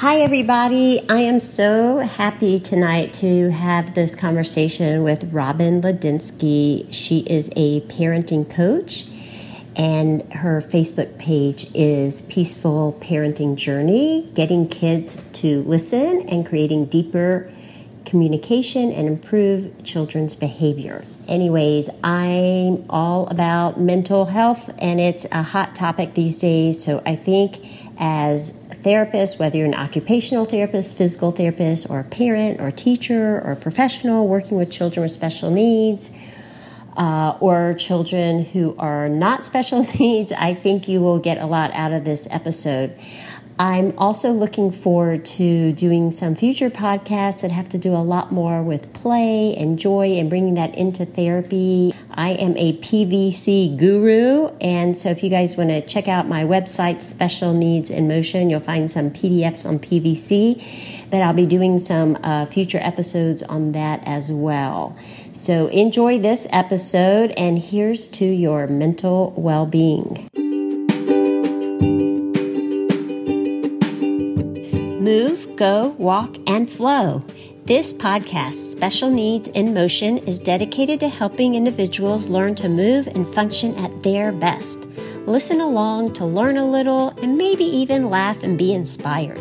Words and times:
Hi, 0.00 0.20
everybody. 0.20 1.02
I 1.08 1.20
am 1.20 1.40
so 1.40 2.00
happy 2.00 2.60
tonight 2.60 3.14
to 3.14 3.50
have 3.50 3.94
this 3.94 4.14
conversation 4.14 5.02
with 5.02 5.32
Robin 5.32 5.80
Ladinsky. 5.80 6.86
She 6.92 7.20
is 7.20 7.50
a 7.56 7.80
parenting 7.80 8.48
coach, 8.54 9.06
and 9.74 10.30
her 10.34 10.60
Facebook 10.60 11.16
page 11.16 11.70
is 11.72 12.20
Peaceful 12.20 12.98
Parenting 13.00 13.56
Journey 13.56 14.30
Getting 14.34 14.68
Kids 14.68 15.24
to 15.32 15.62
Listen 15.62 16.28
and 16.28 16.44
Creating 16.44 16.84
Deeper 16.84 17.50
Communication 18.04 18.92
and 18.92 19.08
Improve 19.08 19.82
Children's 19.82 20.36
Behavior. 20.36 21.06
Anyways, 21.26 21.88
I'm 22.04 22.84
all 22.90 23.28
about 23.28 23.80
mental 23.80 24.26
health, 24.26 24.70
and 24.78 25.00
it's 25.00 25.24
a 25.32 25.42
hot 25.42 25.74
topic 25.74 26.12
these 26.12 26.38
days, 26.38 26.84
so 26.84 27.02
I 27.06 27.16
think 27.16 27.85
as 27.98 28.50
a 28.70 28.74
therapist, 28.74 29.38
whether 29.38 29.56
you're 29.56 29.66
an 29.66 29.74
occupational 29.74 30.44
therapist, 30.44 30.96
physical 30.96 31.32
therapist, 31.32 31.88
or 31.88 32.00
a 32.00 32.04
parent, 32.04 32.60
or 32.60 32.68
a 32.68 32.72
teacher, 32.72 33.40
or 33.44 33.52
a 33.52 33.56
professional 33.56 34.26
working 34.28 34.58
with 34.58 34.70
children 34.70 35.02
with 35.02 35.12
special 35.12 35.50
needs, 35.50 36.10
uh, 36.96 37.36
or 37.40 37.74
children 37.74 38.44
who 38.44 38.74
are 38.78 39.08
not 39.08 39.44
special 39.44 39.82
needs, 39.98 40.32
I 40.32 40.54
think 40.54 40.88
you 40.88 41.00
will 41.00 41.18
get 41.18 41.38
a 41.38 41.46
lot 41.46 41.72
out 41.72 41.92
of 41.92 42.04
this 42.04 42.26
episode. 42.30 42.96
I'm 43.58 43.94
also 43.96 44.32
looking 44.32 44.70
forward 44.70 45.24
to 45.24 45.72
doing 45.72 46.10
some 46.10 46.34
future 46.34 46.68
podcasts 46.68 47.40
that 47.40 47.50
have 47.50 47.70
to 47.70 47.78
do 47.78 47.94
a 47.94 48.04
lot 48.04 48.30
more 48.30 48.62
with 48.62 48.92
play 48.92 49.56
and 49.56 49.78
joy 49.78 50.18
and 50.18 50.28
bringing 50.28 50.54
that 50.54 50.74
into 50.74 51.06
therapy. 51.06 51.94
I 52.10 52.30
am 52.32 52.54
a 52.58 52.76
PVC 52.78 53.78
guru, 53.78 54.48
and 54.60 54.96
so 54.96 55.08
if 55.08 55.22
you 55.22 55.30
guys 55.30 55.56
want 55.56 55.70
to 55.70 55.80
check 55.80 56.06
out 56.06 56.28
my 56.28 56.44
website, 56.44 57.00
Special 57.00 57.54
Needs 57.54 57.88
in 57.88 58.08
Motion, 58.08 58.50
you'll 58.50 58.60
find 58.60 58.90
some 58.90 59.10
PDFs 59.10 59.66
on 59.66 59.78
PVC. 59.78 61.08
But 61.10 61.22
I'll 61.22 61.32
be 61.32 61.46
doing 61.46 61.78
some 61.78 62.18
uh, 62.22 62.44
future 62.46 62.80
episodes 62.82 63.42
on 63.42 63.72
that 63.72 64.02
as 64.04 64.30
well. 64.30 64.98
So 65.32 65.68
enjoy 65.68 66.18
this 66.18 66.46
episode, 66.50 67.30
and 67.32 67.58
here's 67.58 68.06
to 68.08 68.26
your 68.26 68.66
mental 68.66 69.32
well 69.36 69.64
being. 69.64 70.28
Move, 75.06 75.54
go, 75.54 75.94
walk, 75.98 76.36
and 76.48 76.68
flow. 76.68 77.22
This 77.64 77.94
podcast, 77.94 78.54
Special 78.54 79.08
Needs 79.08 79.46
in 79.46 79.72
Motion, 79.72 80.18
is 80.18 80.40
dedicated 80.40 80.98
to 80.98 81.08
helping 81.08 81.54
individuals 81.54 82.26
learn 82.28 82.56
to 82.56 82.68
move 82.68 83.06
and 83.06 83.24
function 83.32 83.76
at 83.76 84.02
their 84.02 84.32
best. 84.32 84.80
Listen 85.24 85.60
along 85.60 86.14
to 86.14 86.24
learn 86.24 86.56
a 86.56 86.68
little 86.68 87.10
and 87.22 87.38
maybe 87.38 87.62
even 87.62 88.10
laugh 88.10 88.42
and 88.42 88.58
be 88.58 88.74
inspired. 88.74 89.40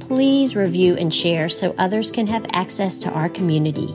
Please 0.00 0.56
review 0.56 0.96
and 0.96 1.14
share 1.14 1.48
so 1.48 1.72
others 1.78 2.10
can 2.10 2.26
have 2.26 2.44
access 2.50 2.98
to 2.98 3.10
our 3.10 3.28
community. 3.28 3.94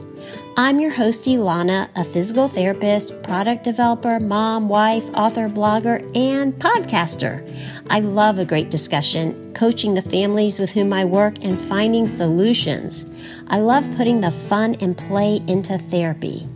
I'm 0.57 0.81
your 0.81 0.91
host, 0.91 1.23
Ilana, 1.25 1.87
a 1.95 2.03
physical 2.03 2.49
therapist, 2.49 3.23
product 3.23 3.63
developer, 3.63 4.19
mom, 4.19 4.67
wife, 4.67 5.09
author, 5.13 5.47
blogger, 5.47 6.01
and 6.13 6.53
podcaster. 6.53 7.41
I 7.89 8.01
love 8.01 8.37
a 8.37 8.43
great 8.43 8.69
discussion, 8.69 9.53
coaching 9.53 9.93
the 9.93 10.01
families 10.01 10.59
with 10.59 10.73
whom 10.73 10.91
I 10.91 11.05
work, 11.05 11.35
and 11.41 11.57
finding 11.57 12.09
solutions. 12.09 13.05
I 13.47 13.59
love 13.59 13.89
putting 13.95 14.19
the 14.19 14.31
fun 14.31 14.75
and 14.81 14.97
play 14.97 15.41
into 15.47 15.77
therapy. 15.77 16.49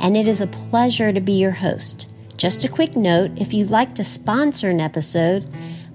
And 0.00 0.16
it 0.16 0.26
is 0.26 0.40
a 0.40 0.48
pleasure 0.48 1.12
to 1.12 1.20
be 1.20 1.34
your 1.34 1.52
host. 1.52 2.08
Just 2.36 2.64
a 2.64 2.68
quick 2.68 2.96
note 2.96 3.30
if 3.36 3.54
you'd 3.54 3.70
like 3.70 3.94
to 3.94 4.02
sponsor 4.02 4.70
an 4.70 4.80
episode, 4.80 5.48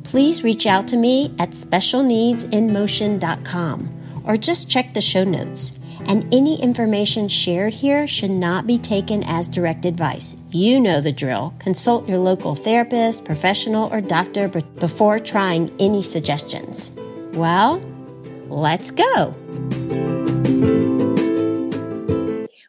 please 0.05 0.45
reach 0.45 0.65
out 0.65 0.87
to 0.87 0.95
me 0.95 1.35
at 1.39 1.49
specialneedsinmotion.com 1.49 4.23
or 4.25 4.37
just 4.37 4.69
check 4.69 4.93
the 4.93 5.01
show 5.01 5.25
notes 5.25 5.77
and 6.07 6.33
any 6.33 6.61
information 6.61 7.27
shared 7.27 7.73
here 7.73 8.07
should 8.07 8.31
not 8.31 8.67
be 8.67 8.77
taken 8.77 9.23
as 9.23 9.47
direct 9.47 9.85
advice. 9.85 10.35
You 10.51 10.79
know 10.79 11.01
the 11.01 11.11
drill. 11.11 11.53
Consult 11.59 12.07
your 12.07 12.17
local 12.17 12.55
therapist, 12.55 13.25
professional, 13.25 13.91
or 13.91 14.01
doctor 14.01 14.47
before 14.47 15.19
trying 15.19 15.75
any 15.79 16.01
suggestions. 16.01 16.91
Well, 17.33 17.81
let's 18.49 18.91
go. 18.91 19.33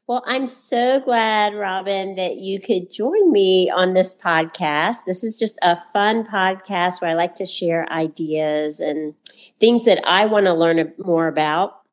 Well, 0.06 0.22
I'm 0.26 0.46
so 0.46 1.00
glad, 1.00 1.54
Robin, 1.54 2.16
that 2.16 2.36
you 2.36 2.60
could 2.60 2.92
join 2.92 3.32
me 3.32 3.70
on 3.70 3.94
this 3.94 4.14
podcast. 4.14 5.06
This 5.06 5.24
is 5.24 5.38
just 5.38 5.58
a 5.62 5.78
fun 5.92 6.24
podcast 6.24 7.00
where 7.00 7.10
I 7.10 7.14
like 7.14 7.34
to 7.36 7.46
share 7.46 7.90
ideas 7.90 8.80
and 8.80 9.14
things 9.60 9.86
that 9.86 10.00
I 10.06 10.26
want 10.26 10.44
to 10.46 10.52
learn 10.52 10.92
more 10.98 11.26
about 11.26 11.83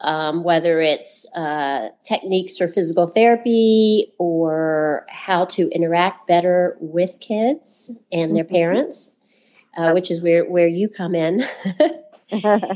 um, 0.00 0.42
whether 0.42 0.80
it's 0.80 1.26
uh, 1.34 1.90
techniques 2.04 2.56
for 2.56 2.66
physical 2.66 3.06
therapy 3.06 4.12
or 4.18 5.06
how 5.08 5.44
to 5.46 5.68
interact 5.70 6.26
better 6.26 6.76
with 6.80 7.18
kids 7.20 7.98
and 8.12 8.36
their 8.36 8.44
mm-hmm. 8.44 8.54
parents, 8.54 9.16
uh, 9.76 9.92
which 9.92 10.10
is 10.10 10.22
where, 10.22 10.44
where 10.44 10.68
you 10.68 10.88
come 10.88 11.14
in. 11.14 11.42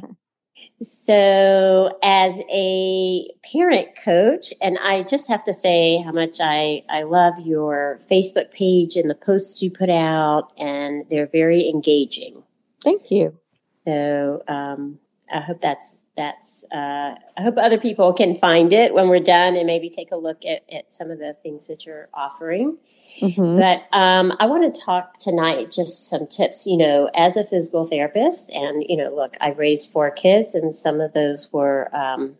so, 0.82 1.98
as 2.02 2.40
a 2.52 3.28
parent 3.52 3.88
coach, 4.02 4.52
and 4.62 4.78
I 4.78 5.02
just 5.02 5.28
have 5.28 5.44
to 5.44 5.52
say 5.52 6.02
how 6.02 6.12
much 6.12 6.38
I, 6.40 6.84
I 6.88 7.02
love 7.02 7.34
your 7.44 8.00
Facebook 8.10 8.52
page 8.52 8.96
and 8.96 9.10
the 9.10 9.14
posts 9.14 9.62
you 9.62 9.70
put 9.70 9.90
out, 9.90 10.52
and 10.58 11.04
they're 11.10 11.26
very 11.26 11.68
engaging. 11.68 12.42
Thank 12.82 13.10
you. 13.10 13.36
So, 13.84 14.42
um, 14.48 14.98
I 15.32 15.40
hope 15.40 15.60
that's 15.60 16.02
that's 16.20 16.64
uh, 16.70 17.16
I 17.36 17.42
hope 17.42 17.54
other 17.56 17.78
people 17.78 18.12
can 18.12 18.36
find 18.36 18.72
it 18.72 18.92
when 18.92 19.08
we're 19.08 19.20
done 19.20 19.56
and 19.56 19.66
maybe 19.66 19.88
take 19.88 20.12
a 20.12 20.16
look 20.16 20.44
at, 20.44 20.62
at 20.70 20.92
some 20.92 21.10
of 21.10 21.18
the 21.18 21.34
things 21.42 21.68
that 21.68 21.86
you're 21.86 22.08
offering. 22.12 22.76
Mm-hmm. 23.20 23.58
But 23.58 23.86
um, 23.96 24.36
I 24.38 24.46
want 24.46 24.72
to 24.72 24.80
talk 24.80 25.18
tonight 25.18 25.70
just 25.70 26.08
some 26.08 26.26
tips, 26.26 26.66
you 26.66 26.76
know, 26.76 27.10
as 27.14 27.36
a 27.36 27.44
physical 27.44 27.86
therapist. 27.86 28.50
And, 28.52 28.84
you 28.88 28.96
know, 28.96 29.14
look, 29.14 29.36
I've 29.40 29.58
raised 29.58 29.90
four 29.90 30.10
kids, 30.10 30.54
and 30.54 30.74
some 30.74 31.00
of 31.00 31.12
those 31.12 31.50
were 31.52 31.88
um, 31.92 32.36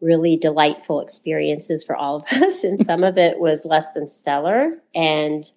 really 0.00 0.36
delightful 0.36 1.00
experiences 1.00 1.84
for 1.84 1.96
all 1.96 2.16
of 2.16 2.22
us. 2.42 2.64
And 2.64 2.84
some 2.84 3.04
of 3.04 3.16
it 3.16 3.38
was 3.38 3.64
less 3.64 3.92
than 3.92 4.06
stellar. 4.06 4.78
And 4.94 5.50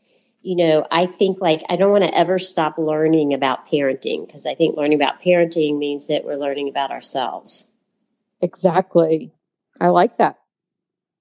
you 0.44 0.58
know, 0.58 0.86
I 0.92 1.06
think 1.06 1.40
like 1.42 1.64
I 1.70 1.78
don't 1.78 1.92
want 1.92 2.04
to 2.04 2.16
ever 2.16 2.38
stop 2.38 2.78
learning 2.78 3.34
about 3.34 3.68
parenting 3.68 4.28
because 4.28 4.46
I 4.46 4.54
think 4.54 4.76
learning 4.76 5.02
about 5.02 5.22
parenting 5.22 5.80
means 5.80 6.08
that 6.08 6.26
we're 6.26 6.36
learning 6.36 6.68
about 6.68 6.92
ourselves. 6.92 7.70
Exactly. 8.42 9.32
I 9.80 9.88
like 9.88 10.18
that. 10.18 10.38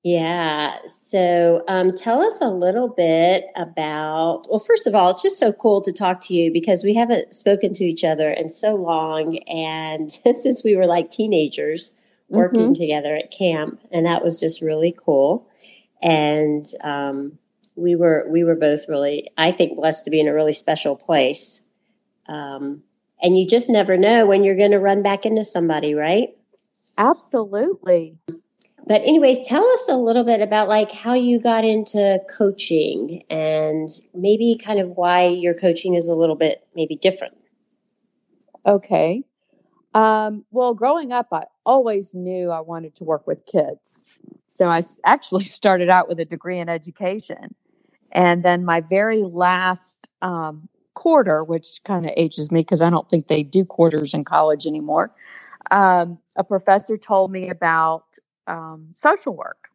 Yeah. 0.03 0.79
So 0.87 1.63
um, 1.69 1.93
tell 1.93 2.23
us 2.23 2.41
a 2.41 2.49
little 2.49 2.89
bit 2.89 3.45
about, 3.55 4.47
well, 4.51 4.59
first 4.59 4.89
of 4.89 4.97
all, 4.97 5.11
it's 5.11 5.23
just 5.23 5.39
so 5.39 5.53
cool 5.53 5.81
to 5.83 5.93
talk 5.93 6.21
to 6.23 6.35
you 6.35 6.53
because 6.53 6.83
we 6.83 6.95
haven't 6.95 7.35
spoken 7.35 7.73
to 7.75 7.85
each 7.85 8.03
other 8.03 8.29
in 8.29 8.51
so 8.51 8.75
long. 8.75 9.39
And 9.47 10.11
since 10.37 10.65
we 10.65 10.75
were 10.75 10.87
like 10.87 11.13
teenagers 11.13 11.93
working 12.29 12.73
mm-hmm. 12.73 12.73
together 12.73 13.15
at 13.15 13.31
camp, 13.31 13.81
and 13.93 14.05
that 14.07 14.25
was 14.25 14.41
just 14.41 14.61
really 14.61 14.93
cool. 14.97 15.47
And, 16.03 16.67
um, 16.83 17.39
we 17.77 17.95
were 17.97 18.27
we 18.31 18.45
were 18.45 18.57
both 18.57 18.89
really 18.89 19.31
I 19.37 19.53
think 19.53 19.77
blessed 19.77 20.05
to 20.05 20.11
be 20.11 20.21
in 20.21 20.29
a 20.29 20.35
really 20.35 20.53
special 20.53 20.97
place. 20.97 21.63
Um, 22.29 22.83
and 23.23 23.39
you 23.39 23.47
just 23.47 23.71
never 23.71 23.97
know 23.97 24.27
when 24.27 24.43
you're 24.43 24.57
going 24.57 24.73
to 24.73 24.81
run 24.81 25.03
back 25.03 25.25
into 25.25 25.45
somebody, 25.45 25.95
right? 25.95 26.31
Absolutely. 26.99 28.19
But 28.87 29.03
anyways, 29.03 29.47
tell 29.47 29.65
us 29.65 29.89
a 29.89 29.97
little 29.97 30.25
bit 30.25 30.41
about 30.41 30.69
like 30.69 30.91
how 30.91 31.15
you 31.15 31.41
got 31.41 31.65
into 31.65 32.21
coaching 32.29 33.23
and 33.31 33.89
maybe 34.13 34.59
kind 34.63 34.81
of 34.81 34.91
why 34.91 35.27
your 35.27 35.55
coaching 35.55 35.95
is 35.95 36.09
a 36.09 36.17
little 36.17 36.35
bit 36.35 36.67
maybe 36.75 36.97
different. 36.97 37.35
Okay. 38.67 39.23
Um, 39.95 40.45
well, 40.51 40.75
growing 40.75 41.13
up, 41.13 41.29
I 41.33 41.45
always 41.65 42.15
knew 42.15 42.51
I 42.51 42.61
wanted 42.61 42.97
to 42.97 43.05
work 43.05 43.27
with 43.27 43.47
kids. 43.47 44.05
So 44.49 44.69
I 44.69 44.81
actually 45.05 45.45
started 45.59 45.89
out 45.89 46.09
with 46.09 46.19
a 46.19 46.25
degree 46.25 46.59
in 46.59 46.69
education. 46.69 47.55
And 48.13 48.45
then 48.45 48.65
my 48.65 48.83
very 48.83 49.23
last 49.23 49.99
um, 50.23 50.69
quarter, 50.95 51.45
which 51.45 51.81
kind 51.85 52.07
of 52.07 52.13
ages 52.17 52.53
me 52.53 52.61
because 52.61 52.83
I 52.83 52.91
don't 52.91 53.09
think 53.11 53.29
they 53.29 53.45
do 53.45 53.65
quarters 53.67 54.15
in 54.15 54.25
college 54.25 54.67
anymore, 54.67 55.15
um, 55.71 56.19
a 56.37 56.45
professor 56.45 56.99
told 56.99 57.33
me 57.33 57.51
about 57.51 58.05
um, 58.49 58.89
social 58.95 59.37
work. 59.37 59.69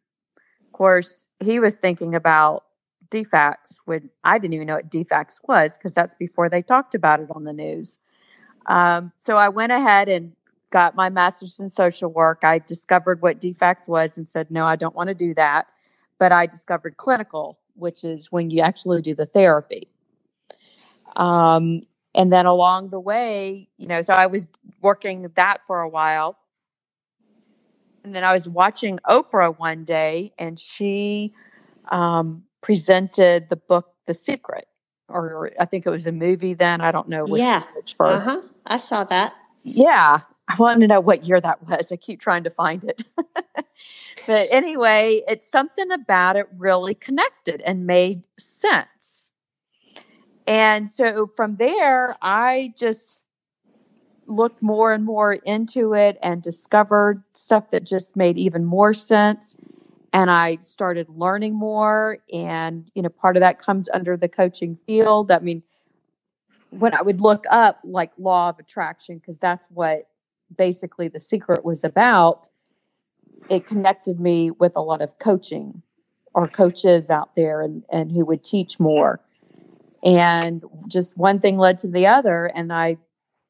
Of 0.66 0.72
course, 0.72 1.26
he 1.40 1.60
was 1.60 1.76
thinking 1.78 2.14
about 2.14 2.64
DFACS 3.10 3.78
when 3.86 4.10
I 4.24 4.38
didn't 4.38 4.54
even 4.54 4.68
know 4.68 4.76
what 4.76 4.90
DFACS 4.90 5.40
was 5.48 5.78
because 5.78 5.94
that's 5.94 6.14
before 6.14 6.48
they 6.50 6.62
talked 6.62 6.94
about 6.94 7.20
it 7.20 7.28
on 7.34 7.44
the 7.44 7.52
news. 7.54 7.98
Um, 8.66 9.12
so 9.20 9.36
I 9.36 9.50
went 9.50 9.72
ahead 9.72 10.08
and 10.10 10.32
got 10.72 10.96
my 10.96 11.10
master's 11.10 11.60
in 11.60 11.70
social 11.70 12.10
work. 12.10 12.40
I 12.44 12.60
discovered 12.60 13.22
what 13.22 13.40
DFACS 13.40 13.88
was 13.88 14.18
and 14.18 14.28
said, 14.28 14.50
no, 14.50 14.64
I 14.66 14.76
don't 14.76 14.96
want 14.96 15.08
to 15.08 15.14
do 15.14 15.34
that. 15.34 15.68
But 16.18 16.32
I 16.32 16.46
discovered 16.46 16.96
clinical 16.98 17.58
which 17.78 18.04
is 18.04 18.32
when 18.32 18.50
you 18.50 18.60
actually 18.62 19.02
do 19.02 19.14
the 19.14 19.26
therapy. 19.26 19.88
Um, 21.16 21.82
And 22.14 22.32
then 22.32 22.46
along 22.46 22.90
the 22.90 23.00
way, 23.00 23.68
you 23.78 23.88
know, 23.88 24.02
so 24.02 24.14
I 24.14 24.26
was 24.28 24.48
working 24.82 25.28
that 25.36 25.60
for 25.66 25.80
a 25.80 25.88
while. 25.88 26.38
And 28.04 28.14
then 28.14 28.24
I 28.24 28.32
was 28.32 28.48
watching 28.48 28.98
Oprah 29.08 29.58
one 29.58 29.84
day 29.84 30.32
and 30.38 30.58
she 30.58 31.34
um, 31.90 32.44
presented 32.62 33.48
the 33.50 33.56
book 33.56 33.88
The 34.06 34.14
Secret. 34.14 34.68
Or 35.08 35.52
I 35.60 35.66
think 35.66 35.86
it 35.86 35.90
was 35.90 36.06
a 36.06 36.12
movie 36.12 36.54
then. 36.54 36.80
I 36.82 36.92
don't 36.92 37.08
know 37.08 37.26
which, 37.26 37.40
yeah. 37.42 37.64
which 37.76 37.96
1st 37.98 38.28
uh-huh. 38.28 38.40
I 38.66 38.78
saw 38.78 39.04
that. 39.04 39.34
Yeah. 39.62 40.20
I 40.48 40.56
want 40.56 40.80
to 40.82 40.88
know 40.88 41.00
what 41.00 41.24
year 41.26 41.40
that 41.40 41.68
was. 41.68 41.92
I 41.92 41.96
keep 41.96 42.20
trying 42.20 42.44
to 42.44 42.50
find 42.50 42.84
it. 42.84 43.02
but 44.26 44.48
anyway, 44.50 45.22
it's 45.28 45.50
something 45.50 45.90
about 45.90 46.36
it 46.36 46.46
really 46.56 46.94
connected 46.94 47.60
and 47.62 47.86
made 47.86 48.22
sense. 48.38 49.28
And 50.46 50.90
so 50.90 51.26
from 51.26 51.56
there, 51.56 52.16
I 52.22 52.72
just 52.76 53.22
looked 54.26 54.62
more 54.62 54.92
and 54.92 55.04
more 55.04 55.34
into 55.34 55.94
it 55.94 56.18
and 56.22 56.42
discovered 56.42 57.22
stuff 57.32 57.70
that 57.70 57.84
just 57.84 58.16
made 58.16 58.38
even 58.38 58.64
more 58.64 58.94
sense. 58.94 59.56
And 60.12 60.30
I 60.30 60.56
started 60.56 61.08
learning 61.10 61.54
more. 61.54 62.18
And, 62.32 62.90
you 62.94 63.02
know, 63.02 63.08
part 63.08 63.36
of 63.36 63.40
that 63.40 63.58
comes 63.58 63.88
under 63.92 64.16
the 64.16 64.28
coaching 64.28 64.78
field. 64.86 65.30
I 65.30 65.38
mean, 65.38 65.62
when 66.70 66.94
I 66.94 67.02
would 67.02 67.20
look 67.20 67.44
up 67.50 67.80
like 67.84 68.12
law 68.18 68.50
of 68.50 68.58
attraction, 68.58 69.18
because 69.18 69.38
that's 69.38 69.66
what 69.70 70.08
basically 70.56 71.08
the 71.08 71.18
secret 71.18 71.64
was 71.64 71.84
about, 71.84 72.48
it 73.48 73.66
connected 73.66 74.20
me 74.20 74.50
with 74.50 74.76
a 74.76 74.80
lot 74.80 75.02
of 75.02 75.18
coaching 75.18 75.82
or 76.34 76.46
coaches 76.48 77.10
out 77.10 77.34
there 77.36 77.60
and, 77.60 77.84
and 77.90 78.12
who 78.12 78.24
would 78.24 78.44
teach 78.44 78.78
more. 78.78 79.20
And 80.04 80.62
just 80.88 81.16
one 81.16 81.40
thing 81.40 81.58
led 81.58 81.78
to 81.78 81.88
the 81.88 82.06
other. 82.06 82.46
And 82.46 82.72
I 82.72 82.98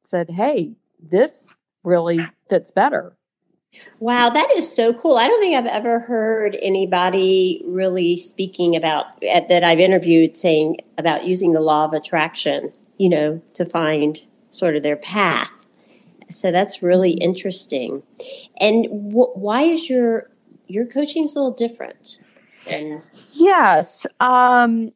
said, 0.04 0.30
hey, 0.30 0.76
this 1.00 1.50
really 1.84 2.20
fits 2.48 2.70
better. 2.70 3.14
Wow, 4.00 4.30
that 4.30 4.50
is 4.52 4.74
so 4.74 4.94
cool. 4.94 5.16
I 5.16 5.28
don't 5.28 5.40
think 5.40 5.54
I've 5.54 5.66
ever 5.66 6.00
heard 6.00 6.56
anybody 6.62 7.62
really 7.66 8.16
speaking 8.16 8.74
about 8.74 9.20
that 9.20 9.62
I've 9.62 9.78
interviewed 9.78 10.36
saying 10.36 10.78
about 10.96 11.26
using 11.26 11.52
the 11.52 11.60
law 11.60 11.84
of 11.84 11.92
attraction, 11.92 12.72
you 12.96 13.10
know, 13.10 13.42
to 13.54 13.66
find 13.66 14.26
sort 14.48 14.74
of 14.74 14.82
their 14.82 14.96
path. 14.96 15.52
So 16.30 16.52
that's 16.52 16.82
really 16.82 17.12
interesting. 17.12 18.02
And 18.60 18.86
wh- 18.86 19.36
why 19.36 19.62
is 19.62 19.88
your 19.88 20.30
your 20.66 20.86
coaching 20.86 21.25
is 21.25 21.34
a 21.34 21.38
little 21.38 21.54
different? 21.54 22.20
And 22.69 23.00
yes, 23.32 24.06
um, 24.20 24.90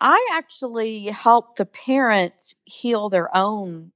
I 0.00 0.28
actually 0.32 1.06
help 1.06 1.56
the 1.56 1.64
parents 1.66 2.54
heal 2.64 3.08
their 3.08 3.34
own 3.36 3.92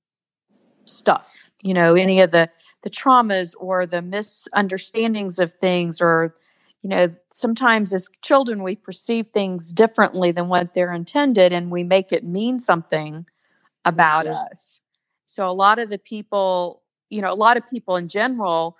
stuff. 0.85 1.35
You 1.63 1.75
know, 1.75 1.95
any 1.95 2.21
of 2.21 2.31
the 2.31 2.49
the 2.83 2.91
traumas 2.91 3.55
or 3.59 3.87
the 3.87 4.03
misunderstandings 4.03 5.39
of 5.39 5.53
things 5.55 6.01
or 6.01 6.35
you 6.83 6.89
know 6.89 7.15
sometimes 7.33 7.93
as 7.93 8.09
children 8.23 8.63
we 8.63 8.77
perceive 8.77 9.27
things 9.33 9.73
differently 9.73 10.33
than 10.33 10.49
what 10.49 10.75
they're 10.75 10.95
intended 10.95 11.53
and 11.53 11.71
we 11.71 11.85
make 11.85 12.13
it 12.13 12.25
mean 12.25 12.59
something 12.59 13.27
about 13.85 14.25
mm-hmm. 14.25 14.51
us 14.51 14.80
so 15.31 15.49
a 15.49 15.53
lot 15.53 15.79
of 15.79 15.91
the 15.91 15.99
people 15.99 16.83
you 17.11 17.21
know 17.21 17.33
a 17.33 17.35
lot 17.35 17.57
of 17.57 17.63
people 17.71 17.97
in 17.97 18.09
general 18.09 18.77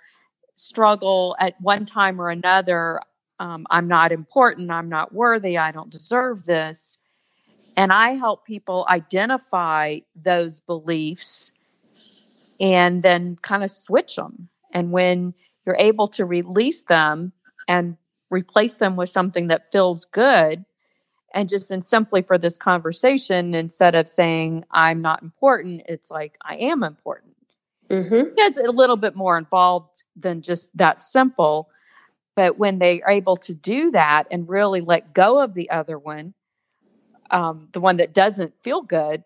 struggle 0.55 1.35
at 1.39 1.59
one 1.61 1.85
time 1.85 2.21
or 2.21 2.29
another 2.29 3.01
um, 3.39 3.65
i'm 3.69 3.87
not 3.87 4.11
important 4.11 4.71
i'm 4.71 4.89
not 4.89 5.13
worthy 5.13 5.57
i 5.57 5.71
don't 5.71 5.89
deserve 5.89 6.45
this 6.45 6.97
and 7.77 7.91
i 7.91 8.11
help 8.11 8.45
people 8.45 8.85
identify 8.89 9.99
those 10.15 10.59
beliefs 10.61 11.51
and 12.61 13.01
then 13.01 13.37
kind 13.41 13.63
of 13.63 13.71
switch 13.71 14.15
them. 14.15 14.47
And 14.71 14.91
when 14.91 15.33
you're 15.65 15.75
able 15.79 16.07
to 16.09 16.25
release 16.25 16.83
them 16.83 17.33
and 17.67 17.97
replace 18.29 18.77
them 18.77 18.95
with 18.95 19.09
something 19.09 19.47
that 19.47 19.71
feels 19.71 20.05
good, 20.05 20.63
and 21.33 21.49
just 21.49 21.71
in 21.71 21.81
simply 21.81 22.21
for 22.21 22.37
this 22.37 22.57
conversation, 22.57 23.53
instead 23.53 23.95
of 23.95 24.09
saying 24.09 24.65
I'm 24.71 25.01
not 25.01 25.21
important, 25.21 25.83
it's 25.87 26.11
like 26.11 26.37
I 26.41 26.55
am 26.57 26.83
important. 26.83 27.35
Mm-hmm. 27.89 28.33
It's 28.37 28.59
a 28.59 28.71
little 28.71 28.95
bit 28.95 29.15
more 29.15 29.37
involved 29.37 30.03
than 30.15 30.41
just 30.41 30.75
that 30.77 31.01
simple. 31.01 31.69
But 32.35 32.57
when 32.57 32.79
they 32.79 33.01
are 33.01 33.11
able 33.11 33.35
to 33.37 33.53
do 33.53 33.91
that 33.91 34.27
and 34.31 34.47
really 34.47 34.81
let 34.81 35.13
go 35.13 35.43
of 35.43 35.53
the 35.53 35.69
other 35.69 35.99
one, 35.99 36.33
um, 37.29 37.67
the 37.73 37.81
one 37.81 37.97
that 37.97 38.13
doesn't 38.13 38.53
feel 38.63 38.81
good, 38.81 39.23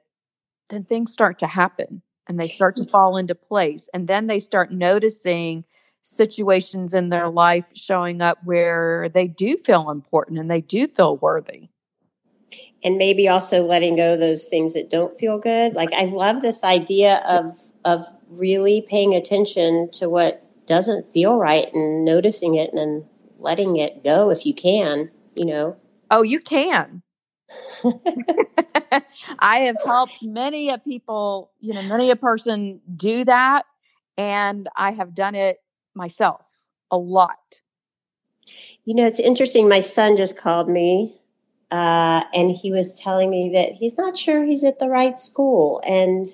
then 0.69 0.83
things 0.83 1.13
start 1.13 1.39
to 1.39 1.47
happen 1.47 2.01
and 2.27 2.39
they 2.39 2.47
start 2.47 2.75
to 2.77 2.85
fall 2.91 3.17
into 3.17 3.35
place. 3.35 3.87
And 3.93 4.07
then 4.07 4.27
they 4.27 4.39
start 4.39 4.71
noticing 4.71 5.63
situations 6.01 6.93
in 6.93 7.09
their 7.09 7.29
life 7.29 7.65
showing 7.75 8.21
up 8.21 8.37
where 8.43 9.09
they 9.09 9.27
do 9.27 9.57
feel 9.57 9.89
important 9.89 10.39
and 10.39 10.49
they 10.49 10.61
do 10.61 10.87
feel 10.87 11.17
worthy. 11.17 11.69
And 12.83 12.97
maybe 12.97 13.27
also 13.27 13.63
letting 13.63 13.95
go 13.95 14.15
those 14.15 14.45
things 14.45 14.73
that 14.75 14.89
don't 14.89 15.13
feel 15.13 15.39
good. 15.39 15.73
Like 15.73 15.91
I 15.93 16.05
love 16.05 16.41
this 16.41 16.63
idea 16.63 17.23
of 17.27 17.57
of 17.83 18.05
really 18.29 18.85
paying 18.87 19.13
attention 19.13 19.89
to 19.93 20.09
what 20.09 20.43
doesn't 20.65 21.07
feel 21.07 21.37
right 21.37 21.71
and 21.73 22.03
noticing 22.03 22.55
it 22.55 22.69
and 22.71 22.77
then 22.77 23.05
letting 23.39 23.75
it 23.77 24.03
go 24.03 24.29
if 24.31 24.45
you 24.45 24.53
can, 24.53 25.11
you 25.35 25.45
know. 25.45 25.77
Oh, 26.09 26.23
you 26.23 26.39
can. 26.39 27.03
I 29.39 29.59
have 29.59 29.77
helped 29.83 30.23
many 30.23 30.69
a 30.69 30.77
people, 30.77 31.51
you 31.59 31.73
know, 31.73 31.83
many 31.83 32.09
a 32.09 32.15
person 32.15 32.81
do 32.95 33.25
that. 33.25 33.65
And 34.17 34.69
I 34.75 34.91
have 34.91 35.13
done 35.13 35.35
it 35.35 35.57
myself 35.93 36.45
a 36.89 36.97
lot. 36.97 37.61
You 38.85 38.95
know, 38.95 39.05
it's 39.05 39.19
interesting. 39.19 39.67
My 39.67 39.79
son 39.79 40.15
just 40.15 40.37
called 40.37 40.69
me 40.69 41.15
uh, 41.71 42.23
and 42.33 42.51
he 42.51 42.71
was 42.71 42.99
telling 42.99 43.29
me 43.29 43.51
that 43.53 43.73
he's 43.73 43.97
not 43.97 44.17
sure 44.17 44.43
he's 44.43 44.63
at 44.63 44.79
the 44.79 44.89
right 44.89 45.17
school. 45.17 45.81
And 45.85 46.25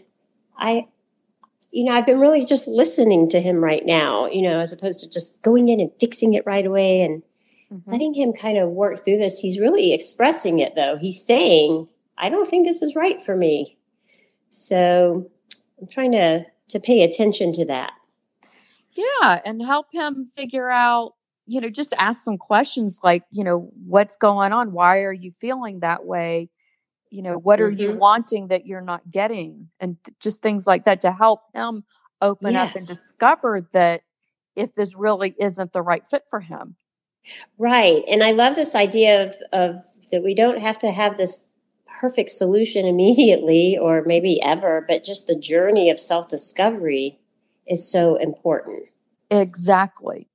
I, 0.58 0.88
you 1.72 1.86
know, 1.86 1.94
I've 1.94 2.06
been 2.06 2.20
really 2.20 2.46
just 2.46 2.68
listening 2.68 3.30
to 3.30 3.42
him 3.42 3.64
right 3.64 3.86
now, 3.86 4.28
you 4.28 4.42
know, 4.42 4.60
as 4.60 4.74
opposed 4.74 5.00
to 5.02 5.10
just 5.10 5.42
going 5.42 5.70
in 5.70 5.80
and 5.80 5.92
fixing 6.00 6.34
it 6.34 6.46
right 6.46 6.66
away. 6.66 7.02
And 7.02 7.24
mm-hmm. 7.72 7.92
letting 7.92 8.14
him 8.14 8.34
kind 8.34 8.58
of 8.58 8.70
work 8.70 9.04
through 9.04 9.18
this. 9.18 9.40
He's 9.40 9.60
really 9.60 9.94
expressing 9.94 10.60
it 10.60 10.76
though. 10.76 10.98
He's 10.98 11.24
saying, 11.24 11.88
I 12.18 12.30
don't 12.30 12.48
think 12.48 12.68
this 12.68 12.82
is 12.82 12.96
right 12.96 13.24
for 13.24 13.36
me. 13.36 13.78
So 14.50 15.30
I'm 15.80 15.88
trying 15.88 16.12
to 16.14 16.46
to 16.70 16.80
pay 16.80 17.04
attention 17.04 17.52
to 17.54 17.66
that. 17.66 17.92
Yeah, 18.94 19.42
and 19.46 19.62
help 19.62 19.88
him 19.92 20.30
figure 20.34 20.70
out, 20.70 21.16
you 21.52 21.60
know, 21.60 21.70
just 21.70 21.94
ask 21.98 22.24
some 22.24 22.38
questions 22.38 23.02
like, 23.04 23.24
you 23.30 23.44
know, 23.44 23.70
what's 23.86 24.16
going 24.16 24.54
on? 24.54 24.72
Why 24.72 25.00
are 25.00 25.12
you 25.12 25.32
feeling 25.32 25.82
that 25.82 26.06
way? 26.06 26.50
You 27.10 27.22
know, 27.22 27.34
what 27.38 27.60
mm-hmm. 27.60 27.66
are 27.66 27.70
you 27.70 27.90
mm-hmm. 27.90 27.98
wanting 27.98 28.48
that 28.48 28.66
you're 28.66 28.80
not 28.80 29.12
getting? 29.12 29.68
And 29.78 29.98
th- 30.06 30.16
just 30.22 30.42
things 30.42 30.66
like 30.66 30.86
that 30.86 31.02
to 31.02 31.12
help 31.12 31.42
him 31.54 31.84
open 32.22 32.54
yes. 32.54 32.70
up 32.70 32.76
and 32.78 32.88
discover 32.88 33.68
that 33.74 34.04
if 34.56 34.74
this 34.76 34.96
really 34.96 35.36
isn't 35.40 35.74
the 35.74 35.82
right 35.82 36.08
fit 36.08 36.24
for 36.30 36.40
him. 36.40 36.78
Right. 37.58 38.02
And 38.08 38.24
I 38.24 38.32
love 38.32 38.56
this 38.56 38.74
idea 38.74 39.26
of, 39.26 39.36
of 39.52 39.84
that 40.14 40.24
we 40.24 40.34
don't 40.34 40.62
have 40.62 40.80
to 40.80 40.92
have 40.92 41.18
this 41.18 41.44
perfect 42.00 42.30
solution 42.30 42.86
immediately 42.94 43.78
or 43.78 44.04
maybe 44.06 44.42
ever, 44.42 44.86
but 44.88 45.04
just 45.04 45.28
the 45.28 45.38
journey 45.38 45.90
of 45.90 46.00
self 46.00 46.30
discovery 46.30 47.20
is 47.68 47.92
so 47.92 48.16
important. 48.16 48.86
Exactly. 49.30 50.30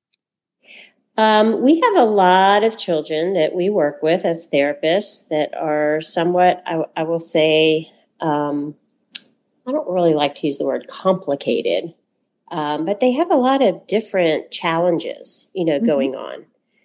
Um, 1.17 1.63
we 1.63 1.81
have 1.81 1.97
a 1.97 2.05
lot 2.05 2.63
of 2.63 2.77
children 2.77 3.33
that 3.35 3.55
we 3.55 3.71
work 3.71 4.03
with 4.03 4.25
as 4.25 4.49
therapists 4.53 5.29
that 5.29 5.55
are 5.55 6.01
somewhat, 6.01 6.63
I, 6.67 6.85
I 6.95 7.03
will 7.05 7.21
say, 7.21 7.91
um, 8.21 8.75
I 9.67 9.73
don't 9.73 9.89
really 9.89 10.15
like 10.15 10.35
to 10.37 10.47
use 10.47 10.59
the 10.59 10.67
word 10.67 10.87
complicated, 10.89 11.95
um, 12.51 12.85
but 12.85 13.01
they 13.01 13.13
have 13.13 13.31
a 13.31 13.37
lot 13.37 13.63
of 13.63 13.87
different 13.87 14.51
challenges, 14.51 15.49
you 15.55 15.65
know, 15.65 15.79
mm-hmm. 15.79 15.87
going 15.87 16.15
on. 16.15 16.45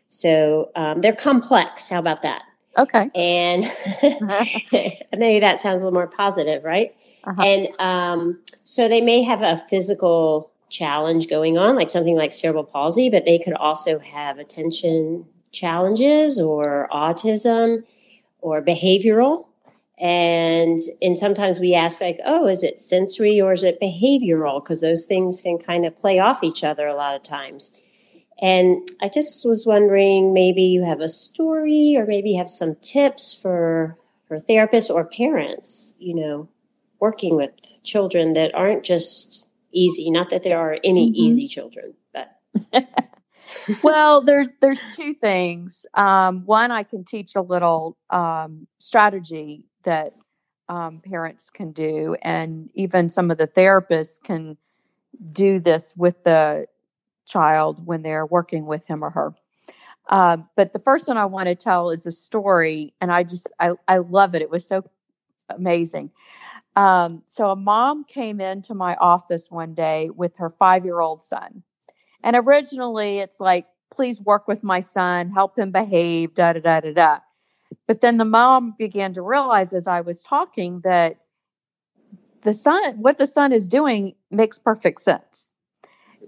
So 0.10 0.72
um, 0.76 1.02
they're 1.02 1.16
complex. 1.16 1.90
How 1.90 2.00
about 2.00 2.24
that? 2.24 2.44
Okay. 2.78 3.10
And 3.14 3.64
maybe 5.18 5.42
that 5.42 5.60
sounds 5.60 5.82
a 5.82 5.86
little 5.86 5.94
more 5.94 6.08
positive, 6.08 6.64
right? 6.64 6.96
Uh-huh. 7.24 7.42
And 7.42 7.68
um, 7.80 8.40
so 8.64 8.88
they 8.88 9.02
may 9.02 9.24
have 9.24 9.42
a 9.42 9.58
physical 9.58 10.51
challenge 10.72 11.28
going 11.28 11.58
on, 11.58 11.76
like 11.76 11.90
something 11.90 12.16
like 12.16 12.34
cerebral 12.34 12.64
palsy, 12.64 13.10
but 13.10 13.26
they 13.26 13.38
could 13.38 13.54
also 13.54 14.00
have 14.00 14.40
attention 14.40 15.26
challenges 15.52 16.40
or 16.40 16.88
autism 16.92 17.84
or 18.40 18.64
behavioral. 18.64 19.46
And 20.00 20.80
and 21.02 21.18
sometimes 21.18 21.60
we 21.60 21.76
ask 21.76 22.02
like, 22.02 22.20
oh, 22.26 22.48
is 22.48 22.64
it 22.64 22.80
sensory 22.80 23.40
or 23.40 23.52
is 23.52 23.64
it 23.64 23.80
behavioral? 23.80 24.64
Because 24.64 24.82
those 24.82 25.06
things 25.06 25.42
can 25.42 25.60
kind 25.60 25.86
of 25.86 26.00
play 26.00 26.18
off 26.18 26.44
each 26.44 26.64
other 26.64 26.88
a 26.88 26.96
lot 26.96 27.16
of 27.16 27.22
times. 27.22 27.72
And 28.42 28.90
I 29.00 29.10
just 29.10 29.46
was 29.46 29.68
wondering 29.68 30.34
maybe 30.34 30.64
you 30.64 30.84
have 30.84 31.02
a 31.02 31.10
story 31.10 31.96
or 31.96 32.08
maybe 32.08 32.32
you 32.32 32.40
have 32.40 32.50
some 32.50 32.76
tips 32.82 33.38
for 33.40 33.98
for 34.28 34.40
therapists 34.40 34.90
or 34.90 35.06
parents, 35.06 35.94
you 36.00 36.16
know, 36.16 36.50
working 37.00 37.36
with 37.36 37.52
children 37.84 38.34
that 38.34 38.56
aren't 38.56 38.84
just 38.84 39.46
easy. 39.74 40.12
Not 40.12 40.30
that 40.30 40.44
there 40.44 40.60
are 40.60 40.78
any 40.84 41.08
mm-hmm. 41.08 41.16
easy 41.16 41.48
children, 41.48 41.94
but. 42.14 42.38
well, 43.84 44.22
there's 44.22 44.50
there's 44.62 44.82
two 44.96 45.14
things. 45.14 45.86
Um, 45.94 46.46
one, 46.46 46.72
I 46.72 46.84
can 46.84 47.04
teach 47.04 47.36
a 47.36 47.42
little 47.42 47.98
um, 48.10 48.68
strategy 48.80 49.66
that 49.84 50.14
um, 50.70 51.00
parents 51.00 51.50
can 51.50 51.72
do, 51.72 52.16
and 52.22 52.70
even 52.74 53.10
some 53.10 53.32
of 53.32 53.38
the 53.38 53.48
therapists 53.48 54.22
can 54.22 54.58
do 55.32 55.60
this 55.60 55.94
with 55.96 56.24
the 56.24 56.66
child 57.26 57.86
when 57.86 58.02
they're 58.02 58.26
working 58.26 58.66
with 58.66 58.86
him 58.86 59.04
or 59.04 59.10
her. 59.10 59.34
Um, 60.10 60.50
but 60.56 60.74
the 60.74 60.80
first 60.80 61.08
one 61.08 61.18
I 61.18 61.26
want 61.26 61.48
to 61.48 61.56
tell 61.56 61.90
is 61.90 62.06
a 62.06 62.12
story, 62.12 62.94
and 63.02 63.12
I 63.12 63.24
just 63.24 63.52
I, 63.60 63.72
I 63.88 64.00
love 64.00 64.36
it. 64.36 64.42
It 64.42 64.50
was 64.50 64.66
so 64.66 64.84
amazing. 65.50 66.12
Um, 66.76 67.24
so 67.28 67.50
a 67.50 67.56
mom 67.56 68.06
came 68.06 68.40
into 68.40 68.74
my 68.74 68.96
office 68.96 69.52
one 69.52 69.74
day 69.74 70.10
with 70.10 70.38
her 70.38 70.50
five 70.50 70.86
year 70.86 71.00
old 71.00 71.22
son, 71.22 71.64
and 72.24 72.36
originally 72.36 73.20
it's 73.20 73.40
like, 73.40 73.68
please 73.94 74.22
work 74.22 74.48
with 74.48 74.64
my 74.64 74.80
son, 74.80 75.30
help 75.30 75.58
him 75.60 75.72
behave, 75.72 76.34
da 76.34 76.54
da 76.54 76.60
da 76.60 76.80
da 76.80 76.94
da. 76.94 77.20
But 77.88 78.02
then 78.02 78.18
the 78.18 78.26
mom 78.26 78.76
began 78.78 79.14
to 79.14 79.22
realize 79.22 79.74
as 79.74 79.88
I 79.88 80.02
was 80.02 80.24
talking 80.24 80.82
that 80.82 81.18
the 82.42 82.54
son, 82.54 83.02
what 83.02 83.18
the 83.18 83.28
son 83.28 83.52
is 83.52 83.68
doing 83.68 84.16
makes 84.30 84.58
perfect 84.58 85.02
sense. 85.02 85.50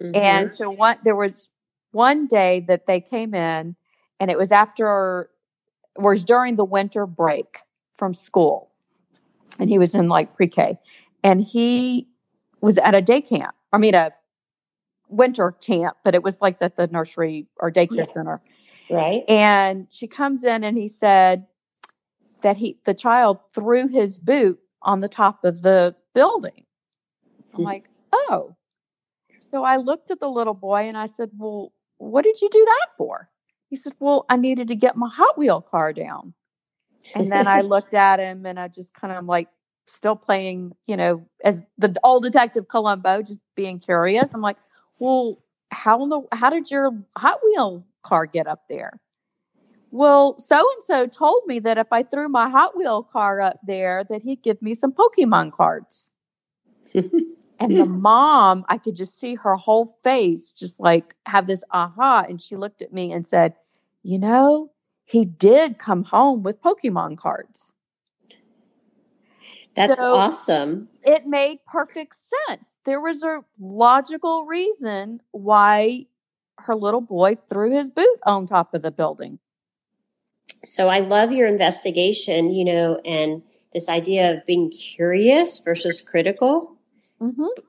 Mm-hmm. 0.02 0.16
And 0.16 0.52
so 0.52 0.70
what 0.70 1.00
there 1.04 1.16
was 1.16 1.50
one 1.92 2.28
day 2.28 2.60
that 2.68 2.86
they 2.86 3.00
came 3.00 3.34
in 3.34 3.76
and 4.20 4.32
it 4.32 4.38
was 4.38 4.52
after 4.52 5.30
was 5.96 6.24
during 6.24 6.56
the 6.56 6.66
winter 6.66 7.06
break 7.06 7.60
from 7.96 8.14
school. 8.14 8.72
And 9.60 9.70
he 9.70 9.80
was 9.80 9.96
in 9.96 10.10
like 10.10 10.36
pre-K. 10.36 10.78
And 11.24 11.42
he 11.42 12.08
was 12.62 12.78
at 12.80 12.96
a 12.96 13.02
day 13.02 13.22
camp. 13.22 13.56
I 13.72 13.78
mean 13.78 13.96
a 13.96 14.12
winter 15.10 15.52
camp, 15.52 15.98
but 16.04 16.16
it 16.16 16.24
was 16.24 16.42
like 16.42 16.60
that 16.60 16.76
the 16.76 16.88
nursery 16.88 17.48
or 17.60 17.72
daycare 17.72 17.98
yeah. 17.98 18.06
center. 18.06 18.42
Right. 18.90 19.24
And 19.30 19.88
she 19.90 20.08
comes 20.08 20.44
in 20.44 20.64
and 20.64 20.78
he 20.78 20.88
said 20.88 21.46
that 22.42 22.58
he 22.58 22.78
the 22.84 22.94
child 22.94 23.40
threw 23.54 23.88
his 23.88 24.20
boot 24.20 24.60
on 24.82 25.00
the 25.00 25.08
top 25.08 25.44
of 25.46 25.62
the 25.62 25.96
building. 26.14 26.66
I'm 27.54 27.58
hmm. 27.58 27.64
like, 27.64 27.90
oh. 28.12 28.56
So 29.40 29.64
I 29.64 29.78
looked 29.78 30.12
at 30.12 30.20
the 30.20 30.30
little 30.30 30.54
boy 30.54 30.88
and 30.88 30.98
I 30.98 31.06
said, 31.06 31.32
Well, 31.38 31.74
what 31.98 32.24
did 32.24 32.42
you 32.42 32.50
do 32.50 32.64
that 32.66 32.88
for? 32.98 33.30
He 33.70 33.76
said, 33.76 33.94
Well, 34.00 34.26
I 34.30 34.38
needed 34.38 34.68
to 34.70 34.76
get 34.76 34.96
my 34.96 35.10
Hot 35.10 35.38
Wheel 35.38 35.62
car 35.62 35.94
down. 35.94 36.34
And 37.16 37.32
then 37.32 37.48
I 37.48 37.62
looked 37.74 37.94
at 37.94 38.20
him 38.20 38.46
and 38.46 38.60
I 38.60 38.68
just 38.68 38.94
kind 38.94 39.14
of 39.14 39.26
like 39.26 39.48
still 39.88 40.16
playing, 40.16 40.74
you 40.88 40.98
know, 40.98 41.26
as 41.44 41.62
the 41.78 41.96
old 42.04 42.24
detective 42.24 42.68
Columbo, 42.68 43.22
just 43.22 43.40
being 43.56 43.80
curious. 43.80 44.34
I'm 44.34 44.42
like, 44.42 44.58
well, 45.00 45.40
how 45.72 46.04
in 46.04 46.10
the 46.10 46.22
how 46.32 46.50
did 46.50 46.70
your 46.72 46.92
Hot 47.18 47.40
Wheel 47.44 47.86
car 48.04 48.26
get 48.26 48.48
up 48.48 48.64
there? 48.70 49.00
Well, 49.92 50.40
so 50.40 50.58
and 50.58 50.84
so 50.84 51.06
told 51.08 51.44
me 51.46 51.60
that 51.60 51.78
if 51.78 51.88
I 51.92 52.04
threw 52.04 52.28
my 52.28 52.50
Hot 52.50 52.76
Wheel 52.76 53.04
car 53.04 53.42
up 53.42 53.60
there, 53.66 54.04
that 54.10 54.24
he'd 54.24 54.42
give 54.42 54.62
me 54.62 54.74
some 54.74 54.92
Pokemon 54.92 55.52
cards. 55.52 56.10
and 56.96 57.76
the 57.76 57.86
mom, 57.88 58.66
I 58.70 58.78
could 58.78 58.96
just 58.96 59.20
see 59.20 59.36
her 59.36 59.56
whole 59.56 59.86
face 60.04 60.52
just 60.52 60.80
like 60.80 61.16
have 61.26 61.48
this 61.48 61.64
aha. 61.72 62.26
And 62.28 62.42
she 62.42 62.56
looked 62.56 62.82
at 62.82 62.94
me 62.94 63.12
and 63.12 63.28
said, 63.28 63.54
You 64.02 64.18
know, 64.20 64.72
he 65.06 65.26
did 65.26 65.78
come 65.78 66.06
home 66.06 66.44
with 66.44 66.62
Pokemon 66.62 67.18
cards. 67.18 67.72
That's 69.76 70.00
so 70.00 70.16
awesome. 70.16 70.90
It 71.02 71.26
made 71.26 71.60
perfect 71.66 72.16
sense. 72.16 72.76
There 72.86 73.02
was 73.02 73.24
a 73.24 73.44
logical 73.60 74.46
reason 74.46 75.22
why 75.32 76.06
her 76.60 76.76
little 76.76 77.02
boy 77.02 77.38
threw 77.50 77.72
his 77.72 77.90
boot 77.90 78.20
on 78.26 78.46
top 78.46 78.74
of 78.74 78.84
the 78.84 78.92
building 78.92 79.40
so 80.66 80.88
I 80.88 81.00
love 81.00 81.32
your 81.32 81.48
investigation, 81.48 82.52
you 82.52 82.66
know, 82.66 83.00
and 83.04 83.44
this 83.74 83.90
idea 83.90 84.34
of 84.34 84.46
being 84.46 84.72
curious 84.72 85.60
versus 85.60 86.02
critical. 86.02 86.78
Mm-hmm. 87.22 87.62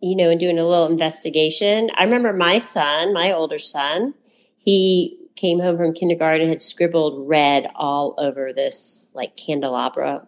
You 0.00 0.16
know, 0.16 0.30
and 0.30 0.40
doing 0.40 0.58
a 0.58 0.66
little 0.66 0.86
investigation. 0.86 1.90
I 1.94 2.04
remember 2.04 2.32
my 2.32 2.56
son, 2.58 3.12
my 3.12 3.32
older 3.32 3.58
son, 3.58 4.14
he 4.56 5.19
came 5.36 5.60
home 5.60 5.76
from 5.76 5.94
kindergarten 5.94 6.48
had 6.48 6.62
scribbled 6.62 7.28
red 7.28 7.66
all 7.74 8.14
over 8.18 8.52
this 8.52 9.08
like 9.14 9.36
candelabra 9.36 10.26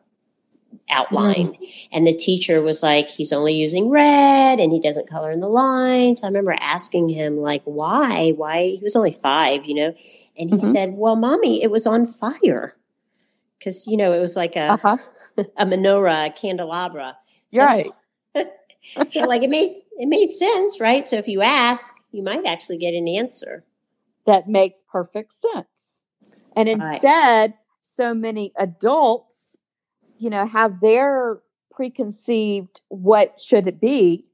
outline. 0.91 1.53
Mm. 1.53 1.89
And 1.93 2.07
the 2.07 2.15
teacher 2.15 2.63
was 2.63 2.83
like, 2.83 3.09
he's 3.09 3.33
only 3.33 3.55
using 3.55 3.91
red 3.91 4.59
and 4.59 4.73
he 4.73 4.81
doesn't 4.81 5.09
color 5.09 5.31
in 5.31 5.41
the 5.41 5.49
lines. 5.49 6.23
I 6.23 6.29
remember 6.29 6.57
asking 6.59 7.09
him, 7.09 7.39
like, 7.39 7.63
why? 7.65 8.33
Why? 8.37 8.63
He 8.63 8.81
was 8.83 8.97
only 8.97 9.13
five, 9.13 9.65
you 9.65 9.75
know? 9.75 9.95
And 10.39 10.51
he 10.51 10.57
mm-hmm. 10.57 10.71
said, 10.71 10.95
well, 10.95 11.17
mommy, 11.17 11.63
it 11.63 11.71
was 11.71 11.87
on 11.87 12.07
fire. 12.07 12.77
Because, 13.59 13.87
you 13.87 13.97
know, 13.97 14.13
it 14.13 14.21
was 14.21 14.37
like 14.37 14.57
a, 14.57 14.73
uh-huh. 14.73 14.97
a 15.57 15.67
menorah, 15.67 16.29
a 16.29 16.33
candelabra. 16.33 17.17
So, 17.53 17.61
right. 17.61 17.91
so 19.09 19.21
like 19.21 19.43
it 19.43 19.51
made 19.51 19.83
it 19.99 20.07
made 20.07 20.33
sense, 20.33 20.81
right? 20.81 21.07
So 21.07 21.17
if 21.17 21.29
you 21.29 21.43
ask, 21.43 21.95
you 22.13 22.23
might 22.23 22.45
actually 22.47 22.79
get 22.79 22.95
an 22.95 23.07
answer. 23.07 23.65
That 24.27 24.49
makes 24.49 24.83
perfect 24.91 25.33
sense. 25.33 26.03
And 26.55 26.69
instead, 26.69 27.51
right. 27.51 27.55
so 27.83 28.15
many 28.15 28.53
adults 28.57 29.57
you 30.23 30.31
know, 30.31 30.47
have 30.47 30.81
their 30.81 31.41
preconceived 31.73 32.81
what 32.87 33.41
should 33.41 33.67
it 33.67 33.81
be. 33.81 34.25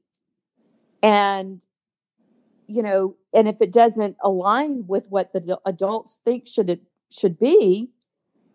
And, 1.01 1.63
you 2.67 2.83
know, 2.83 3.15
and 3.33 3.47
if 3.47 3.55
it 3.59 3.73
doesn't 3.73 4.15
align 4.23 4.85
with 4.85 5.05
what 5.09 5.33
the 5.33 5.59
adults 5.65 6.19
think 6.23 6.45
should 6.45 6.69
it 6.69 6.81
should 7.09 7.39
be, 7.39 7.89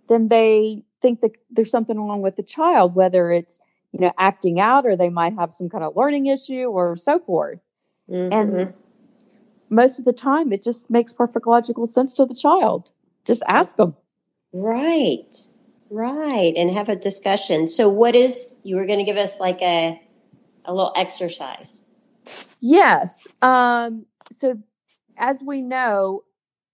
then 0.08 0.28
they 0.28 0.84
think 1.02 1.22
that 1.22 1.32
there's 1.50 1.72
something 1.72 1.98
wrong 1.98 2.22
with 2.22 2.36
the 2.36 2.42
child, 2.44 2.94
whether 2.94 3.32
it's, 3.32 3.58
you 3.90 3.98
know, 3.98 4.12
acting 4.16 4.60
out 4.60 4.86
or 4.86 4.94
they 4.94 5.08
might 5.08 5.34
have 5.34 5.52
some 5.52 5.68
kind 5.68 5.82
of 5.82 5.96
learning 5.96 6.26
issue 6.26 6.66
or 6.66 6.96
so 6.96 7.18
forth. 7.18 7.58
Mm-hmm. 8.08 8.32
And 8.32 8.74
most 9.70 9.98
of 9.98 10.04
the 10.04 10.12
time, 10.12 10.52
it 10.52 10.62
just 10.62 10.90
makes 10.90 11.12
perfect 11.12 11.46
logical 11.46 11.86
sense 11.86 12.12
to 12.14 12.26
the 12.26 12.34
child. 12.34 12.90
Just 13.24 13.42
ask 13.48 13.76
them. 13.76 13.96
Right. 14.52 15.34
Right, 15.90 16.54
and 16.56 16.70
have 16.70 16.88
a 16.88 16.96
discussion. 16.96 17.68
So, 17.68 17.88
what 17.88 18.16
is 18.16 18.58
you 18.64 18.76
were 18.76 18.86
going 18.86 18.98
to 18.98 19.04
give 19.04 19.16
us 19.16 19.38
like 19.38 19.60
a 19.62 20.00
a 20.64 20.74
little 20.74 20.92
exercise? 20.96 21.82
Yes. 22.60 23.28
Um, 23.42 24.06
so, 24.32 24.58
as 25.16 25.42
we 25.44 25.60
know, 25.60 26.24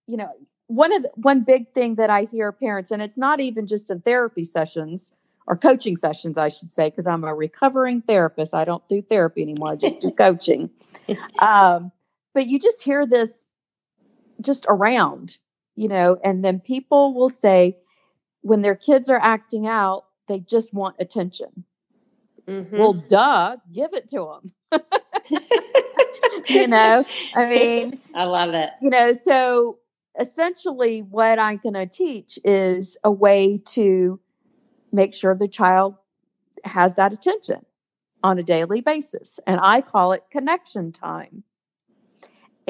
you 0.06 0.16
know, 0.16 0.30
one 0.68 0.92
of 0.92 1.02
the, 1.02 1.10
one 1.16 1.42
big 1.42 1.74
thing 1.74 1.96
that 1.96 2.08
I 2.08 2.24
hear 2.24 2.52
parents, 2.52 2.90
and 2.90 3.02
it's 3.02 3.18
not 3.18 3.40
even 3.40 3.66
just 3.66 3.90
in 3.90 4.00
therapy 4.00 4.44
sessions 4.44 5.12
or 5.46 5.56
coaching 5.56 5.96
sessions, 5.96 6.38
I 6.38 6.48
should 6.48 6.70
say, 6.70 6.88
because 6.88 7.06
I'm 7.06 7.24
a 7.24 7.34
recovering 7.34 8.02
therapist. 8.02 8.54
I 8.54 8.64
don't 8.64 8.86
do 8.88 9.02
therapy 9.02 9.42
anymore; 9.42 9.72
I 9.72 9.76
just 9.76 10.00
do 10.00 10.10
coaching. 10.18 10.70
Um, 11.40 11.92
but 12.34 12.46
you 12.46 12.58
just 12.58 12.82
hear 12.82 13.06
this 13.06 13.46
just 14.40 14.66
around, 14.68 15.38
you 15.74 15.88
know, 15.88 16.18
and 16.24 16.44
then 16.44 16.60
people 16.60 17.14
will 17.14 17.28
say 17.28 17.76
when 18.42 18.62
their 18.62 18.74
kids 18.74 19.08
are 19.08 19.20
acting 19.20 19.66
out, 19.66 20.04
they 20.28 20.40
just 20.40 20.72
want 20.72 20.96
attention. 20.98 21.64
Mm-hmm. 22.46 22.78
Well, 22.78 22.94
duh, 22.94 23.56
give 23.72 23.92
it 23.92 24.08
to 24.10 24.40
them. 24.70 24.80
you 26.48 26.66
know, 26.66 27.04
I 27.34 27.46
mean, 27.46 28.00
I 28.14 28.24
love 28.24 28.54
it. 28.54 28.70
You 28.80 28.90
know, 28.90 29.12
so 29.12 29.78
essentially, 30.18 31.00
what 31.00 31.38
I'm 31.38 31.58
going 31.58 31.74
to 31.74 31.86
teach 31.86 32.38
is 32.44 32.96
a 33.04 33.10
way 33.10 33.58
to 33.66 34.20
make 34.92 35.14
sure 35.14 35.34
the 35.34 35.48
child 35.48 35.96
has 36.64 36.96
that 36.96 37.12
attention 37.12 37.64
on 38.22 38.38
a 38.38 38.42
daily 38.42 38.80
basis. 38.80 39.38
And 39.46 39.60
I 39.62 39.80
call 39.80 40.12
it 40.12 40.24
connection 40.30 40.92
time. 40.92 41.44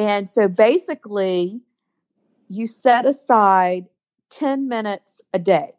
And 0.00 0.30
so 0.30 0.49
basically, 0.49 1.61
you 2.49 2.66
set 2.66 3.04
aside 3.04 3.85
10 4.30 4.66
minutes 4.66 5.21
a 5.35 5.38
day. 5.38 5.75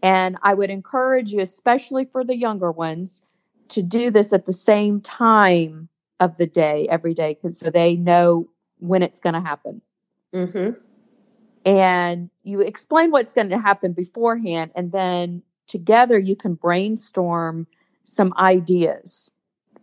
And 0.00 0.36
I 0.44 0.54
would 0.54 0.70
encourage 0.70 1.32
you, 1.32 1.40
especially 1.40 2.04
for 2.04 2.22
the 2.22 2.36
younger 2.36 2.70
ones, 2.70 3.24
to 3.70 3.82
do 3.82 4.12
this 4.12 4.32
at 4.32 4.46
the 4.46 4.52
same 4.52 5.00
time 5.00 5.88
of 6.20 6.36
the 6.36 6.46
day 6.46 6.86
every 6.88 7.14
day 7.14 7.34
because 7.34 7.58
so 7.58 7.68
they 7.68 7.96
know 7.96 8.48
when 8.78 9.02
it's 9.02 9.18
going 9.18 9.34
to 9.34 9.40
happen. 9.40 9.82
Mm-hmm. 10.32 10.78
And 11.68 12.30
you 12.44 12.60
explain 12.60 13.10
what's 13.10 13.32
going 13.32 13.50
to 13.50 13.58
happen 13.58 13.92
beforehand, 13.92 14.70
and 14.76 14.92
then 14.92 15.42
together 15.66 16.16
you 16.16 16.36
can 16.36 16.54
brainstorm 16.54 17.66
some 18.04 18.32
ideas 18.38 19.32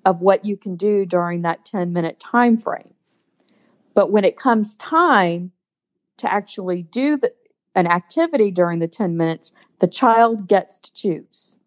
of 0.05 0.21
what 0.21 0.45
you 0.45 0.55
can 0.55 0.75
do 0.75 1.05
during 1.05 1.41
that 1.41 1.65
10 1.65 1.91
minute 1.91 2.19
time 2.19 2.57
frame. 2.57 2.93
But 3.93 4.11
when 4.11 4.23
it 4.23 4.37
comes 4.37 4.75
time, 4.75 5.51
to 6.17 6.31
actually 6.31 6.83
do 6.83 7.17
the, 7.17 7.33
an 7.73 7.87
activity 7.87 8.51
during 8.51 8.79
the 8.79 8.87
10 8.87 9.17
minutes, 9.17 9.51
the 9.79 9.87
child 9.87 10.47
gets 10.47 10.79
to 10.79 10.93
choose. 10.93 11.57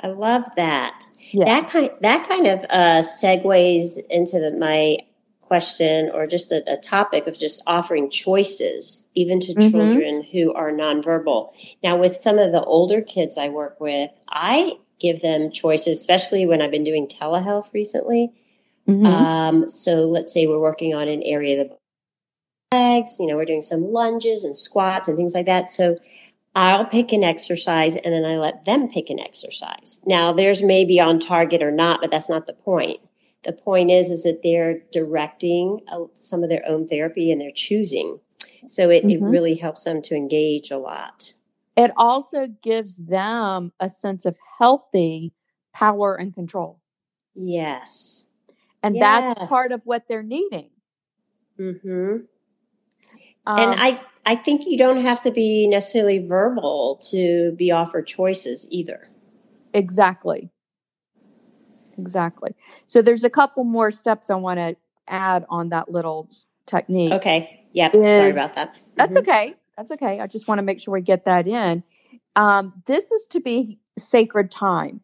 I 0.00 0.08
love 0.08 0.44
that. 0.56 1.08
Yeah. 1.30 1.44
That 1.44 1.70
kind 1.70 1.90
that 2.02 2.28
kind 2.28 2.46
of 2.46 2.60
uh, 2.68 3.00
segues 3.00 3.98
into 4.10 4.38
the, 4.38 4.52
my 4.52 4.98
question 5.40 6.10
or 6.12 6.26
just 6.26 6.52
a, 6.52 6.62
a, 6.70 6.76
topic 6.76 7.28
of 7.28 7.38
just 7.38 7.62
offering 7.68 8.10
choices 8.10 9.06
even 9.14 9.38
to 9.38 9.54
mm-hmm. 9.54 9.70
children 9.70 10.22
who 10.32 10.52
are 10.52 10.72
nonverbal. 10.72 11.52
Now, 11.84 11.96
with 11.96 12.14
some 12.16 12.36
of 12.36 12.52
the 12.52 12.62
older 12.62 13.00
kids 13.00 13.38
I 13.38 13.48
work 13.48 13.80
with, 13.80 14.10
I 14.28 14.74
give 14.98 15.20
them 15.20 15.50
choices, 15.50 15.98
especially 15.98 16.46
when 16.46 16.62
I've 16.62 16.70
been 16.70 16.84
doing 16.84 17.06
telehealth 17.06 17.72
recently. 17.72 18.32
Mm-hmm. 18.88 19.06
Um, 19.06 19.68
so 19.68 20.06
let's 20.06 20.32
say 20.32 20.46
we're 20.46 20.58
working 20.58 20.94
on 20.94 21.08
an 21.08 21.22
area 21.22 21.60
of 21.60 21.68
the 21.68 21.76
legs, 22.72 23.18
you 23.18 23.26
know, 23.26 23.36
we're 23.36 23.44
doing 23.44 23.62
some 23.62 23.92
lunges 23.92 24.44
and 24.44 24.56
squats 24.56 25.08
and 25.08 25.16
things 25.16 25.34
like 25.34 25.46
that. 25.46 25.68
So 25.68 25.98
I'll 26.54 26.86
pick 26.86 27.12
an 27.12 27.24
exercise 27.24 27.96
and 27.96 28.14
then 28.14 28.24
I 28.24 28.36
let 28.38 28.64
them 28.64 28.88
pick 28.88 29.10
an 29.10 29.20
exercise. 29.20 30.00
Now 30.06 30.32
theirs 30.32 30.62
may 30.62 30.84
be 30.84 31.00
on 31.00 31.20
target 31.20 31.62
or 31.62 31.70
not, 31.70 32.00
but 32.00 32.10
that's 32.10 32.30
not 32.30 32.46
the 32.46 32.54
point. 32.54 33.00
The 33.42 33.52
point 33.52 33.90
is, 33.90 34.10
is 34.10 34.24
that 34.24 34.40
they're 34.42 34.80
directing 34.90 35.80
uh, 35.88 36.06
some 36.14 36.42
of 36.42 36.48
their 36.48 36.64
own 36.66 36.88
therapy 36.88 37.30
and 37.30 37.40
they're 37.40 37.50
choosing. 37.54 38.20
So 38.66 38.90
it, 38.90 39.04
mm-hmm. 39.04 39.24
it 39.24 39.28
really 39.28 39.56
helps 39.56 39.84
them 39.84 40.02
to 40.02 40.16
engage 40.16 40.70
a 40.70 40.78
lot. 40.78 41.34
It 41.76 41.90
also 41.96 42.46
gives 42.62 42.96
them 42.96 43.72
a 43.78 43.88
sense 43.88 44.24
of 44.24 44.36
healthy 44.58 45.32
power 45.74 46.14
and 46.16 46.34
control. 46.34 46.80
Yes. 47.34 48.26
And 48.82 48.96
yes. 48.96 49.34
that's 49.36 49.48
part 49.48 49.72
of 49.72 49.82
what 49.84 50.04
they're 50.08 50.22
needing. 50.22 50.70
Mm-hmm. 51.60 52.16
Um, 53.46 53.58
and 53.58 53.80
I, 53.80 54.00
I 54.24 54.36
think 54.36 54.66
you 54.66 54.78
don't 54.78 55.00
have 55.00 55.20
to 55.22 55.30
be 55.30 55.68
necessarily 55.68 56.18
verbal 56.18 56.98
to 57.10 57.52
be 57.52 57.70
offered 57.70 58.06
choices 58.06 58.66
either. 58.70 59.08
Exactly. 59.74 60.50
Exactly. 61.98 62.54
So 62.86 63.02
there's 63.02 63.24
a 63.24 63.30
couple 63.30 63.64
more 63.64 63.90
steps 63.90 64.30
I 64.30 64.36
want 64.36 64.58
to 64.58 64.76
add 65.08 65.44
on 65.48 65.68
that 65.70 65.90
little 65.90 66.28
technique. 66.66 67.12
Okay. 67.12 67.66
Yep. 67.72 67.94
Is, 67.94 68.14
Sorry 68.14 68.30
about 68.30 68.54
that. 68.54 68.74
Mm-hmm. 68.74 68.90
That's 68.96 69.16
okay. 69.18 69.54
That's 69.76 69.90
okay. 69.92 70.20
I 70.20 70.26
just 70.26 70.48
want 70.48 70.58
to 70.58 70.62
make 70.62 70.80
sure 70.80 70.94
we 70.94 71.02
get 71.02 71.24
that 71.26 71.46
in. 71.46 71.82
Um, 72.34 72.82
this 72.86 73.12
is 73.12 73.26
to 73.28 73.40
be 73.40 73.78
sacred 73.98 74.50
time. 74.50 75.00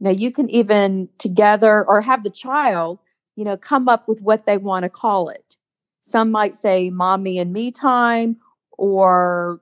Now 0.00 0.10
you 0.10 0.30
can 0.30 0.48
even 0.50 1.08
together 1.18 1.84
or 1.84 2.00
have 2.00 2.24
the 2.24 2.30
child, 2.30 2.98
you 3.36 3.44
know, 3.44 3.56
come 3.56 3.88
up 3.88 4.08
with 4.08 4.20
what 4.20 4.46
they 4.46 4.58
want 4.58 4.84
to 4.84 4.88
call 4.88 5.28
it. 5.28 5.56
Some 6.00 6.30
might 6.30 6.56
say 6.56 6.90
mommy 6.90 7.38
and 7.38 7.52
me 7.52 7.70
time 7.70 8.36
or 8.72 9.60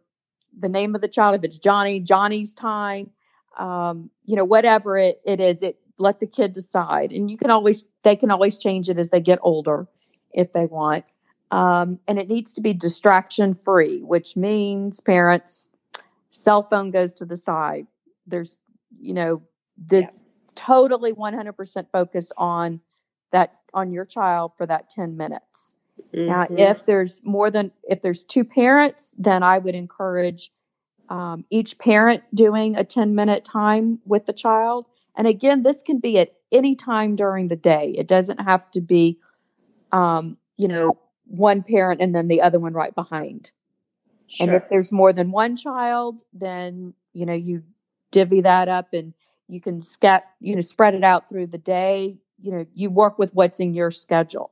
the 0.58 0.68
name 0.68 0.94
of 0.94 1.00
the 1.00 1.08
child. 1.08 1.34
If 1.36 1.44
it's 1.44 1.58
Johnny, 1.58 2.00
Johnny's 2.00 2.54
time, 2.54 3.10
um, 3.58 4.10
you 4.24 4.36
know, 4.36 4.44
whatever 4.44 4.96
it, 4.96 5.20
it 5.24 5.40
is, 5.40 5.62
it 5.62 5.78
let 5.98 6.20
the 6.20 6.26
kid 6.26 6.54
decide. 6.54 7.12
And 7.12 7.30
you 7.30 7.36
can 7.36 7.50
always, 7.50 7.84
they 8.02 8.16
can 8.16 8.30
always 8.30 8.58
change 8.58 8.88
it 8.88 8.98
as 8.98 9.10
they 9.10 9.20
get 9.20 9.38
older 9.42 9.86
if 10.32 10.52
they 10.52 10.64
want. 10.66 11.04
Um, 11.50 11.99
and 12.07 12.19
it 12.19 12.28
needs 12.28 12.52
to 12.54 12.61
be 12.61 12.73
distraction 12.73 13.54
free, 13.54 14.02
which 14.02 14.37
means 14.37 15.00
parents, 15.00 15.69
cell 16.30 16.62
phone 16.62 16.90
goes 16.90 17.12
to 17.14 17.25
the 17.25 17.37
side. 17.37 17.87
There's, 18.26 18.59
you 19.00 19.14
know, 19.14 19.42
the 19.85 20.00
yeah. 20.00 20.11
totally 20.54 21.12
100% 21.12 21.87
focus 21.90 22.33
on 22.37 22.80
that, 23.33 23.54
on 23.75 23.92
your 23.92 24.04
child 24.04 24.52
for 24.57 24.66
that 24.66 24.90
10 24.90 25.16
minutes. 25.16 25.75
Mm-hmm. 26.14 26.26
Now, 26.26 26.47
if 26.50 26.87
there's 26.87 27.21
more 27.25 27.50
than 27.50 27.73
if 27.88 28.02
there's 28.02 28.25
two 28.25 28.45
parents, 28.45 29.12
then 29.19 29.42
I 29.42 29.59
would 29.59 29.75
encourage 29.75 30.50
um, 31.09 31.45
each 31.50 31.78
parent 31.78 32.23
doing 32.35 32.76
a 32.76 32.85
10 32.85 33.14
minute 33.14 33.45
time 33.45 33.99
with 34.07 34.26
the 34.26 34.33
child. 34.33 34.87
And 35.16 35.26
again, 35.26 35.62
this 35.62 35.83
can 35.83 35.99
be 35.99 36.19
at 36.19 36.33
any 36.52 36.75
time 36.75 37.16
during 37.16 37.49
the 37.49 37.57
day. 37.57 37.95
It 37.97 38.07
doesn't 38.07 38.38
have 38.38 38.71
to 38.73 38.80
be, 38.80 39.19
um, 39.92 40.37
you 40.57 40.69
know, 40.69 40.99
one 41.30 41.62
parent 41.62 42.00
and 42.00 42.14
then 42.14 42.28
the 42.28 42.43
other 42.43 42.58
one 42.58 42.73
right 42.73 42.95
behind. 42.95 43.52
Sure. 44.26 44.47
And 44.47 44.56
if 44.56 44.69
there's 44.69 44.93
more 44.93 45.12
than 45.12 45.30
one 45.30 45.56
child, 45.56 46.23
then 46.32 46.95
you 47.12 47.26
know 47.26 47.34
you 47.34 47.62
divvy 48.10 48.40
that 48.43 48.69
up 48.69 48.93
and 48.93 49.14
you 49.49 49.60
can 49.60 49.80
scat, 49.80 50.25
you 50.40 50.54
know, 50.54 50.60
spread 50.60 50.95
it 50.95 51.04
out 51.04 51.28
through 51.28 51.49
the 51.49 51.58
day. 51.58 52.19
You 52.40 52.52
know, 52.52 52.66
you 52.75 52.90
work 52.90 53.19
with 53.19 53.34
what's 53.34 53.60
in 53.60 53.75
your 53.75 53.90
schedule. 53.90 54.50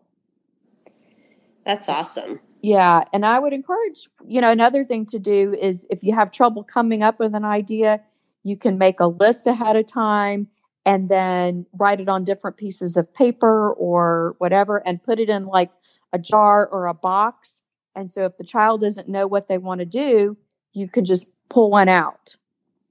That's 1.65 1.89
awesome. 1.89 2.41
Yeah. 2.63 3.03
And 3.13 3.25
I 3.25 3.39
would 3.39 3.53
encourage, 3.53 4.09
you 4.27 4.41
know, 4.41 4.51
another 4.51 4.85
thing 4.85 5.07
to 5.07 5.19
do 5.19 5.55
is 5.55 5.87
if 5.91 6.03
you 6.03 6.15
have 6.15 6.33
trouble 6.33 6.65
coming 6.65 7.03
up 7.03 7.21
with 7.21 7.35
an 7.35 7.45
idea, 7.45 8.01
you 8.43 8.57
can 8.57 8.79
make 8.79 9.01
a 9.01 9.07
list 9.07 9.47
ahead 9.47 9.77
of 9.77 9.87
time 9.87 10.49
and 10.85 11.09
then 11.09 11.67
write 11.79 12.01
it 12.01 12.09
on 12.09 12.25
different 12.25 12.57
pieces 12.57 12.97
of 12.97 13.13
paper 13.15 13.73
or 13.73 14.35
whatever 14.39 14.79
and 14.87 15.03
put 15.03 15.21
it 15.21 15.29
in 15.29 15.47
like 15.47 15.71
a 16.13 16.19
jar 16.19 16.67
or 16.67 16.87
a 16.87 16.95
box. 16.95 17.63
And 17.95 18.11
so 18.11 18.25
if 18.25 18.37
the 18.37 18.45
child 18.45 18.81
doesn't 18.81 19.09
know 19.09 19.27
what 19.27 19.49
they 19.49 19.59
want 19.59 19.81
to 19.81 19.85
do, 19.85 20.37
you 20.73 20.89
can 20.89 21.05
just 21.05 21.31
pull 21.49 21.71
one 21.71 21.89
out 21.89 22.37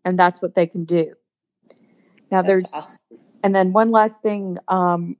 and 0.03 0.17
that's 0.17 0.41
what 0.41 0.55
they 0.55 0.67
can 0.67 0.85
do. 0.85 1.13
Now 2.31 2.41
that's 2.41 2.47
there's, 2.47 2.73
awesome. 2.73 3.19
and 3.43 3.55
then 3.55 3.73
one 3.73 3.91
last 3.91 4.21
thing, 4.21 4.57
um, 4.67 5.17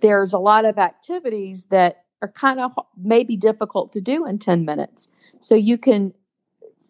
there's 0.00 0.32
a 0.32 0.38
lot 0.38 0.64
of 0.64 0.78
activities 0.78 1.66
that 1.70 2.04
are 2.20 2.28
kind 2.28 2.60
of 2.60 2.72
maybe 2.96 3.36
difficult 3.36 3.92
to 3.92 4.00
do 4.00 4.26
in 4.26 4.38
10 4.38 4.64
minutes. 4.64 5.08
So 5.40 5.54
you 5.54 5.78
can, 5.78 6.14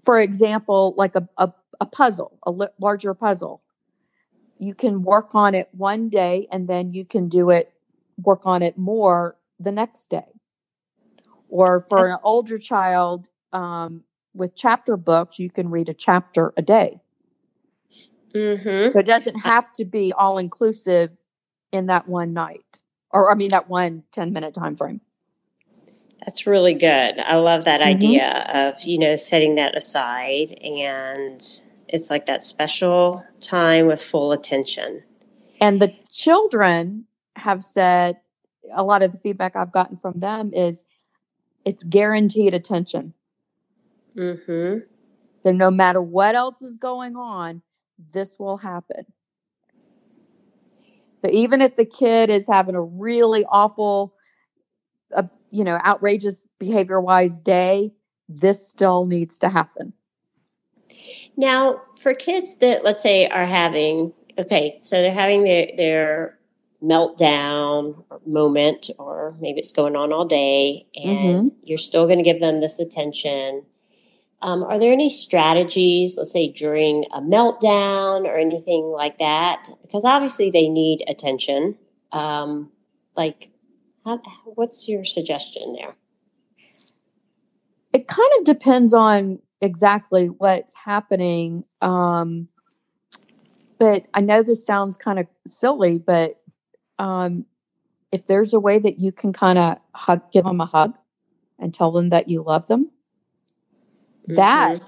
for 0.05 0.21
example, 0.21 0.95
like 0.97 1.15
a, 1.15 1.29
a, 1.39 1.53
a 1.81 1.87
puzzle, 1.87 2.39
a 2.47 2.51
l- 2.51 2.75
larger 2.81 3.15
puzzle, 3.15 3.63
you 4.59 4.75
can 4.75 5.03
work 5.03 5.35
on 5.35 5.55
it 5.55 5.69
one 5.73 6.09
day 6.09 6.47
and 6.53 6.69
then 6.69 6.93
you 6.93 7.05
can 7.05 7.29
do 7.29 7.51
it, 7.51 7.73
work 8.23 8.43
on 8.45 8.63
it 8.63 8.79
more 8.79 9.37
the 9.63 9.73
next 9.73 10.11
day. 10.11 10.27
Or 11.49 11.85
for 11.89 12.11
an 12.11 12.19
older 12.23 12.59
child 12.59 13.29
um, 13.53 14.05
with 14.35 14.57
chapter 14.57 14.97
books, 14.97 15.39
you 15.39 15.51
can 15.51 15.71
read 15.71 15.89
a 15.89 15.95
chapter 15.95 16.53
a 16.57 16.63
day. 16.63 17.01
Mm-hmm. 18.35 18.93
So 18.93 18.99
it 18.99 19.07
doesn't 19.07 19.41
have 19.41 19.73
to 19.75 19.85
be 19.85 20.13
all 20.13 20.39
inclusive 20.39 21.11
in 21.71 21.87
that 21.87 22.09
one 22.09 22.33
night, 22.33 22.65
or 23.11 23.31
I 23.31 23.35
mean 23.35 23.51
that 23.51 23.69
one 23.69 24.05
10 24.13 24.33
minute 24.33 24.55
time 24.55 24.77
frame. 24.77 25.03
That's 26.25 26.47
really 26.47 26.75
good. 26.75 27.19
I 27.19 27.37
love 27.37 27.65
that 27.65 27.81
mm-hmm. 27.81 27.97
idea 27.97 28.29
of, 28.55 28.83
you 28.83 28.99
know, 28.99 29.17
setting 29.17 29.57
that 29.57 29.77
aside 29.77 30.53
and 30.63 31.43
it's 31.89 32.11
like 32.11 32.27
that 32.27 32.43
special 32.43 33.25
time 33.41 33.87
with 33.87 34.01
full 34.01 34.33
attention. 34.33 35.03
And 35.61 35.81
the 35.81 35.95
children 36.11 37.07
have 37.37 37.63
said 37.63 38.17
a 38.75 38.83
lot 38.83 39.03
of 39.03 39.13
the 39.13 39.19
feedback 39.19 39.57
I've 39.57 39.73
gotten 39.73 39.97
from 39.97 40.19
them 40.19 40.53
is 40.55 40.85
it's 41.65 41.85
guaranteed 41.85 42.55
attention. 42.55 43.15
Mm-hmm. 44.17 44.85
So 45.43 45.53
no 45.53 45.71
matter 45.71 46.01
what 46.01 46.35
else 46.35 46.63
is 46.63 46.77
going 46.77 47.17
on, 47.17 47.63
this 48.13 48.39
will 48.39 48.59
happen. 48.59 49.07
So 51.25 51.31
even 51.31 51.63
if 51.63 51.77
the 51.77 51.85
kid 51.85 52.31
is 52.31 52.47
having 52.49 52.75
a 52.75 52.83
really 52.83 53.45
awful 53.45 54.15
you 55.53 55.65
know, 55.65 55.79
outrageous 55.85 56.43
behavior 56.59 57.01
wise 57.01 57.37
day, 57.37 57.93
this 58.29 58.67
still 58.67 59.05
needs 59.05 59.39
to 59.41 59.51
happen. 59.51 59.93
Now, 61.37 61.83
for 61.95 62.15
kids 62.15 62.57
that 62.57 62.83
let's 62.85 63.03
say 63.03 63.29
are 63.29 63.45
having 63.45 64.13
okay, 64.39 64.79
so 64.83 65.01
they're 65.01 65.13
having 65.13 65.45
their 65.45 65.69
their 65.77 66.39
meltdown 66.83 68.05
or 68.11 68.21
moment, 68.27 68.91
or 68.99 69.37
maybe 69.41 69.61
it's 69.61 69.73
going 69.73 69.97
on 69.97 70.13
all 70.13 70.25
day, 70.25 70.87
and 70.95 71.51
mm-hmm. 71.51 71.57
you're 71.63 71.79
still 71.79 72.07
going 72.07 72.19
to 72.19 72.25
give 72.25 72.41
them 72.41 72.59
this 72.59 72.81
attention. 72.81 73.65
Um, 74.43 74.65
are 74.65 74.79
there 74.79 74.93
any 74.93 75.09
strategies, 75.09 76.17
let's 76.19 76.33
say 76.33 76.51
during 76.51 77.05
a 77.13 77.21
meltdown 77.21 78.27
or 78.27 78.37
anything 78.37 78.83
like 78.85 79.19
that? 79.19 79.69
Because 79.83 80.05
obviously 80.05 80.51
they 80.51 80.69
need 80.69 81.05
attention. 81.07 81.77
Um, 82.11 82.73
like 83.17 83.51
how, 84.05 84.21
what's 84.45 84.89
your 84.89 85.05
suggestion 85.05 85.75
there? 85.75 85.95
It 87.93 88.09
kind 88.09 88.31
of 88.39 88.45
depends 88.45 88.95
on 88.95 89.39
exactly 89.61 90.27
what's 90.27 90.75
happening. 90.75 91.65
Um, 91.81 92.49
but 93.79 94.07
I 94.13 94.21
know 94.21 94.43
this 94.43 94.67
sounds 94.67 94.97
kind 94.97 95.21
of 95.21 95.27
silly, 95.47 95.99
but 95.99 96.42
um, 97.03 97.47
if 98.11 98.27
there's 98.27 98.55
a 98.55 98.61
way 98.61 98.79
that 98.79 99.01
you 99.01 99.13
can 99.13 99.33
kind 99.33 99.59
of 99.59 99.79
hug, 99.95 100.31
give 100.33 100.45
them 100.45 100.61
a 100.61 100.67
hug 100.67 100.95
and 101.59 101.75
tell 101.75 101.91
them 101.91 102.11
that 102.11 102.29
you 102.29 102.43
love 102.43 102.67
them, 102.67 102.91
mm-hmm. 104.29 104.37
that 104.37 104.83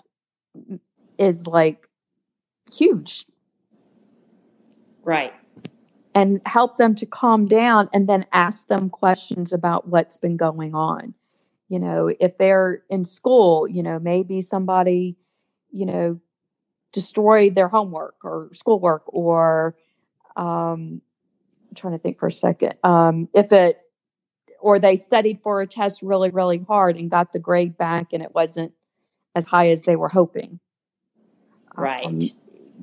is 1.18 1.46
like 1.46 1.88
huge. 2.70 3.26
Right 5.02 5.34
and 6.14 6.40
help 6.46 6.76
them 6.76 6.94
to 6.94 7.06
calm 7.06 7.46
down 7.46 7.88
and 7.92 8.08
then 8.08 8.24
ask 8.32 8.68
them 8.68 8.88
questions 8.88 9.52
about 9.52 9.88
what's 9.88 10.16
been 10.16 10.36
going 10.36 10.74
on. 10.74 11.14
You 11.68 11.80
know, 11.80 12.14
if 12.20 12.38
they're 12.38 12.82
in 12.88 13.04
school, 13.04 13.66
you 13.66 13.82
know, 13.82 13.98
maybe 13.98 14.40
somebody, 14.40 15.16
you 15.72 15.86
know, 15.86 16.20
destroyed 16.92 17.56
their 17.56 17.68
homework 17.68 18.14
or 18.22 18.50
schoolwork 18.52 19.02
or 19.06 19.74
um, 20.36 21.02
I'm 21.74 21.80
trying 21.80 21.94
to 21.94 22.02
think 22.02 22.18
for 22.20 22.28
a 22.28 22.32
second. 22.32 22.74
Um, 22.84 23.28
if 23.34 23.52
it 23.52 23.78
or 24.60 24.78
they 24.78 24.96
studied 24.96 25.40
for 25.40 25.60
a 25.60 25.66
test 25.66 26.02
really, 26.02 26.30
really 26.30 26.58
hard 26.66 26.96
and 26.96 27.10
got 27.10 27.32
the 27.32 27.38
grade 27.38 27.76
back 27.76 28.12
and 28.12 28.22
it 28.22 28.34
wasn't 28.34 28.72
as 29.34 29.46
high 29.46 29.68
as 29.68 29.82
they 29.82 29.96
were 29.96 30.08
hoping. 30.08 30.60
Right. 31.76 32.04
Um, 32.04 32.20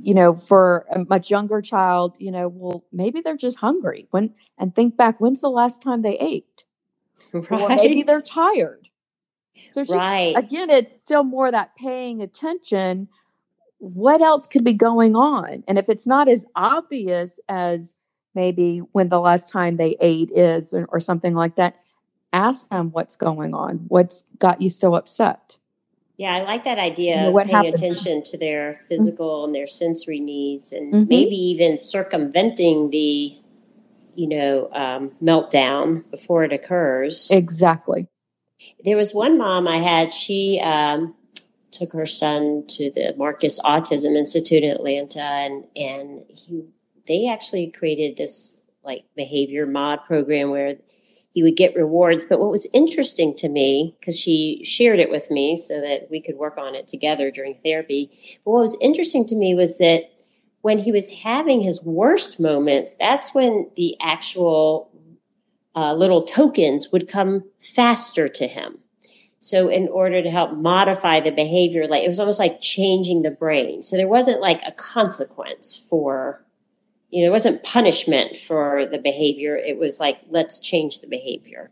you 0.01 0.13
know, 0.13 0.35
for 0.35 0.85
a 0.91 1.05
much 1.05 1.31
younger 1.31 1.61
child, 1.61 2.15
you 2.19 2.31
know, 2.31 2.49
well, 2.49 2.83
maybe 2.91 3.21
they're 3.21 3.37
just 3.37 3.57
hungry. 3.59 4.07
When 4.11 4.33
and 4.57 4.75
think 4.75 4.97
back, 4.97 5.19
when's 5.19 5.41
the 5.41 5.49
last 5.49 5.81
time 5.81 6.01
they 6.01 6.19
ate? 6.19 6.65
Right. 7.33 7.51
Or 7.61 7.69
maybe 7.69 8.03
they're 8.03 8.21
tired. 8.21 8.89
So 9.69 9.81
it's 9.81 9.89
right. 9.89 10.35
Just, 10.35 10.45
again, 10.45 10.69
it's 10.69 10.99
still 10.99 11.23
more 11.23 11.49
that 11.49 11.75
paying 11.75 12.21
attention. 12.21 13.07
What 13.77 14.21
else 14.21 14.47
could 14.47 14.63
be 14.63 14.73
going 14.73 15.15
on? 15.15 15.63
And 15.67 15.79
if 15.79 15.87
it's 15.89 16.05
not 16.05 16.27
as 16.27 16.45
obvious 16.55 17.39
as 17.47 17.95
maybe 18.33 18.79
when 18.91 19.09
the 19.09 19.19
last 19.19 19.49
time 19.49 19.77
they 19.77 19.97
ate 19.99 20.31
is 20.31 20.73
or, 20.73 20.85
or 20.85 20.99
something 20.99 21.33
like 21.33 21.55
that, 21.55 21.75
ask 22.33 22.69
them 22.69 22.91
what's 22.91 23.15
going 23.15 23.53
on. 23.53 23.85
What's 23.87 24.23
got 24.39 24.61
you 24.61 24.69
so 24.69 24.95
upset? 24.95 25.57
Yeah, 26.17 26.35
I 26.35 26.43
like 26.43 26.65
that 26.65 26.77
idea 26.77 27.15
you 27.15 27.31
know, 27.31 27.39
of 27.39 27.47
paying 27.47 27.55
happened? 27.55 27.73
attention 27.73 28.23
to 28.23 28.37
their 28.37 28.73
mm-hmm. 28.73 28.87
physical 28.87 29.39
mm-hmm. 29.39 29.45
and 29.45 29.55
their 29.55 29.67
sensory 29.67 30.19
needs, 30.19 30.71
and 30.71 30.93
mm-hmm. 30.93 31.09
maybe 31.09 31.35
even 31.35 31.77
circumventing 31.77 32.91
the, 32.91 33.37
you 34.15 34.27
know, 34.27 34.69
um, 34.71 35.11
meltdown 35.21 36.09
before 36.11 36.43
it 36.43 36.53
occurs. 36.53 37.31
Exactly. 37.31 38.07
There 38.83 38.97
was 38.97 39.15
one 39.15 39.39
mom 39.39 39.67
I 39.67 39.77
had. 39.77 40.13
She 40.13 40.59
um, 40.63 41.15
took 41.71 41.93
her 41.93 42.05
son 42.05 42.65
to 42.67 42.91
the 42.91 43.15
Marcus 43.17 43.59
Autism 43.59 44.15
Institute 44.15 44.63
in 44.63 44.69
Atlanta, 44.69 45.21
and 45.21 45.65
and 45.75 46.23
he 46.29 46.65
they 47.07 47.27
actually 47.27 47.71
created 47.71 48.17
this 48.17 48.61
like 48.83 49.05
behavior 49.15 49.65
mod 49.65 49.99
program 50.05 50.49
where 50.49 50.77
he 51.33 51.43
would 51.43 51.55
get 51.55 51.75
rewards. 51.75 52.25
But 52.25 52.39
what 52.39 52.51
was 52.51 52.67
interesting 52.73 53.35
to 53.35 53.49
me, 53.49 53.95
because 53.99 54.19
she 54.19 54.61
shared 54.63 54.99
it 54.99 55.09
with 55.09 55.31
me 55.31 55.55
so 55.55 55.79
that 55.79 56.09
we 56.09 56.21
could 56.21 56.35
work 56.35 56.57
on 56.57 56.75
it 56.75 56.87
together 56.87 57.31
during 57.31 57.57
therapy. 57.63 58.09
But 58.43 58.51
what 58.51 58.61
was 58.61 58.77
interesting 58.81 59.25
to 59.27 59.35
me 59.35 59.55
was 59.55 59.77
that 59.77 60.11
when 60.61 60.79
he 60.79 60.91
was 60.91 61.09
having 61.09 61.61
his 61.61 61.81
worst 61.83 62.39
moments, 62.39 62.95
that's 62.95 63.33
when 63.33 63.69
the 63.75 63.95
actual 64.01 64.91
uh, 65.75 65.93
little 65.93 66.23
tokens 66.23 66.91
would 66.91 67.07
come 67.07 67.45
faster 67.59 68.27
to 68.27 68.47
him. 68.47 68.79
So, 69.43 69.69
in 69.69 69.87
order 69.87 70.21
to 70.21 70.29
help 70.29 70.53
modify 70.53 71.19
the 71.19 71.31
behavior, 71.31 71.87
like 71.87 72.03
it 72.03 72.07
was 72.07 72.19
almost 72.19 72.37
like 72.37 72.61
changing 72.61 73.23
the 73.23 73.31
brain. 73.31 73.81
So, 73.81 73.97
there 73.97 74.07
wasn't 74.07 74.39
like 74.39 74.61
a 74.63 74.71
consequence 74.71 75.83
for 75.89 76.45
you 77.11 77.21
know, 77.21 77.27
it 77.27 77.31
wasn't 77.31 77.63
punishment 77.63 78.37
for 78.37 78.85
the 78.85 78.97
behavior. 78.97 79.55
It 79.55 79.77
was 79.77 79.99
like, 79.99 80.19
let's 80.29 80.59
change 80.59 80.99
the 80.99 81.07
behavior. 81.07 81.71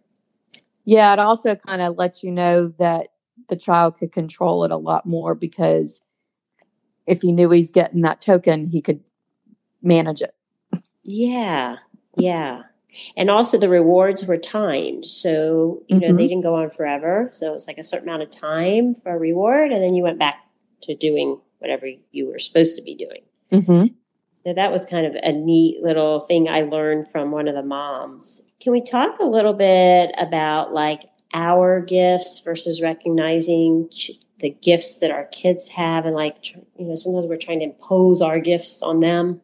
Yeah, 0.85 1.13
it 1.13 1.19
also 1.19 1.55
kind 1.55 1.81
of 1.81 1.97
lets 1.97 2.23
you 2.23 2.31
know 2.31 2.67
that 2.77 3.07
the 3.47 3.55
child 3.55 3.97
could 3.97 4.11
control 4.11 4.63
it 4.65 4.71
a 4.71 4.77
lot 4.77 5.05
more 5.05 5.35
because 5.35 6.01
if 7.07 7.21
he 7.21 7.31
knew 7.31 7.49
he's 7.49 7.71
getting 7.71 8.01
that 8.01 8.21
token, 8.21 8.67
he 8.67 8.81
could 8.81 9.01
manage 9.81 10.21
it. 10.21 10.35
Yeah, 11.03 11.77
yeah. 12.17 12.63
And 13.15 13.29
also 13.29 13.57
the 13.57 13.69
rewards 13.69 14.25
were 14.25 14.37
timed. 14.37 15.05
So, 15.05 15.83
you 15.87 15.99
know, 15.99 16.07
mm-hmm. 16.07 16.17
they 16.17 16.27
didn't 16.27 16.43
go 16.43 16.55
on 16.55 16.69
forever. 16.69 17.29
So 17.33 17.47
it 17.47 17.51
was 17.51 17.67
like 17.67 17.77
a 17.77 17.83
certain 17.83 18.09
amount 18.09 18.23
of 18.23 18.31
time 18.31 18.95
for 18.95 19.15
a 19.15 19.17
reward. 19.17 19.71
And 19.71 19.83
then 19.83 19.93
you 19.95 20.03
went 20.03 20.19
back 20.19 20.39
to 20.83 20.95
doing 20.95 21.39
whatever 21.59 21.87
you 22.11 22.27
were 22.27 22.39
supposed 22.39 22.75
to 22.75 22.81
be 22.81 22.95
doing. 22.95 23.21
Mm-hmm. 23.51 23.95
So 24.45 24.53
that 24.53 24.71
was 24.71 24.85
kind 24.85 25.05
of 25.05 25.15
a 25.21 25.33
neat 25.33 25.81
little 25.83 26.19
thing 26.19 26.47
I 26.47 26.61
learned 26.61 27.09
from 27.09 27.31
one 27.31 27.47
of 27.47 27.55
the 27.55 27.63
moms. 27.63 28.49
Can 28.61 28.71
we 28.71 28.81
talk 28.81 29.19
a 29.19 29.25
little 29.25 29.53
bit 29.53 30.11
about 30.17 30.73
like 30.73 31.03
our 31.33 31.81
gifts 31.81 32.39
versus 32.39 32.81
recognizing 32.81 33.89
the 34.39 34.49
gifts 34.49 34.99
that 34.99 35.11
our 35.11 35.25
kids 35.25 35.67
have 35.67 36.05
and 36.05 36.15
like 36.15 36.55
you 36.55 36.85
know 36.85 36.95
sometimes 36.95 37.25
we're 37.27 37.37
trying 37.37 37.59
to 37.59 37.65
impose 37.65 38.21
our 38.21 38.39
gifts 38.39 38.81
on 38.81 39.01
them? 39.01 39.41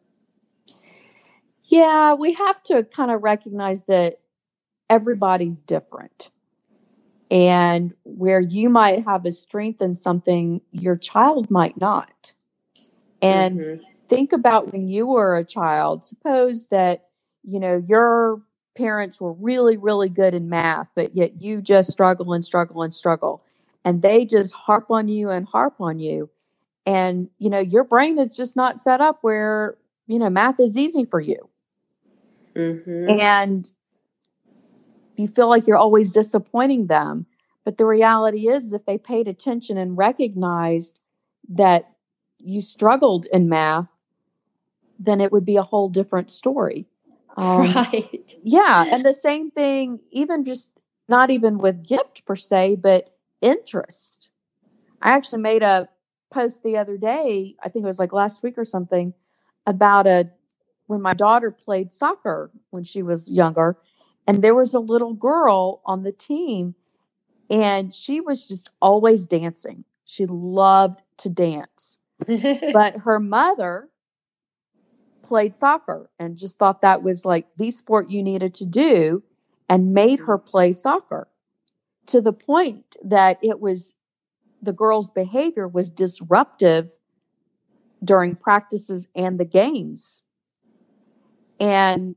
Yeah, 1.64 2.14
we 2.14 2.32
have 2.32 2.62
to 2.64 2.84
kind 2.84 3.10
of 3.10 3.22
recognize 3.22 3.84
that 3.84 4.20
everybody's 4.88 5.58
different. 5.58 6.30
And 7.30 7.92
where 8.04 8.40
you 8.40 8.68
might 8.68 9.04
have 9.04 9.26
a 9.26 9.32
strength 9.32 9.82
in 9.82 9.96
something, 9.96 10.60
your 10.70 10.96
child 10.96 11.50
might 11.50 11.78
not. 11.78 12.32
And 13.20 13.60
mm-hmm 13.60 13.82
think 14.08 14.32
about 14.32 14.72
when 14.72 14.88
you 14.88 15.06
were 15.06 15.36
a 15.36 15.44
child. 15.44 16.04
Suppose 16.04 16.66
that, 16.66 17.08
you 17.42 17.60
know, 17.60 17.82
your 17.86 18.42
parents 18.76 19.20
were 19.20 19.32
really, 19.32 19.76
really 19.76 20.08
good 20.08 20.34
in 20.34 20.48
math, 20.48 20.88
but 20.94 21.16
yet 21.16 21.40
you 21.40 21.60
just 21.60 21.90
struggle 21.90 22.32
and 22.32 22.44
struggle 22.44 22.82
and 22.82 22.92
struggle. 22.92 23.42
And 23.84 24.02
they 24.02 24.24
just 24.24 24.54
harp 24.54 24.90
on 24.90 25.08
you 25.08 25.30
and 25.30 25.46
harp 25.46 25.80
on 25.80 25.98
you. 25.98 26.30
And, 26.84 27.28
you 27.38 27.50
know, 27.50 27.58
your 27.58 27.84
brain 27.84 28.18
is 28.18 28.36
just 28.36 28.56
not 28.56 28.80
set 28.80 29.00
up 29.00 29.18
where, 29.22 29.76
you 30.06 30.18
know, 30.18 30.30
math 30.30 30.60
is 30.60 30.76
easy 30.76 31.04
for 31.04 31.20
you. 31.20 31.48
Mm-hmm. 32.54 33.18
And 33.20 33.70
you 35.16 35.28
feel 35.28 35.48
like 35.48 35.66
you're 35.66 35.76
always 35.76 36.12
disappointing 36.12 36.86
them. 36.86 37.26
But 37.64 37.78
the 37.78 37.86
reality 37.86 38.48
is, 38.48 38.72
if 38.72 38.86
they 38.86 38.98
paid 38.98 39.26
attention 39.26 39.76
and 39.76 39.98
recognized 39.98 41.00
that 41.48 41.90
you 42.38 42.60
struggled 42.60 43.26
in 43.32 43.48
math 43.48 43.88
then 44.98 45.20
it 45.20 45.32
would 45.32 45.44
be 45.44 45.56
a 45.56 45.62
whole 45.62 45.88
different 45.88 46.30
story. 46.30 46.86
Um, 47.36 47.60
right. 47.74 48.34
Yeah. 48.42 48.86
And 48.90 49.04
the 49.04 49.12
same 49.12 49.50
thing, 49.50 50.00
even 50.10 50.44
just 50.44 50.70
not 51.08 51.30
even 51.30 51.58
with 51.58 51.86
gift 51.86 52.24
per 52.24 52.36
se, 52.36 52.76
but 52.76 53.14
interest. 53.40 54.30
I 55.02 55.10
actually 55.10 55.42
made 55.42 55.62
a 55.62 55.88
post 56.30 56.62
the 56.62 56.76
other 56.76 56.96
day, 56.96 57.56
I 57.62 57.68
think 57.68 57.84
it 57.84 57.86
was 57.86 57.98
like 57.98 58.12
last 58.12 58.42
week 58.42 58.58
or 58.58 58.64
something, 58.64 59.14
about 59.66 60.06
a 60.06 60.30
when 60.86 61.02
my 61.02 61.14
daughter 61.14 61.50
played 61.50 61.90
soccer 61.92 62.50
when 62.70 62.84
she 62.84 63.02
was 63.02 63.28
younger, 63.28 63.76
and 64.26 64.42
there 64.42 64.54
was 64.54 64.72
a 64.72 64.78
little 64.78 65.14
girl 65.14 65.80
on 65.84 66.02
the 66.02 66.12
team, 66.12 66.74
and 67.50 67.92
she 67.92 68.20
was 68.20 68.46
just 68.46 68.70
always 68.80 69.26
dancing. 69.26 69.84
She 70.04 70.26
loved 70.26 71.00
to 71.18 71.28
dance. 71.28 71.98
but 72.72 72.98
her 73.00 73.18
mother 73.20 73.88
played 75.26 75.56
soccer 75.56 76.08
and 76.18 76.36
just 76.36 76.58
thought 76.58 76.82
that 76.82 77.02
was 77.02 77.24
like 77.24 77.46
the 77.56 77.70
sport 77.70 78.08
you 78.08 78.22
needed 78.22 78.54
to 78.54 78.64
do 78.64 79.22
and 79.68 79.92
made 79.92 80.20
her 80.20 80.38
play 80.38 80.72
soccer 80.72 81.28
to 82.06 82.20
the 82.20 82.32
point 82.32 82.96
that 83.04 83.38
it 83.42 83.60
was 83.60 83.94
the 84.62 84.72
girl's 84.72 85.10
behavior 85.10 85.66
was 85.66 85.90
disruptive 85.90 86.92
during 88.02 88.36
practices 88.36 89.06
and 89.14 89.38
the 89.38 89.44
games. 89.44 90.22
And, 91.58 92.14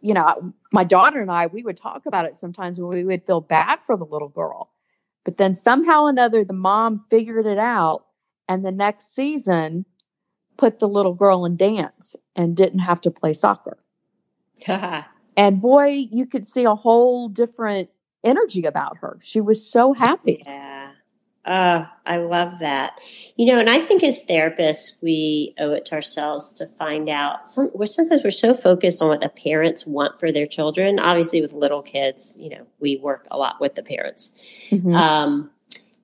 you 0.00 0.14
know, 0.14 0.52
my 0.72 0.84
daughter 0.84 1.20
and 1.20 1.30
I, 1.30 1.46
we 1.46 1.62
would 1.62 1.76
talk 1.76 2.06
about 2.06 2.26
it 2.26 2.36
sometimes 2.36 2.78
when 2.78 2.90
we 2.90 3.04
would 3.04 3.26
feel 3.26 3.40
bad 3.40 3.80
for 3.84 3.96
the 3.96 4.04
little 4.04 4.28
girl. 4.28 4.70
But 5.24 5.36
then 5.36 5.56
somehow 5.56 6.04
or 6.04 6.10
another, 6.10 6.44
the 6.44 6.52
mom 6.52 7.04
figured 7.10 7.46
it 7.46 7.58
out. 7.58 8.06
And 8.48 8.64
the 8.64 8.72
next 8.72 9.14
season, 9.14 9.84
put 10.56 10.78
the 10.78 10.88
little 10.88 11.14
girl 11.14 11.44
in 11.44 11.56
dance 11.56 12.16
and 12.36 12.56
didn't 12.56 12.80
have 12.80 13.00
to 13.02 13.10
play 13.10 13.32
soccer. 13.32 13.78
and 15.36 15.60
boy, 15.60 16.08
you 16.10 16.26
could 16.26 16.46
see 16.46 16.64
a 16.64 16.74
whole 16.74 17.28
different 17.28 17.88
energy 18.22 18.64
about 18.64 18.98
her. 18.98 19.18
She 19.22 19.40
was 19.40 19.68
so 19.68 19.92
happy. 19.92 20.42
Yeah. 20.44 20.70
Uh, 21.44 21.86
I 22.04 22.18
love 22.18 22.58
that. 22.60 23.00
You 23.36 23.46
know, 23.46 23.58
and 23.58 23.70
I 23.70 23.80
think 23.80 24.04
as 24.04 24.24
therapists, 24.26 25.02
we 25.02 25.54
owe 25.58 25.72
it 25.72 25.86
to 25.86 25.94
ourselves 25.94 26.52
to 26.54 26.66
find 26.66 27.08
out. 27.08 27.48
Some, 27.48 27.70
we're 27.72 27.86
sometimes 27.86 28.22
we're 28.22 28.30
so 28.30 28.52
focused 28.52 29.00
on 29.00 29.08
what 29.08 29.20
the 29.20 29.30
parents 29.30 29.86
want 29.86 30.20
for 30.20 30.30
their 30.30 30.46
children. 30.46 30.98
Obviously, 30.98 31.40
with 31.40 31.54
little 31.54 31.82
kids, 31.82 32.36
you 32.38 32.50
know, 32.50 32.66
we 32.78 32.96
work 32.96 33.26
a 33.30 33.38
lot 33.38 33.56
with 33.58 33.74
the 33.74 33.82
parents. 33.82 34.30
Mm-hmm. 34.70 34.94
Um, 34.94 35.50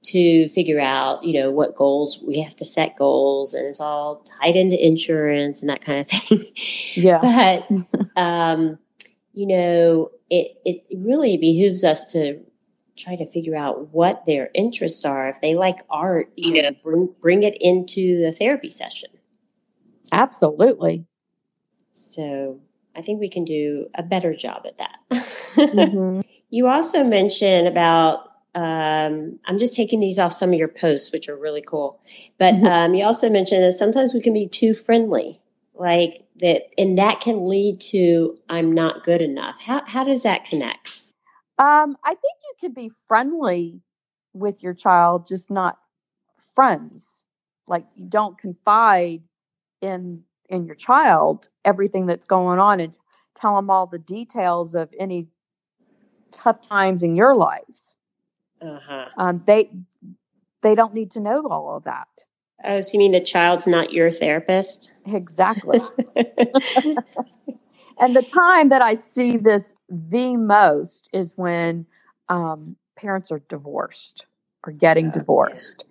to 0.07 0.49
figure 0.49 0.81
out, 0.81 1.25
you 1.25 1.41
know, 1.41 1.51
what 1.51 1.75
goals 1.75 2.23
we 2.27 2.41
have 2.41 2.55
to 2.57 2.65
set 2.65 2.97
goals 2.97 3.55
and 3.55 3.67
it's 3.67 3.81
all 3.81 4.25
tied 4.41 4.57
into 4.57 4.85
insurance 4.85 5.61
and 5.61 5.71
that 5.71 5.81
kind 5.81 6.01
of 6.01 6.09
thing. 6.11 6.41
Yeah. 6.95 7.19
but, 7.21 8.11
um, 8.17 8.79
you 9.33 9.47
know, 9.47 10.11
it, 10.31 10.57
it 10.65 10.85
really 10.97 11.37
behooves 11.37 11.85
us 11.85 12.13
to 12.13 12.41
try 12.97 13.17
to 13.17 13.27
figure 13.27 13.57
out 13.57 13.93
what 13.93 14.25
their 14.27 14.51
interests 14.55 15.05
are. 15.05 15.29
If 15.29 15.41
they 15.41 15.55
like 15.55 15.81
art, 15.91 16.33
you 16.37 16.63
know, 16.63 16.71
bring, 16.83 17.09
bring 17.21 17.43
it 17.43 17.57
into 17.61 18.23
the 18.23 18.33
therapy 18.33 18.71
session. 18.71 19.11
Absolutely. 20.13 21.05
So 21.93 22.61
I 22.95 23.03
think 23.03 23.21
we 23.21 23.29
can 23.29 23.45
do 23.45 23.89
a 23.95 24.03
better 24.03 24.35
job 24.35 24.67
at 24.67 24.79
that. 24.79 24.99
mm-hmm. 25.11 26.21
You 26.49 26.69
also 26.69 27.05
mentioned 27.05 27.67
about 27.67 28.26
um, 28.57 29.39
I'm 29.45 29.59
just 29.59 29.75
taking 29.75 30.01
these 30.01 30.19
off 30.19 30.33
some 30.33 30.49
of 30.49 30.59
your 30.59 30.67
posts, 30.67 31.13
which 31.13 31.29
are 31.29 31.37
really 31.37 31.61
cool. 31.61 32.01
But 32.39 32.55
mm-hmm. 32.55 32.67
um, 32.67 32.95
you 32.95 33.05
also 33.05 33.29
mentioned 33.29 33.63
that 33.63 33.73
sometimes 33.73 34.15
we 34.15 34.23
can 34.23 34.33
be 34.33 34.49
too 34.49 34.73
friendly, 34.73 35.43
like 35.75 36.25
that, 36.41 36.63
and 36.79 36.97
that 36.97 37.21
can 37.21 37.47
lead 37.47 37.81
to 37.93 38.39
I'm 38.49 38.73
not 38.73 39.05
good 39.05 39.21
enough. 39.21 39.57
How 39.61 39.83
how 39.87 40.05
does 40.05 40.23
that 40.23 40.47
connect? 40.47 41.03
Um, 41.59 41.99
I 42.03 42.11
think 42.11 42.39
you 42.45 42.55
can 42.59 42.73
be 42.73 42.91
friendly 43.07 43.83
with 44.33 44.63
your 44.63 44.75
child, 44.75 45.27
just 45.27 45.51
not 45.51 45.79
friends. 46.55 47.25
Like 47.69 47.85
you 47.95 48.07
don't 48.09 48.39
confide 48.39 49.23
in 49.83 50.23
in 50.49 50.65
your 50.65 50.77
child 50.77 51.51
everything 51.63 52.07
that's 52.07 52.27
going 52.27 52.59
on 52.59 52.81
and 52.81 52.97
tell 53.39 53.57
them 53.57 53.69
all 53.69 53.87
the 53.87 53.99
details 53.99 54.75
of 54.75 54.89
any 54.99 55.29
tough 56.33 56.67
times 56.67 57.03
in 57.03 57.17
your 57.17 57.35
life. 57.35 57.86
Uh-huh. 58.61 59.07
Um, 59.17 59.43
they 59.47 59.71
they 60.63 60.75
don't 60.75 60.95
need 60.95 61.13
to 61.13 61.21
know 61.21 61.47
all 61.49 61.77
of 61.77 61.85
that. 61.85 62.09
Oh, 62.65 62.81
so 62.81 62.95
you 62.95 62.99
mean 62.99 63.13
the 63.13 63.21
child's 63.21 63.67
not 63.67 63.93
your 63.93 64.11
therapist? 64.11 64.91
Exactly. 65.07 65.81
and 66.17 68.17
the 68.17 68.23
time 68.23 68.71
that 68.71 68.83
I 68.83 68.95
see 68.95 69.37
this 69.37 69.75
the 69.89 70.37
most 70.37 71.09
is 71.13 71.37
when 71.37 71.87
um, 72.29 72.77
parents 72.97 73.31
are 73.31 73.41
divorced 73.49 74.27
or 74.67 74.73
getting 74.73 75.09
oh, 75.09 75.13
divorced. 75.13 75.85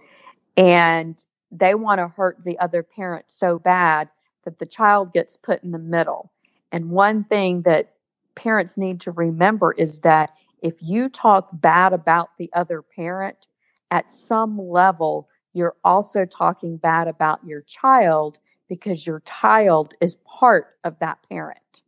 And 0.58 1.24
they 1.52 1.76
want 1.76 2.00
to 2.00 2.08
hurt 2.08 2.44
the 2.44 2.58
other 2.60 2.84
parent 2.84 3.26
so 3.28 3.60
bad 3.60 4.10
that 4.44 4.60
the 4.60 4.66
child 4.66 5.14
gets 5.14 5.38
put 5.38 5.64
in 5.64 5.72
the 5.72 5.80
middle. 5.80 6.32
And 6.72 6.90
one 6.90 7.24
thing 7.24 7.62
that 7.62 7.94
parents 8.36 8.78
need 8.78 9.02
to 9.02 9.12
remember 9.12 9.72
is 9.72 10.02
that 10.02 10.32
if 10.62 10.76
you 10.82 11.10
talk 11.10 11.50
bad 11.54 11.94
about 11.94 12.30
the 12.38 12.50
other 12.54 12.82
parent, 12.82 13.48
at 13.92 14.12
some 14.12 14.60
level, 14.60 15.30
you're 15.54 15.76
also 15.84 16.26
talking 16.26 16.78
bad 16.78 17.08
about 17.08 17.46
your 17.46 17.62
child 17.62 18.40
because 18.68 19.06
your 19.06 19.22
child 19.22 19.94
is 20.02 20.18
part 20.26 20.78
of 20.84 21.00
that 21.00 21.20
parent. 21.30 21.82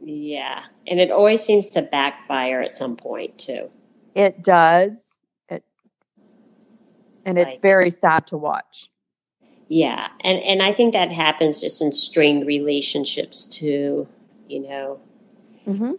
Yeah. 0.00 0.64
And 0.86 1.00
it 1.00 1.10
always 1.10 1.42
seems 1.42 1.70
to 1.70 1.82
backfire 1.82 2.60
at 2.60 2.76
some 2.76 2.96
point, 2.96 3.38
too. 3.38 3.70
It 4.14 4.44
does. 4.44 5.16
It, 5.48 5.64
and 7.24 7.38
it's 7.38 7.56
very 7.56 7.90
sad 7.90 8.26
to 8.28 8.36
watch. 8.36 8.90
Yeah. 9.68 10.08
And 10.20 10.38
and 10.38 10.62
I 10.62 10.72
think 10.72 10.94
that 10.94 11.12
happens 11.12 11.60
just 11.60 11.82
in 11.82 11.92
strained 11.92 12.46
relationships 12.46 13.44
too, 13.44 14.08
you 14.48 14.60
know. 14.60 15.00
Mm-hmm. 15.66 15.92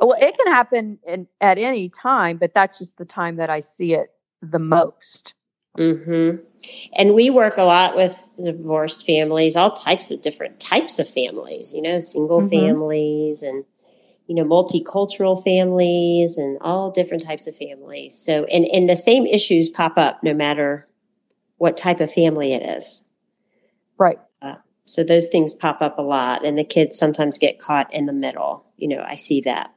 Well, 0.00 0.16
it 0.20 0.36
can 0.36 0.52
happen 0.52 0.98
in, 1.06 1.28
at 1.40 1.58
any 1.58 1.88
time, 1.88 2.36
but 2.38 2.54
that's 2.54 2.78
just 2.78 2.96
the 2.96 3.04
time 3.04 3.36
that 3.36 3.50
I 3.50 3.60
see 3.60 3.94
it 3.94 4.10
the 4.42 4.58
most. 4.58 5.34
Mm-hmm. 5.78 6.42
And 6.94 7.14
we 7.14 7.30
work 7.30 7.56
a 7.56 7.64
lot 7.64 7.96
with 7.96 8.40
divorced 8.42 9.06
families, 9.06 9.56
all 9.56 9.72
types 9.72 10.10
of 10.10 10.20
different 10.20 10.60
types 10.60 10.98
of 10.98 11.08
families, 11.08 11.74
you 11.74 11.82
know, 11.82 11.98
single 11.98 12.40
mm-hmm. 12.40 12.50
families 12.50 13.42
and, 13.42 13.64
you 14.26 14.34
know, 14.34 14.44
multicultural 14.44 15.42
families 15.42 16.36
and 16.36 16.58
all 16.60 16.90
different 16.90 17.24
types 17.24 17.46
of 17.46 17.56
families. 17.56 18.14
So, 18.14 18.44
and, 18.44 18.66
and 18.66 18.88
the 18.88 18.96
same 18.96 19.26
issues 19.26 19.68
pop 19.68 19.98
up 19.98 20.22
no 20.22 20.32
matter 20.32 20.88
what 21.58 21.76
type 21.76 22.00
of 22.00 22.12
family 22.12 22.54
it 22.54 22.62
is. 22.62 23.04
Right. 23.98 24.18
So 24.94 25.02
those 25.02 25.26
things 25.26 25.56
pop 25.56 25.82
up 25.82 25.98
a 25.98 26.02
lot 26.02 26.46
and 26.46 26.56
the 26.56 26.62
kids 26.62 26.96
sometimes 26.96 27.36
get 27.36 27.58
caught 27.58 27.92
in 27.92 28.06
the 28.06 28.12
middle. 28.12 28.64
You 28.76 28.86
know, 28.86 29.04
I 29.04 29.16
see 29.16 29.40
that. 29.40 29.74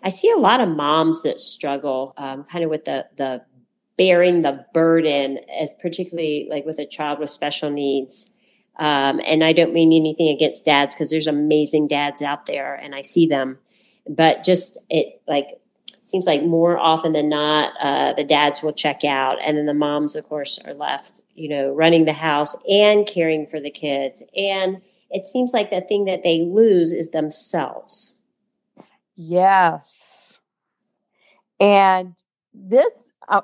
I 0.00 0.10
see 0.10 0.30
a 0.30 0.36
lot 0.36 0.60
of 0.60 0.68
moms 0.68 1.24
that 1.24 1.40
struggle 1.40 2.14
um, 2.16 2.44
kind 2.44 2.62
of 2.62 2.70
with 2.70 2.84
the, 2.84 3.08
the 3.16 3.42
bearing 3.96 4.42
the 4.42 4.64
burden, 4.72 5.40
as 5.60 5.72
particularly 5.80 6.46
like 6.48 6.64
with 6.64 6.78
a 6.78 6.86
child 6.86 7.18
with 7.18 7.30
special 7.30 7.68
needs. 7.70 8.32
Um, 8.78 9.20
and 9.26 9.42
I 9.42 9.52
don't 9.52 9.74
mean 9.74 9.92
anything 9.92 10.28
against 10.28 10.64
dads 10.64 10.94
because 10.94 11.10
there's 11.10 11.26
amazing 11.26 11.88
dads 11.88 12.22
out 12.22 12.46
there 12.46 12.76
and 12.76 12.94
I 12.94 13.02
see 13.02 13.26
them, 13.26 13.58
but 14.08 14.44
just 14.44 14.78
it 14.88 15.20
like 15.26 15.48
seems 16.10 16.26
like 16.26 16.42
more 16.42 16.78
often 16.78 17.12
than 17.12 17.28
not, 17.28 17.72
uh, 17.80 18.12
the 18.14 18.24
dads 18.24 18.62
will 18.62 18.72
check 18.72 19.04
out, 19.04 19.38
and 19.42 19.56
then 19.56 19.66
the 19.66 19.74
moms, 19.74 20.16
of 20.16 20.24
course, 20.24 20.58
are 20.64 20.74
left, 20.74 21.20
you 21.34 21.48
know, 21.48 21.70
running 21.72 22.04
the 22.04 22.12
house 22.12 22.56
and 22.68 23.06
caring 23.06 23.46
for 23.46 23.60
the 23.60 23.70
kids. 23.70 24.22
And 24.36 24.80
it 25.10 25.24
seems 25.24 25.52
like 25.52 25.70
the 25.70 25.80
thing 25.80 26.04
that 26.06 26.22
they 26.22 26.40
lose 26.40 26.92
is 26.92 27.10
themselves. 27.10 28.18
Yes. 29.16 30.40
And 31.60 32.14
this, 32.54 33.12
uh, 33.28 33.42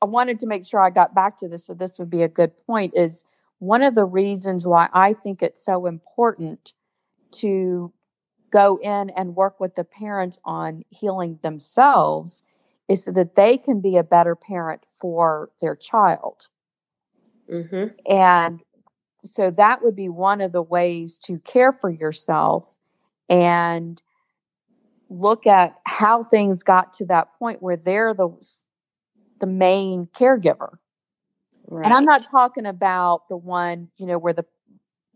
I 0.00 0.06
wanted 0.06 0.38
to 0.40 0.46
make 0.46 0.66
sure 0.66 0.80
I 0.80 0.90
got 0.90 1.14
back 1.14 1.38
to 1.38 1.48
this, 1.48 1.66
so 1.66 1.74
this 1.74 1.98
would 1.98 2.10
be 2.10 2.22
a 2.22 2.28
good 2.28 2.56
point. 2.66 2.94
Is 2.96 3.24
one 3.58 3.82
of 3.82 3.94
the 3.94 4.04
reasons 4.04 4.66
why 4.66 4.88
I 4.92 5.12
think 5.12 5.42
it's 5.42 5.64
so 5.64 5.86
important 5.86 6.72
to 7.32 7.92
go 8.50 8.78
in 8.82 9.10
and 9.10 9.36
work 9.36 9.60
with 9.60 9.74
the 9.74 9.84
parents 9.84 10.38
on 10.44 10.84
healing 10.90 11.38
themselves 11.42 12.42
is 12.88 13.04
so 13.04 13.12
that 13.12 13.34
they 13.34 13.58
can 13.58 13.80
be 13.80 13.96
a 13.96 14.04
better 14.04 14.36
parent 14.36 14.82
for 14.88 15.50
their 15.60 15.74
child. 15.74 16.48
Mm-hmm. 17.50 17.86
And 18.10 18.60
so 19.24 19.50
that 19.50 19.82
would 19.82 19.96
be 19.96 20.08
one 20.08 20.40
of 20.40 20.52
the 20.52 20.62
ways 20.62 21.18
to 21.24 21.38
care 21.40 21.72
for 21.72 21.90
yourself 21.90 22.76
and 23.28 24.00
look 25.08 25.46
at 25.46 25.76
how 25.84 26.24
things 26.24 26.62
got 26.62 26.92
to 26.94 27.06
that 27.06 27.28
point 27.38 27.62
where 27.62 27.76
they're 27.76 28.14
the 28.14 28.28
the 29.38 29.46
main 29.46 30.06
caregiver. 30.14 30.78
Right. 31.68 31.84
And 31.84 31.92
I'm 31.92 32.04
not 32.04 32.22
talking 32.30 32.66
about 32.66 33.28
the 33.28 33.36
one, 33.36 33.88
you 33.98 34.06
know, 34.06 34.18
where 34.18 34.32
the 34.32 34.44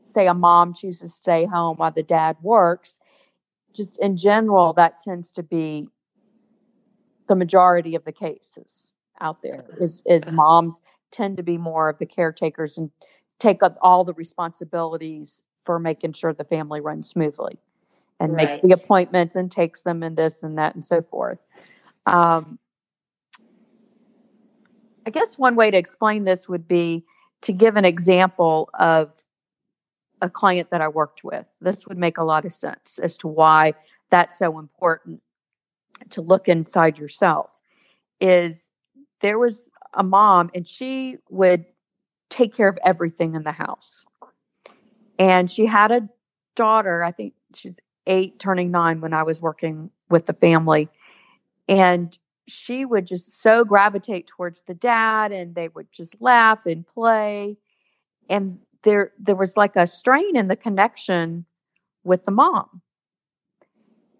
say 0.04 0.26
a 0.26 0.34
mom 0.34 0.74
chooses 0.74 1.00
to 1.00 1.08
stay 1.08 1.44
home 1.46 1.76
while 1.76 1.92
the 1.92 2.02
dad 2.02 2.36
works 2.42 2.98
just 3.74 3.98
in 3.98 4.16
general, 4.16 4.72
that 4.74 5.00
tends 5.00 5.32
to 5.32 5.42
be 5.42 5.88
the 7.28 7.36
majority 7.36 7.94
of 7.94 8.04
the 8.04 8.12
cases 8.12 8.92
out 9.20 9.42
there 9.42 9.64
is, 9.80 10.02
is 10.06 10.28
moms 10.30 10.80
tend 11.10 11.36
to 11.36 11.42
be 11.42 11.58
more 11.58 11.88
of 11.88 11.98
the 11.98 12.06
caretakers 12.06 12.78
and 12.78 12.90
take 13.38 13.62
up 13.62 13.76
all 13.82 14.04
the 14.04 14.14
responsibilities 14.14 15.42
for 15.62 15.78
making 15.78 16.12
sure 16.12 16.32
the 16.32 16.44
family 16.44 16.80
runs 16.80 17.08
smoothly 17.08 17.58
and 18.18 18.34
right. 18.34 18.48
makes 18.48 18.58
the 18.58 18.72
appointments 18.72 19.36
and 19.36 19.50
takes 19.50 19.82
them 19.82 20.02
and 20.02 20.16
this 20.16 20.42
and 20.42 20.58
that 20.58 20.74
and 20.74 20.84
so 20.84 21.02
forth. 21.02 21.38
Um, 22.06 22.58
I 25.06 25.10
guess 25.10 25.38
one 25.38 25.56
way 25.56 25.70
to 25.70 25.76
explain 25.76 26.24
this 26.24 26.48
would 26.48 26.68
be 26.68 27.04
to 27.42 27.52
give 27.52 27.76
an 27.76 27.84
example 27.84 28.68
of 28.78 29.19
a 30.20 30.30
client 30.30 30.70
that 30.70 30.80
I 30.80 30.88
worked 30.88 31.24
with. 31.24 31.46
This 31.60 31.86
would 31.86 31.98
make 31.98 32.18
a 32.18 32.24
lot 32.24 32.44
of 32.44 32.52
sense 32.52 32.98
as 32.98 33.16
to 33.18 33.28
why 33.28 33.74
that's 34.10 34.38
so 34.38 34.58
important 34.58 35.22
to 36.10 36.20
look 36.20 36.48
inside 36.48 36.98
yourself. 36.98 37.58
Is 38.20 38.68
there 39.20 39.38
was 39.38 39.70
a 39.94 40.02
mom 40.02 40.50
and 40.54 40.66
she 40.66 41.16
would 41.30 41.64
take 42.28 42.54
care 42.54 42.68
of 42.68 42.78
everything 42.84 43.34
in 43.34 43.42
the 43.42 43.52
house. 43.52 44.06
And 45.18 45.50
she 45.50 45.66
had 45.66 45.90
a 45.90 46.08
daughter, 46.54 47.04
I 47.04 47.10
think 47.10 47.34
she's 47.54 47.78
eight, 48.06 48.38
turning 48.38 48.70
nine 48.70 49.00
when 49.00 49.12
I 49.12 49.22
was 49.22 49.42
working 49.42 49.90
with 50.08 50.26
the 50.26 50.32
family. 50.32 50.88
And 51.68 52.16
she 52.48 52.84
would 52.84 53.06
just 53.06 53.42
so 53.42 53.64
gravitate 53.64 54.26
towards 54.26 54.62
the 54.62 54.74
dad 54.74 55.32
and 55.32 55.54
they 55.54 55.68
would 55.68 55.92
just 55.92 56.20
laugh 56.20 56.66
and 56.66 56.86
play. 56.86 57.56
And 58.28 58.58
there 58.82 59.12
there 59.18 59.36
was 59.36 59.56
like 59.56 59.76
a 59.76 59.86
strain 59.86 60.36
in 60.36 60.48
the 60.48 60.56
connection 60.56 61.44
with 62.04 62.24
the 62.24 62.30
mom. 62.30 62.82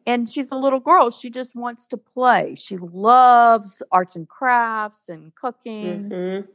And 0.06 0.28
she's 0.28 0.50
a 0.50 0.56
little 0.56 0.80
girl 0.80 1.10
she 1.10 1.30
just 1.30 1.54
wants 1.54 1.86
to 1.88 1.96
play. 1.96 2.54
She 2.56 2.78
loves 2.78 3.82
arts 3.92 4.16
and 4.16 4.28
crafts 4.28 5.08
and 5.08 5.34
cooking. 5.34 6.10
Mm-hmm. 6.10 6.50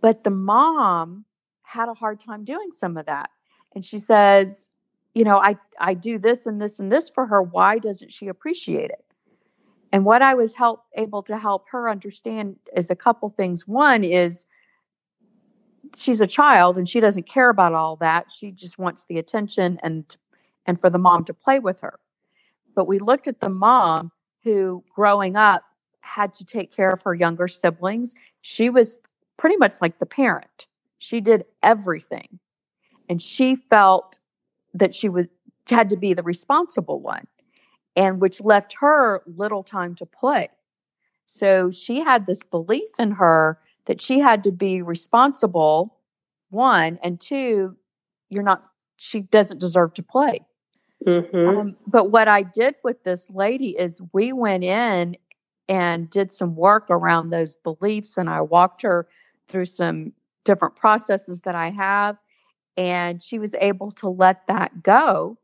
but 0.00 0.24
the 0.24 0.30
mom 0.30 1.24
had 1.62 1.88
a 1.88 1.94
hard 1.94 2.20
time 2.20 2.44
doing 2.44 2.70
some 2.72 2.96
of 2.96 3.06
that. 3.06 3.30
And 3.74 3.84
she 3.84 3.98
says 3.98 4.68
you 5.14 5.24
know 5.24 5.38
i 5.38 5.56
i 5.78 5.94
do 5.94 6.18
this 6.18 6.46
and 6.46 6.60
this 6.60 6.80
and 6.80 6.90
this 6.90 7.10
for 7.10 7.26
her. 7.26 7.42
Why 7.42 7.78
doesn't 7.78 8.12
she 8.12 8.28
appreciate 8.28 8.90
it? 8.90 9.04
And 9.92 10.04
what 10.04 10.22
i 10.22 10.34
was 10.34 10.54
help 10.54 10.84
able 10.96 11.22
to 11.24 11.38
help 11.38 11.68
her 11.70 11.88
understand 11.88 12.56
is 12.76 12.90
a 12.90 12.96
couple 12.96 13.28
things. 13.30 13.68
One 13.68 14.02
is 14.02 14.46
she's 15.96 16.20
a 16.20 16.26
child 16.26 16.76
and 16.76 16.88
she 16.88 17.00
doesn't 17.00 17.28
care 17.28 17.48
about 17.48 17.72
all 17.72 17.96
that. 17.96 18.30
She 18.30 18.50
just 18.50 18.78
wants 18.78 19.04
the 19.06 19.18
attention 19.18 19.78
and 19.82 20.16
and 20.66 20.80
for 20.80 20.88
the 20.88 20.98
mom 20.98 21.24
to 21.26 21.34
play 21.34 21.58
with 21.58 21.80
her. 21.80 21.98
But 22.74 22.86
we 22.86 22.98
looked 22.98 23.28
at 23.28 23.40
the 23.40 23.50
mom 23.50 24.10
who 24.42 24.82
growing 24.94 25.36
up 25.36 25.62
had 26.00 26.32
to 26.34 26.44
take 26.44 26.72
care 26.74 26.90
of 26.90 27.02
her 27.02 27.14
younger 27.14 27.48
siblings. 27.48 28.14
She 28.40 28.70
was 28.70 28.98
pretty 29.36 29.56
much 29.56 29.74
like 29.80 29.98
the 29.98 30.06
parent. 30.06 30.66
She 30.98 31.20
did 31.20 31.44
everything. 31.62 32.38
And 33.08 33.20
she 33.20 33.56
felt 33.56 34.18
that 34.72 34.94
she 34.94 35.08
was 35.08 35.28
had 35.68 35.90
to 35.90 35.96
be 35.96 36.12
the 36.12 36.22
responsible 36.22 37.00
one 37.00 37.26
and 37.96 38.20
which 38.20 38.40
left 38.42 38.74
her 38.80 39.22
little 39.26 39.62
time 39.62 39.94
to 39.94 40.06
play. 40.06 40.48
So 41.26 41.70
she 41.70 42.00
had 42.00 42.26
this 42.26 42.42
belief 42.42 42.90
in 42.98 43.12
her 43.12 43.58
that 43.86 44.00
she 44.00 44.18
had 44.18 44.42
to 44.44 44.52
be 44.52 44.82
responsible, 44.82 45.98
one, 46.50 46.98
and 47.02 47.20
two, 47.20 47.76
you're 48.30 48.42
not, 48.42 48.64
she 48.96 49.20
doesn't 49.20 49.58
deserve 49.60 49.94
to 49.94 50.02
play. 50.02 50.40
Mm-hmm. 51.06 51.48
Um, 51.48 51.76
but 51.86 52.10
what 52.10 52.28
I 52.28 52.42
did 52.42 52.76
with 52.82 53.04
this 53.04 53.28
lady 53.30 53.70
is 53.78 54.00
we 54.12 54.32
went 54.32 54.64
in 54.64 55.16
and 55.68 56.08
did 56.08 56.32
some 56.32 56.56
work 56.56 56.86
around 56.90 57.30
those 57.30 57.56
beliefs, 57.56 58.16
and 58.16 58.30
I 58.30 58.40
walked 58.40 58.82
her 58.82 59.06
through 59.48 59.66
some 59.66 60.12
different 60.44 60.76
processes 60.76 61.42
that 61.42 61.54
I 61.54 61.70
have, 61.70 62.16
and 62.76 63.22
she 63.22 63.38
was 63.38 63.54
able 63.60 63.90
to 63.92 64.08
let 64.08 64.46
that 64.46 64.82
go. 64.82 65.38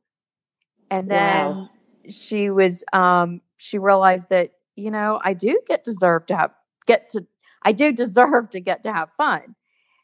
And 0.91 1.11
then 1.11 1.47
Wow. 1.47 1.71
she 2.09 2.51
was, 2.51 2.85
um, 2.93 3.41
she 3.57 3.79
realized 3.79 4.29
that 4.31 4.53
you 4.77 4.91
know 4.91 5.21
I 5.23 5.35
do 5.35 5.61
get 5.67 5.85
deserve 5.85 6.27
to 6.27 6.37
have 6.37 6.53
get 6.87 7.11
to 7.11 7.27
I 7.63 7.73
do 7.73 7.93
deserve 7.93 8.51
to 8.51 8.61
get 8.61 8.83
to 8.85 8.93
have 8.93 9.11
fun, 9.17 9.55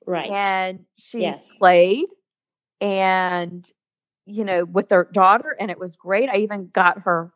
Right. 0.07 0.31
and 0.31 0.85
she 0.97 1.21
Yes. 1.21 1.59
played 1.59 2.07
and 2.81 3.71
you 4.27 4.45
know 4.45 4.65
with 4.65 4.89
their 4.89 5.05
daughter 5.05 5.57
and 5.59 5.71
it 5.71 5.79
was 5.79 5.97
great 5.97 6.29
i 6.29 6.37
even 6.37 6.69
got 6.69 7.01
her 7.05 7.33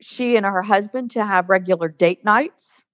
she 0.00 0.36
and 0.36 0.46
her 0.46 0.62
husband 0.62 1.10
to 1.10 1.24
have 1.26 1.48
regular 1.48 1.88
date 1.88 2.24
nights 2.24 2.84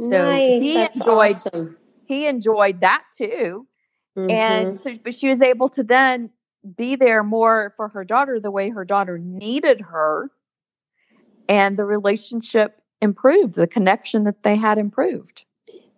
so 0.00 0.30
nice. 0.30 0.62
he 0.62 0.74
That's 0.74 0.98
enjoyed 1.00 1.30
awesome. 1.30 1.76
he 2.06 2.26
enjoyed 2.26 2.80
that 2.80 3.04
too 3.16 3.68
Mhm. 4.16 4.30
and 4.30 4.78
so 4.78 4.96
but 5.04 5.14
she 5.14 5.28
was 5.28 5.40
able 5.40 5.68
to 5.68 5.84
then 5.84 6.30
be 6.76 6.96
there 6.96 7.22
more 7.22 7.72
for 7.76 7.88
her 7.88 8.04
daughter 8.04 8.40
the 8.40 8.50
way 8.50 8.68
her 8.70 8.84
daughter 8.84 9.16
needed 9.18 9.80
her 9.80 10.30
and 11.48 11.76
the 11.76 11.84
relationship 11.84 12.82
improved 13.00 13.54
the 13.54 13.68
connection 13.68 14.24
that 14.24 14.42
they 14.42 14.56
had 14.56 14.76
improved 14.78 15.44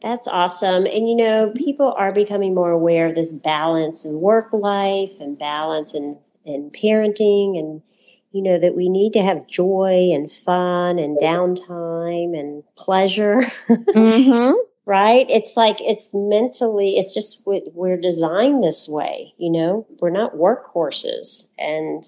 That's 0.00 0.28
awesome. 0.28 0.86
And 0.86 1.08
you 1.08 1.16
know, 1.16 1.52
people 1.56 1.92
are 1.96 2.12
becoming 2.12 2.54
more 2.54 2.70
aware 2.70 3.06
of 3.08 3.14
this 3.14 3.32
balance 3.32 4.04
in 4.04 4.20
work 4.20 4.52
life 4.52 5.18
and 5.20 5.38
balance 5.38 5.94
in, 5.94 6.18
in 6.44 6.70
parenting 6.70 7.58
and 7.58 7.82
you 8.30 8.42
know 8.42 8.58
that 8.58 8.76
we 8.76 8.88
need 8.88 9.14
to 9.14 9.22
have 9.22 9.48
joy 9.48 10.10
and 10.12 10.30
fun 10.30 10.98
and 10.98 11.18
downtime 11.18 12.38
and 12.38 12.62
pleasure, 12.76 13.40
mm-hmm. 13.68 14.52
right? 14.86 15.26
It's 15.30 15.56
like 15.56 15.78
it's 15.80 16.12
mentally 16.14 16.96
it's 16.96 17.14
just 17.14 17.42
we- 17.46 17.68
we're 17.72 17.96
designed 17.96 18.62
this 18.62 18.86
way, 18.88 19.34
you 19.38 19.50
know. 19.50 19.86
We're 20.00 20.10
not 20.10 20.36
workhorses. 20.36 21.48
And 21.58 22.04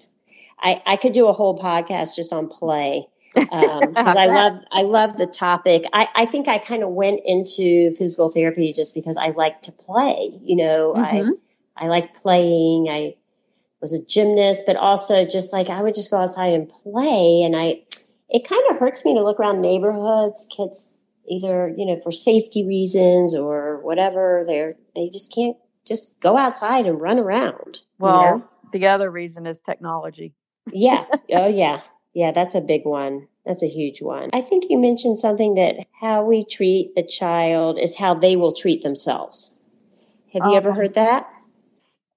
I 0.59 0.81
I 0.85 0.95
could 0.95 1.13
do 1.13 1.27
a 1.27 1.33
whole 1.33 1.57
podcast 1.57 2.15
just 2.15 2.31
on 2.31 2.47
play 2.47 3.07
because 3.33 4.15
I 4.17 4.25
love 4.27 4.59
I 4.71 4.81
love 4.81 5.17
the 5.17 5.27
topic. 5.27 5.85
I, 5.93 6.07
I 6.15 6.25
think 6.25 6.47
I 6.47 6.57
kind 6.57 6.83
of 6.83 6.89
went 6.89 7.21
into 7.23 7.93
physical 7.95 8.29
therapy 8.29 8.73
just 8.73 8.93
because 8.93 9.17
I 9.17 9.29
like 9.29 9.61
to 9.63 9.71
play. 9.71 10.31
You 10.41 10.55
know, 10.57 10.93
Mhm. 10.97 11.29
I 11.77 11.85
I 11.85 11.87
like 11.87 12.13
playing. 12.13 12.87
I 12.89 13.15
was 13.79 13.93
a 13.93 14.03
gymnast, 14.03 14.65
but 14.67 14.75
also 14.75 15.25
just 15.25 15.53
like 15.53 15.69
I 15.69 15.81
would 15.81 15.95
just 15.95 16.11
go 16.11 16.17
outside 16.17 16.53
and 16.53 16.67
play. 16.69 17.41
And 17.43 17.55
I 17.55 17.83
it 18.29 18.47
kind 18.47 18.63
of 18.69 18.77
hurts 18.77 19.03
me 19.05 19.13
to 19.15 19.23
look 19.23 19.39
around 19.39 19.61
neighborhoods, 19.61 20.45
kids 20.55 20.97
either 21.29 21.73
you 21.77 21.85
know 21.85 21.99
for 22.03 22.11
safety 22.11 22.65
reasons 22.65 23.35
or 23.35 23.79
whatever. 23.81 24.43
They're 24.45 24.75
they 24.95 25.09
just 25.09 25.33
can't 25.33 25.55
just 25.85 26.19
go 26.19 26.37
outside 26.37 26.85
and 26.85 26.99
run 27.01 27.17
around. 27.17 27.77
you 27.77 27.81
well 28.05 28.21
know? 28.39 28.49
the 28.73 28.87
other 28.87 29.09
reason 29.09 29.47
is 29.47 29.59
technology 29.59 30.33
Yeah. 30.71 31.05
Oh, 31.33 31.47
yeah. 31.47 31.81
Yeah, 32.13 32.31
that's 32.31 32.55
a 32.55 32.61
big 32.61 32.85
one. 32.85 33.27
That's 33.45 33.63
a 33.63 33.67
huge 33.67 34.01
one. 34.01 34.29
I 34.33 34.41
think 34.41 34.65
you 34.69 34.77
mentioned 34.77 35.17
something 35.19 35.55
that 35.55 35.85
how 35.99 36.23
we 36.23 36.45
treat 36.45 36.95
the 36.95 37.03
child 37.03 37.79
is 37.79 37.97
how 37.97 38.13
they 38.13 38.35
will 38.35 38.53
treat 38.53 38.83
themselves. 38.83 39.55
Have 40.33 40.45
you 40.45 40.55
ever 40.57 40.69
Um, 40.69 40.75
heard 40.75 40.93
that? 40.95 41.27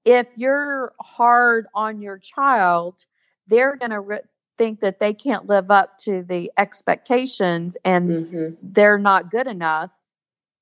if 0.04 0.26
you're 0.36 0.92
hard 1.00 1.66
on 1.74 2.00
your 2.00 2.18
child, 2.18 3.04
they're 3.46 3.76
going 3.76 3.90
to 3.90 4.00
re- 4.00 4.20
think 4.58 4.80
that 4.80 5.00
they 5.00 5.14
can't 5.14 5.46
live 5.46 5.70
up 5.70 5.98
to 6.00 6.22
the 6.28 6.50
expectations 6.58 7.76
and 7.84 8.26
hmm 8.26 8.48
they're 8.62 8.98
not 8.98 9.30
good 9.30 9.46
enough. 9.46 9.90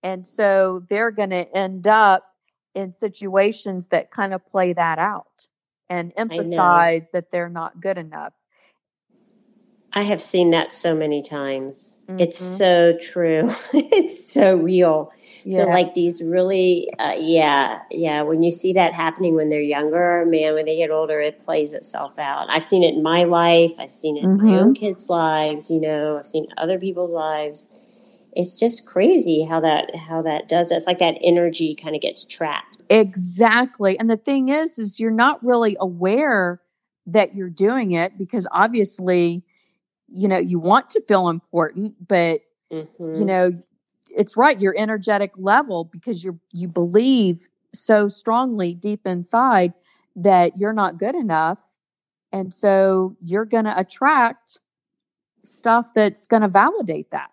And 0.02 0.26
so 0.26 0.84
they're 0.88 1.10
going 1.10 1.30
to 1.30 1.50
end 1.56 1.86
up 1.86 2.24
in 2.74 2.94
situations 2.98 3.88
that 3.88 4.10
kind 4.10 4.34
of 4.34 4.44
play 4.46 4.72
that 4.72 4.98
out 4.98 5.46
and 5.88 6.12
emphasize 6.16 7.10
that 7.12 7.30
they're 7.30 7.48
not 7.50 7.80
good 7.80 7.98
enough. 7.98 8.32
I 9.94 10.02
have 10.04 10.22
seen 10.22 10.50
that 10.50 10.70
so 10.70 10.94
many 10.94 11.22
times. 11.22 12.02
It's 12.18 12.40
Mhm. 12.40 12.58
so 12.58 12.96
true. 12.98 13.50
it's 13.74 14.32
so 14.32 14.54
real. 14.56 15.10
So, 15.48 15.64
Yeah. 15.66 15.72
like 15.72 15.94
these 15.94 16.22
really, 16.22 16.88
uh, 16.98 17.14
yeah, 17.18 17.80
yeah. 17.90 18.22
When 18.22 18.42
you 18.42 18.50
see 18.50 18.72
that 18.74 18.92
happening 18.94 19.34
when 19.34 19.48
they're 19.48 19.60
younger, 19.60 20.24
man, 20.26 20.54
when 20.54 20.66
they 20.66 20.76
get 20.76 20.90
older, 20.90 21.20
it 21.20 21.40
plays 21.40 21.74
itself 21.74 22.18
out. 22.18 22.46
I've 22.48 22.62
seen 22.62 22.82
it 22.84 22.94
in 22.94 23.02
my 23.02 23.24
life. 23.24 23.72
I've 23.78 23.90
seen 23.90 24.16
it 24.16 24.24
in 24.24 24.36
my 24.36 24.58
own 24.60 24.74
kids' 24.74 25.10
lives. 25.10 25.70
You 25.70 25.80
know, 25.80 26.16
I've 26.18 26.26
seen 26.26 26.46
other 26.56 26.78
people's 26.78 27.12
lives. 27.12 27.66
It's 28.34 28.54
just 28.58 28.86
crazy 28.86 29.42
how 29.44 29.60
that 29.60 29.94
how 29.94 30.22
that 30.22 30.48
does. 30.48 30.70
It's 30.72 30.86
like 30.86 30.98
that 31.00 31.18
energy 31.22 31.74
kind 31.74 31.94
of 31.94 32.00
gets 32.00 32.24
trapped. 32.24 32.82
Exactly. 32.88 33.98
And 33.98 34.08
the 34.08 34.16
thing 34.16 34.48
is, 34.48 34.78
is 34.78 34.98
you're 35.00 35.10
not 35.10 35.42
really 35.44 35.76
aware 35.80 36.60
that 37.06 37.34
you're 37.34 37.50
doing 37.50 37.92
it 37.92 38.16
because 38.16 38.46
obviously, 38.52 39.44
you 40.12 40.28
know, 40.28 40.38
you 40.38 40.58
want 40.58 40.90
to 40.90 41.02
feel 41.02 41.28
important, 41.28 41.96
but 42.06 42.42
hmm 42.70 42.82
you 43.14 43.24
know, 43.24 43.52
it's 44.10 44.36
right, 44.36 44.60
your 44.60 44.74
energetic 44.76 45.32
level 45.36 45.84
because 45.84 46.22
you're 46.24 46.38
you 46.52 46.68
believe 46.68 47.48
so 47.74 48.08
strongly 48.08 48.74
deep 48.74 49.06
inside 49.06 49.72
that 50.16 50.56
you're 50.56 50.72
not 50.72 50.98
good 50.98 51.14
enough. 51.14 51.58
And 52.32 52.52
so 52.52 53.16
you're 53.20 53.44
gonna 53.44 53.74
attract 53.76 54.58
stuff 55.44 55.92
that's 55.94 56.26
gonna 56.26 56.48
validate 56.48 57.10
that. 57.10 57.30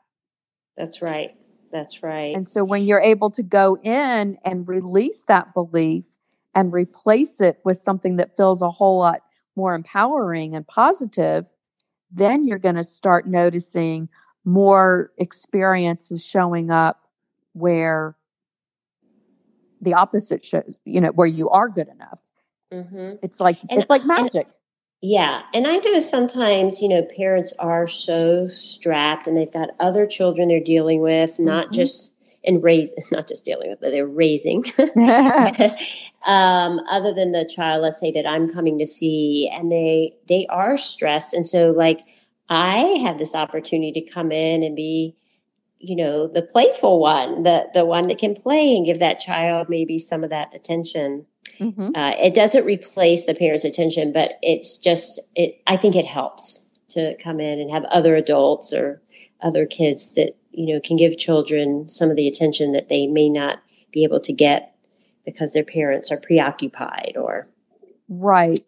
That's 0.77 1.01
right. 1.01 1.35
That's 1.71 2.03
right. 2.03 2.35
And 2.35 2.47
so 2.47 2.63
when 2.63 2.83
you're 2.83 3.01
able 3.01 3.29
to 3.31 3.43
go 3.43 3.77
in 3.83 4.37
and 4.43 4.67
release 4.67 5.23
that 5.27 5.53
belief 5.53 6.11
and 6.55 6.73
replace 6.73 7.41
it 7.41 7.59
with 7.63 7.77
something 7.77 8.17
that 8.17 8.35
feels 8.35 8.61
a 8.61 8.71
whole 8.71 8.99
lot 8.99 9.21
more 9.55 9.73
empowering 9.75 10.55
and 10.55 10.65
positive, 10.67 11.45
then 12.11 12.45
you're 12.47 12.57
going 12.59 12.75
to 12.75 12.83
start 12.83 13.27
noticing 13.27 14.09
more 14.45 15.11
experiences 15.17 16.25
showing 16.25 16.71
up 16.71 17.01
where 17.53 18.15
the 19.81 19.93
opposite 19.93 20.45
shows, 20.45 20.79
you 20.85 20.99
know, 21.01 21.09
where 21.09 21.27
you 21.27 21.49
are 21.49 21.69
good 21.69 21.87
enough. 21.87 22.19
hmm 22.71 23.13
It's 23.23 23.39
like 23.39 23.57
And- 23.69 23.79
it's 23.81 23.89
like 23.89 24.01
and- 24.01 24.07
magic. 24.07 24.47
Yeah. 25.01 25.43
And 25.53 25.65
I 25.65 25.77
know 25.77 26.01
sometimes, 26.01 26.81
you 26.81 26.89
know, 26.89 27.03
parents 27.03 27.53
are 27.57 27.87
so 27.87 28.47
strapped 28.47 29.27
and 29.27 29.37
they've 29.37 29.51
got 29.51 29.69
other 29.79 30.05
children 30.05 30.49
they're 30.49 30.59
dealing 30.59 31.01
with, 31.01 31.39
not 31.39 31.67
Mhm. 31.69 31.71
just 31.71 32.11
and 32.43 32.63
raise 32.63 32.93
not 33.11 33.27
just 33.27 33.45
dealing 33.45 33.69
with, 33.69 33.79
but 33.81 33.91
they're 33.91 34.07
raising. 34.07 34.63
um, 36.25 36.79
other 36.89 37.13
than 37.13 37.31
the 37.31 37.49
child, 37.53 37.81
let's 37.81 37.99
say 37.99 38.11
that 38.11 38.25
I'm 38.27 38.49
coming 38.51 38.77
to 38.79 38.85
see, 38.85 39.49
and 39.53 39.71
they 39.71 40.15
they 40.27 40.45
are 40.47 40.77
stressed. 40.77 41.33
And 41.33 41.45
so 41.45 41.71
like 41.71 42.01
I 42.49 42.77
have 43.03 43.17
this 43.17 43.35
opportunity 43.35 44.01
to 44.01 44.11
come 44.11 44.31
in 44.31 44.63
and 44.63 44.75
be, 44.75 45.15
you 45.79 45.95
know, 45.95 46.27
the 46.27 46.41
playful 46.41 46.99
one, 46.99 47.43
the 47.43 47.69
the 47.73 47.85
one 47.85 48.07
that 48.07 48.17
can 48.17 48.35
play 48.35 48.75
and 48.75 48.85
give 48.85 48.99
that 48.99 49.19
child 49.19 49.69
maybe 49.69 49.99
some 49.99 50.23
of 50.23 50.29
that 50.29 50.53
attention 50.53 51.25
Mhm. 51.59 51.91
uh, 51.93 52.15
it 52.17 52.33
doesn't 52.33 52.63
replace 52.63 53.25
the 53.25 53.33
parents 53.35 53.65
attention 53.65 54.13
but 54.13 54.33
it's 54.41 54.77
just 54.77 55.19
it 55.35 55.59
i 55.67 55.75
think 55.75 55.93
it 55.95 56.05
helps 56.05 56.69
to 56.89 57.17
come 57.17 57.41
in 57.41 57.59
and 57.59 57.69
have 57.69 57.83
other 57.85 58.15
adults 58.15 58.71
or 58.71 59.01
other 59.41 59.65
kids 59.65 60.13
that 60.15 60.35
you 60.51 60.73
know 60.73 60.81
can 60.83 60.97
give 60.97 61.17
children 61.17 61.87
some 61.89 62.09
of 62.09 62.15
the 62.15 62.27
attention 62.27 62.71
that 62.71 62.89
they 62.89 63.07
may 63.07 63.29
not 63.29 63.59
be 63.91 64.03
able 64.03 64.19
to 64.19 64.33
get 64.33 64.75
because 65.25 65.53
their 65.53 65.63
parents 65.63 66.11
are 66.11 66.19
preoccupied 66.19 67.15
or 67.15 67.47
Right. 68.09 68.59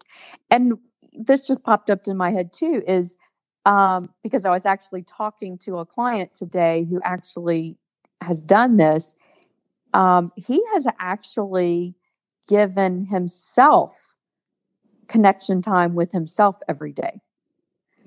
And 0.52 0.78
this 1.14 1.48
just 1.48 1.64
popped 1.64 1.90
up 1.90 2.02
in 2.06 2.16
my 2.16 2.32
head 2.32 2.54
too 2.54 2.84
is 2.88 3.18
um, 3.66 4.10
because 4.24 4.46
I 4.46 4.52
was 4.52 4.66
actually 4.66 5.04
talking 5.04 5.58
to 5.60 5.80
a 5.80 5.86
client 5.86 6.34
today 6.34 6.86
who 6.90 7.02
actually 7.04 7.78
has 8.22 8.42
done 8.42 8.78
this. 8.78 9.14
Um, 9.94 10.32
he 10.36 10.64
has 10.74 10.88
actually 11.00 11.96
given 12.48 13.06
himself 13.06 14.14
connection 15.08 15.62
time 15.62 15.96
with 15.96 16.12
himself 16.12 16.58
every 16.70 16.94
day. 16.94 17.20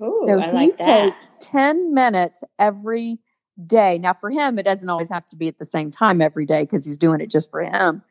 oh 0.01 0.25
So 0.25 0.39
i 0.39 0.49
he 0.49 0.53
like 0.53 0.77
that 0.77 0.85
takes 0.85 1.35
10 1.41 1.93
minutes 1.93 2.43
every 2.57 3.19
day. 3.65 3.97
Now, 3.97 4.13
for 4.13 4.29
him, 4.29 4.57
it 4.59 4.63
doesn't 4.63 4.89
always 4.89 5.09
have 5.09 5.27
to 5.29 5.35
be 5.35 5.47
at 5.47 5.59
the 5.59 5.65
same 5.65 5.91
time 5.91 6.21
every 6.21 6.45
day 6.45 6.63
because 6.63 6.85
he's 6.85 6.97
doing 6.97 7.21
it 7.21 7.29
just 7.29 7.51
for 7.51 7.61
him. 7.61 8.01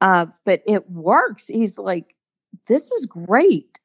Uh, 0.00 0.26
but 0.44 0.62
it 0.66 0.90
works. 0.90 1.46
He's 1.48 1.78
like, 1.78 2.14
this 2.66 2.90
is 2.92 3.06
great. 3.06 3.78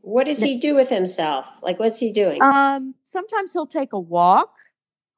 what 0.00 0.26
does 0.26 0.40
he 0.40 0.56
do 0.58 0.74
with 0.76 0.88
himself 0.88 1.46
like 1.62 1.78
what's 1.80 1.98
he 1.98 2.12
doing 2.12 2.40
Um, 2.42 2.94
sometimes 3.04 3.52
he'll 3.52 3.66
take 3.66 3.92
a 3.92 3.98
walk. 3.98 4.54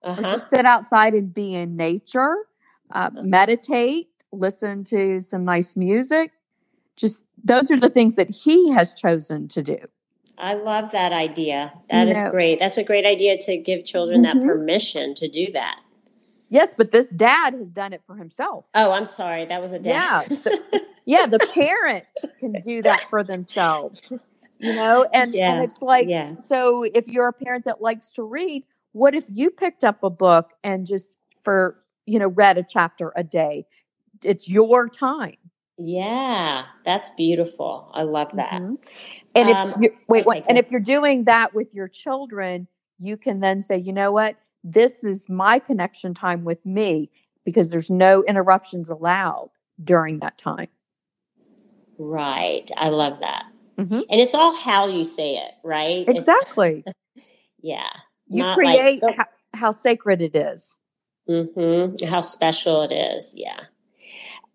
uh-huh. 0.03 0.23
just 0.23 0.49
sit 0.49 0.65
outside 0.65 1.13
and 1.13 1.33
be 1.35 1.55
in 1.55 1.77
nature, 1.77 2.37
uh, 2.95 3.11
uh-huh. 3.13 3.23
meditate, 3.23 4.09
listen 4.33 4.85
to 4.85 5.21
some 5.21 5.45
nice 5.45 5.77
music. 5.77 6.33
Just 6.97 7.25
those 7.45 7.71
are 7.71 7.79
the 7.79 7.91
things 7.91 8.15
that 8.15 8.31
he 8.31 8.71
has 8.71 8.95
chosen 8.95 9.49
to 9.49 9.63
do. 9.63 9.79
I 10.39 10.55
love 10.55 10.93
that 10.93 11.13
idea. 11.13 11.73
That 11.91 12.07
you 12.07 12.13
is 12.13 12.23
know, 12.23 12.31
great. 12.31 12.59
That's 12.59 12.79
a 12.79 12.85
great 12.85 13.05
idea 13.05 13.39
to 13.39 13.57
give 13.57 13.85
children 13.85 14.23
mm-hmm. 14.23 14.41
that 14.41 14.47
permission 14.47 15.15
to 15.17 15.29
do 15.29 15.53
that. 15.53 15.81
Yes, 16.51 16.75
but 16.75 16.93
this 16.93 17.11
dad 17.11 17.55
has 17.55 17.73
done 17.73 17.93
it 17.93 18.03
for 18.07 18.17
himself. 18.17 18.69
Oh, 18.75 18.93
I'm 18.93 19.07
sorry. 19.07 19.45
That 19.45 19.61
was 19.61 19.73
a 19.73 19.79
dad. 19.79 20.27
Yeah. 20.31 20.37
The, 20.71 20.83
yeah, 21.07 21.25
the 21.25 21.39
parent 21.39 22.05
can 22.39 22.53
do 22.61 22.83
that 22.83 23.07
for 23.09 23.25
themselves. 23.25 24.13
You 24.59 24.75
know, 24.75 25.09
and, 25.15 25.33
yeah. 25.33 25.55
and 25.55 25.65
it's 25.65 25.81
like 25.81 26.07
yes. 26.07 26.47
so 26.47 26.83
if 26.83 27.09
you're 27.09 27.29
a 27.29 27.33
parent 27.33 27.65
that 27.65 27.81
likes 27.81 28.13
to 28.13 28.23
read, 28.23 28.65
what 28.93 29.15
if 29.15 29.25
you 29.33 29.51
picked 29.51 29.85
up 29.85 30.03
a 30.03 30.11
book 30.11 30.51
and 30.63 30.87
just 30.87 31.17
for, 31.43 31.79
you 32.05 32.19
know, 32.19 32.29
read 32.29 32.59
a 32.59 32.63
chapter 32.63 33.13
a 33.17 33.25
day? 33.25 33.65
It's 34.23 34.51
your 34.51 34.91
time. 34.91 35.37
Yeah, 35.79 36.65
that's 36.85 37.11
beautiful. 37.11 37.91
I 37.95 38.03
love 38.03 38.33
that. 38.35 38.61
Mm-hmm. 38.61 38.75
And 39.37 39.51
um, 39.51 39.71
if 39.71 39.83
you 39.83 39.91
wait, 40.09 40.27
wait 40.27 40.45
and 40.49 40.59
if 40.59 40.73
you're 40.73 40.81
doing 40.81 41.25
that 41.25 41.55
with 41.55 41.73
your 41.73 41.87
children, 41.87 42.67
you 42.99 43.17
can 43.17 43.41
then 43.41 43.63
say, 43.63 43.79
you 43.79 43.93
know 43.93 44.11
what? 44.11 44.37
This 44.65 45.05
is 45.05 45.29
my 45.29 45.61
connection 45.61 46.15
time 46.15 46.45
with 46.45 46.65
me 46.67 47.11
because 47.45 47.71
there's 47.71 47.91
no 47.91 48.25
interruptions 48.25 48.91
allowed 48.91 49.51
during 49.83 50.19
that 50.19 50.37
time. 50.37 50.69
Right. 51.97 52.69
I 52.77 52.89
love 52.89 53.21
that. 53.21 53.45
Mm-hmm. 53.79 54.01
And 54.11 54.21
it's 54.21 54.35
all 54.35 54.57
how 54.57 54.89
you 54.89 55.05
say 55.05 55.37
it, 55.37 55.53
right? 55.63 56.09
Exactly. 56.09 56.85
yeah. 57.63 57.89
You 58.29 58.53
create 58.55 59.03
like, 59.03 59.17
how, 59.17 59.25
how, 59.55 59.71
sacred 59.71 60.21
it 60.21 60.35
is. 60.35 60.79
Mm-hmm. 61.29 62.05
How 62.07 62.21
special 62.21 62.83
it 62.83 62.93
is. 62.93 63.33
Yeah. 63.37 63.61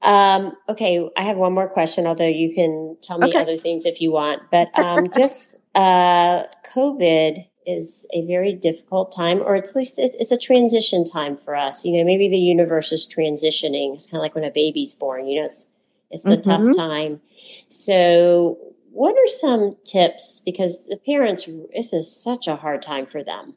Um, 0.03 0.57
okay, 0.67 1.09
I 1.15 1.23
have 1.23 1.37
one 1.37 1.53
more 1.53 1.69
question, 1.69 2.05
although 2.05 2.27
you 2.27 2.53
can 2.53 2.97
tell 3.01 3.17
me 3.17 3.29
okay. 3.29 3.39
other 3.39 3.57
things 3.57 3.85
if 3.85 4.01
you 4.01 4.11
want. 4.11 4.41
But 4.51 4.77
um, 4.77 5.07
just 5.17 5.55
uh, 5.73 6.43
COVID 6.75 7.47
is 7.65 8.05
a 8.13 8.25
very 8.27 8.53
difficult 8.53 9.15
time, 9.15 9.39
or 9.39 9.55
at 9.55 9.73
least 9.75 9.97
it's, 9.97 10.15
it's, 10.15 10.33
a 10.33 10.37
transition 10.37 11.05
time 11.05 11.37
for 11.37 11.55
us. 11.55 11.85
You 11.85 11.97
know, 11.97 12.03
maybe 12.03 12.27
the 12.27 12.37
universe 12.37 12.91
is 12.91 13.07
transitioning. 13.07 13.93
It's 13.93 14.05
kind 14.05 14.17
of 14.17 14.23
like 14.23 14.35
when 14.35 14.43
a 14.43 14.51
baby's 14.51 14.93
born. 14.93 15.25
You 15.25 15.39
know, 15.39 15.45
it's 15.45 15.67
it's 16.11 16.23
the 16.23 16.37
mm-hmm. 16.37 16.65
tough 16.67 16.75
time. 16.75 17.21
So, 17.69 18.57
what 18.91 19.15
are 19.15 19.27
some 19.27 19.77
tips? 19.85 20.41
Because 20.43 20.87
the 20.87 20.97
parents, 20.97 21.47
this 21.73 21.93
is 21.93 22.13
such 22.13 22.47
a 22.47 22.57
hard 22.57 22.81
time 22.81 23.05
for 23.05 23.23
them. 23.23 23.55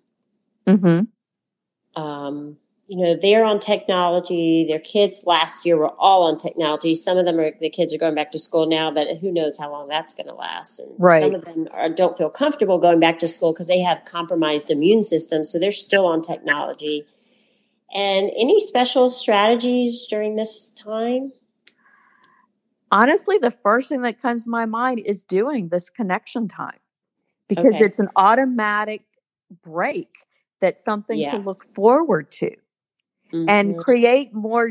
Mm-hmm. 0.66 2.00
Um, 2.00 2.58
you 2.88 3.02
know, 3.02 3.16
they're 3.20 3.44
on 3.44 3.58
technology. 3.58 4.64
Their 4.68 4.78
kids 4.78 5.24
last 5.26 5.66
year 5.66 5.76
were 5.76 5.90
all 5.90 6.22
on 6.22 6.38
technology. 6.38 6.94
Some 6.94 7.18
of 7.18 7.24
them 7.24 7.40
are, 7.40 7.50
the 7.60 7.68
kids 7.68 7.92
are 7.92 7.98
going 7.98 8.14
back 8.14 8.30
to 8.32 8.38
school 8.38 8.66
now, 8.66 8.92
but 8.92 9.08
who 9.20 9.32
knows 9.32 9.58
how 9.58 9.72
long 9.72 9.88
that's 9.88 10.14
going 10.14 10.28
to 10.28 10.34
last. 10.34 10.78
And 10.78 10.94
right. 10.98 11.20
some 11.20 11.34
of 11.34 11.44
them 11.44 11.68
are, 11.72 11.88
don't 11.88 12.16
feel 12.16 12.30
comfortable 12.30 12.78
going 12.78 13.00
back 13.00 13.18
to 13.20 13.28
school 13.28 13.52
because 13.52 13.66
they 13.66 13.80
have 13.80 14.04
compromised 14.04 14.70
immune 14.70 15.02
systems. 15.02 15.50
So 15.50 15.58
they're 15.58 15.72
still 15.72 16.06
on 16.06 16.22
technology. 16.22 17.04
And 17.92 18.30
any 18.36 18.60
special 18.60 19.10
strategies 19.10 20.06
during 20.08 20.36
this 20.36 20.70
time? 20.70 21.32
Honestly, 22.92 23.38
the 23.38 23.50
first 23.50 23.88
thing 23.88 24.02
that 24.02 24.22
comes 24.22 24.44
to 24.44 24.50
my 24.50 24.64
mind 24.64 25.00
is 25.04 25.24
doing 25.24 25.70
this 25.70 25.90
connection 25.90 26.46
time 26.46 26.78
because 27.48 27.74
okay. 27.74 27.84
it's 27.84 27.98
an 27.98 28.10
automatic 28.14 29.02
break 29.64 30.08
that's 30.60 30.84
something 30.84 31.18
yeah. 31.18 31.32
to 31.32 31.38
look 31.38 31.64
forward 31.64 32.30
to 32.30 32.52
mm-hmm. 33.36 33.48
and 33.48 33.78
create 33.78 34.34
more 34.34 34.70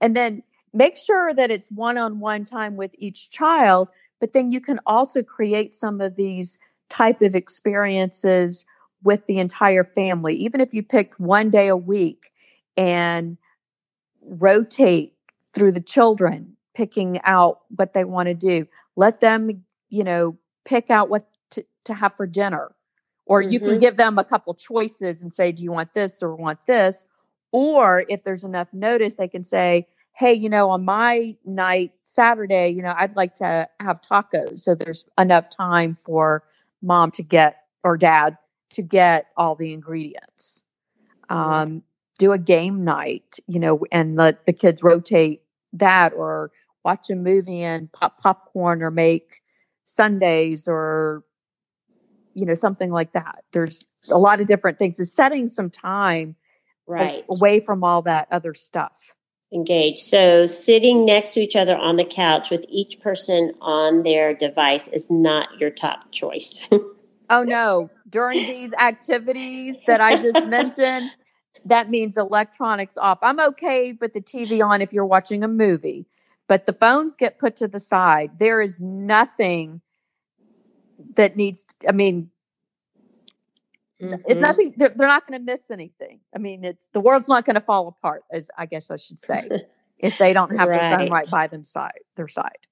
and 0.00 0.16
then 0.16 0.42
make 0.72 0.96
sure 0.96 1.32
that 1.34 1.50
it's 1.50 1.70
one-on-one 1.70 2.44
time 2.44 2.76
with 2.76 2.90
each 2.98 3.30
child 3.30 3.88
but 4.20 4.32
then 4.32 4.50
you 4.50 4.60
can 4.60 4.80
also 4.86 5.22
create 5.22 5.74
some 5.74 6.00
of 6.00 6.16
these 6.16 6.58
type 6.88 7.20
of 7.22 7.34
experiences 7.34 8.64
with 9.02 9.26
the 9.26 9.38
entire 9.38 9.84
family 9.84 10.34
even 10.34 10.60
if 10.60 10.72
you 10.72 10.82
picked 10.82 11.18
one 11.18 11.50
day 11.50 11.68
a 11.68 11.76
week 11.76 12.32
and 12.76 13.36
rotate 14.22 15.14
through 15.52 15.72
the 15.72 15.80
children 15.80 16.56
picking 16.74 17.20
out 17.24 17.60
what 17.76 17.92
they 17.92 18.04
want 18.04 18.26
to 18.26 18.34
do 18.34 18.66
let 18.96 19.20
them 19.20 19.64
you 19.90 20.04
know 20.04 20.36
pick 20.64 20.90
out 20.90 21.08
what 21.08 21.28
to, 21.50 21.64
to 21.84 21.94
have 21.94 22.16
for 22.16 22.26
dinner 22.26 22.74
or 23.26 23.42
mm-hmm. 23.42 23.52
you 23.52 23.60
can 23.60 23.70
mm-hmm. 23.70 23.80
give 23.80 23.96
them 23.96 24.18
a 24.18 24.24
couple 24.24 24.54
choices 24.54 25.22
and 25.22 25.32
say 25.32 25.52
do 25.52 25.62
you 25.62 25.72
want 25.72 25.92
this 25.94 26.22
or 26.22 26.34
want 26.34 26.64
this 26.66 27.06
or 27.54 28.04
if 28.08 28.24
there's 28.24 28.42
enough 28.42 28.74
notice, 28.74 29.14
they 29.14 29.28
can 29.28 29.44
say, 29.44 29.86
hey, 30.10 30.32
you 30.32 30.48
know, 30.48 30.70
on 30.70 30.84
my 30.84 31.36
night, 31.44 31.92
Saturday, 32.02 32.70
you 32.70 32.82
know, 32.82 32.92
I'd 32.96 33.14
like 33.14 33.36
to 33.36 33.68
have 33.78 34.00
tacos. 34.00 34.58
So 34.58 34.74
there's 34.74 35.04
enough 35.16 35.50
time 35.50 35.94
for 35.94 36.42
mom 36.82 37.12
to 37.12 37.22
get 37.22 37.58
or 37.84 37.96
dad 37.96 38.38
to 38.70 38.82
get 38.82 39.26
all 39.36 39.54
the 39.54 39.72
ingredients. 39.72 40.64
Um, 41.28 41.84
do 42.18 42.32
a 42.32 42.38
game 42.38 42.82
night, 42.82 43.38
you 43.46 43.60
know, 43.60 43.84
and 43.92 44.16
let 44.16 44.46
the 44.46 44.52
kids 44.52 44.82
rotate 44.82 45.42
that 45.74 46.12
or 46.12 46.50
watch 46.84 47.08
a 47.08 47.14
movie 47.14 47.62
and 47.62 47.92
pop 47.92 48.20
popcorn 48.20 48.82
or 48.82 48.90
make 48.90 49.42
sundaes 49.84 50.66
or 50.66 51.22
you 52.34 52.46
know 52.46 52.54
something 52.54 52.90
like 52.90 53.12
that 53.12 53.44
there's 53.52 53.84
a 54.10 54.16
lot 54.16 54.40
of 54.40 54.48
different 54.48 54.78
things 54.78 54.98
is 54.98 55.12
setting 55.12 55.46
some 55.46 55.70
time 55.70 56.34
right. 56.86 57.24
away 57.28 57.60
from 57.60 57.84
all 57.84 58.02
that 58.02 58.28
other 58.30 58.54
stuff. 58.54 59.14
Engage 59.52 59.98
so 59.98 60.46
sitting 60.46 61.04
next 61.04 61.34
to 61.34 61.40
each 61.40 61.54
other 61.54 61.76
on 61.76 61.96
the 61.96 62.04
couch 62.04 62.50
with 62.50 62.64
each 62.68 63.00
person 63.00 63.52
on 63.60 64.02
their 64.02 64.34
device 64.34 64.88
is 64.88 65.10
not 65.10 65.48
your 65.58 65.70
top 65.70 66.10
choice. 66.12 66.68
Oh 67.30 67.42
no. 67.42 67.88
During 68.06 68.40
these 68.40 68.74
activities 68.74 69.78
that 69.86 69.98
i 69.98 70.20
just 70.20 70.46
mentioned 70.46 71.10
that 71.64 71.88
means 71.88 72.18
electronics 72.18 72.98
off. 72.98 73.18
I'm 73.22 73.40
okay 73.40 73.96
with 73.98 74.12
the 74.12 74.20
tv 74.20 74.62
on 74.62 74.82
if 74.82 74.92
you're 74.92 75.06
watching 75.06 75.42
a 75.42 75.48
movie 75.48 76.06
but 76.46 76.66
the 76.66 76.72
phones 76.72 77.16
get 77.16 77.38
put 77.38 77.56
to 77.56 77.68
the 77.68 77.80
side. 77.80 78.38
There 78.38 78.60
is 78.60 78.80
nothing 78.80 79.80
that 81.16 81.36
needs 81.36 81.64
to, 81.64 81.88
i 81.88 81.92
mean 81.92 82.30
Mm-hmm. 84.02 84.22
It's 84.26 84.40
nothing. 84.40 84.74
They're, 84.76 84.92
they're 84.94 85.08
not 85.08 85.26
going 85.26 85.38
to 85.38 85.44
miss 85.44 85.70
anything. 85.70 86.20
I 86.34 86.38
mean, 86.38 86.64
it's 86.64 86.88
the 86.92 87.00
world's 87.00 87.28
not 87.28 87.44
going 87.44 87.54
to 87.54 87.60
fall 87.60 87.88
apart, 87.88 88.24
as 88.32 88.50
I 88.58 88.66
guess 88.66 88.90
I 88.90 88.96
should 88.96 89.20
say, 89.20 89.48
if 89.98 90.18
they 90.18 90.32
don't 90.32 90.56
have 90.56 90.68
right. 90.68 90.80
their 90.80 90.98
phone 90.98 91.10
right 91.10 91.30
by 91.30 91.46
them 91.46 91.64
side, 91.64 92.00
their 92.16 92.28
side. 92.28 92.66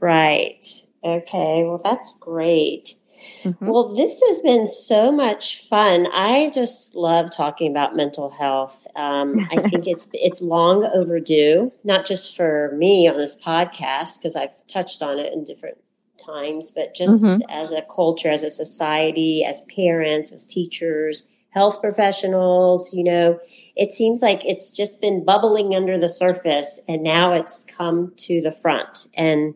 Right. 0.00 0.64
Okay. 1.04 1.64
Well, 1.64 1.80
that's 1.82 2.18
great. 2.18 2.94
Mm-hmm. 3.42 3.66
Well, 3.66 3.94
this 3.94 4.22
has 4.26 4.40
been 4.42 4.66
so 4.66 5.12
much 5.12 5.60
fun. 5.68 6.06
I 6.12 6.50
just 6.54 6.94
love 6.94 7.30
talking 7.30 7.70
about 7.70 7.94
mental 7.94 8.30
health. 8.30 8.86
Um, 8.96 9.46
I 9.50 9.68
think 9.68 9.86
it's 9.86 10.08
it's 10.14 10.40
long 10.40 10.88
overdue, 10.94 11.72
not 11.84 12.06
just 12.06 12.36
for 12.36 12.74
me 12.76 13.08
on 13.08 13.18
this 13.18 13.36
podcast 13.36 14.18
because 14.18 14.36
I've 14.36 14.66
touched 14.66 15.02
on 15.02 15.18
it 15.18 15.32
in 15.32 15.44
different 15.44 15.78
times, 16.22 16.70
but 16.70 16.94
just 16.94 17.24
mm-hmm. 17.24 17.50
as 17.50 17.72
a 17.72 17.82
culture, 17.82 18.30
as 18.30 18.42
a 18.42 18.50
society, 18.50 19.44
as 19.44 19.66
parents, 19.74 20.32
as 20.32 20.44
teachers, 20.44 21.24
health 21.50 21.80
professionals, 21.80 22.92
you 22.92 23.04
know, 23.04 23.38
it 23.76 23.92
seems 23.92 24.22
like 24.22 24.44
it's 24.44 24.70
just 24.70 25.00
been 25.00 25.24
bubbling 25.24 25.74
under 25.74 25.98
the 25.98 26.08
surface 26.08 26.80
and 26.88 27.02
now 27.02 27.32
it's 27.32 27.64
come 27.64 28.12
to 28.16 28.40
the 28.40 28.52
front. 28.52 29.08
And 29.14 29.54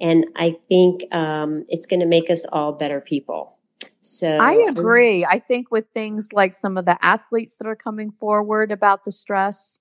and 0.00 0.26
I 0.36 0.56
think 0.68 1.02
um, 1.14 1.64
it's 1.68 1.86
going 1.86 2.00
to 2.00 2.06
make 2.06 2.28
us 2.28 2.44
all 2.46 2.72
better 2.72 3.00
people. 3.00 3.56
So 4.00 4.28
I 4.28 4.66
agree. 4.68 5.24
I 5.24 5.38
think 5.38 5.70
with 5.70 5.86
things 5.94 6.28
like 6.32 6.52
some 6.52 6.76
of 6.76 6.84
the 6.84 7.02
athletes 7.02 7.56
that 7.56 7.66
are 7.66 7.76
coming 7.76 8.10
forward 8.10 8.70
about 8.70 9.04
the 9.04 9.12
stress, 9.12 9.78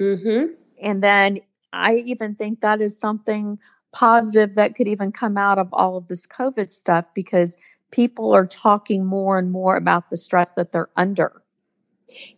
mm-hmm. 0.00 0.52
and 0.80 1.02
then 1.02 1.40
I 1.72 1.96
even 1.96 2.36
think 2.36 2.60
that 2.60 2.80
is 2.80 2.98
something 2.98 3.58
positive 3.96 4.56
that 4.56 4.74
could 4.74 4.86
even 4.86 5.10
come 5.10 5.38
out 5.38 5.58
of 5.58 5.68
all 5.72 5.96
of 5.96 6.06
this 6.06 6.26
COVID 6.26 6.68
stuff 6.68 7.06
because 7.14 7.56
people 7.90 8.34
are 8.34 8.46
talking 8.46 9.06
more 9.06 9.38
and 9.38 9.50
more 9.50 9.74
about 9.74 10.10
the 10.10 10.18
stress 10.18 10.52
that 10.52 10.70
they're 10.70 10.90
under. 10.96 11.42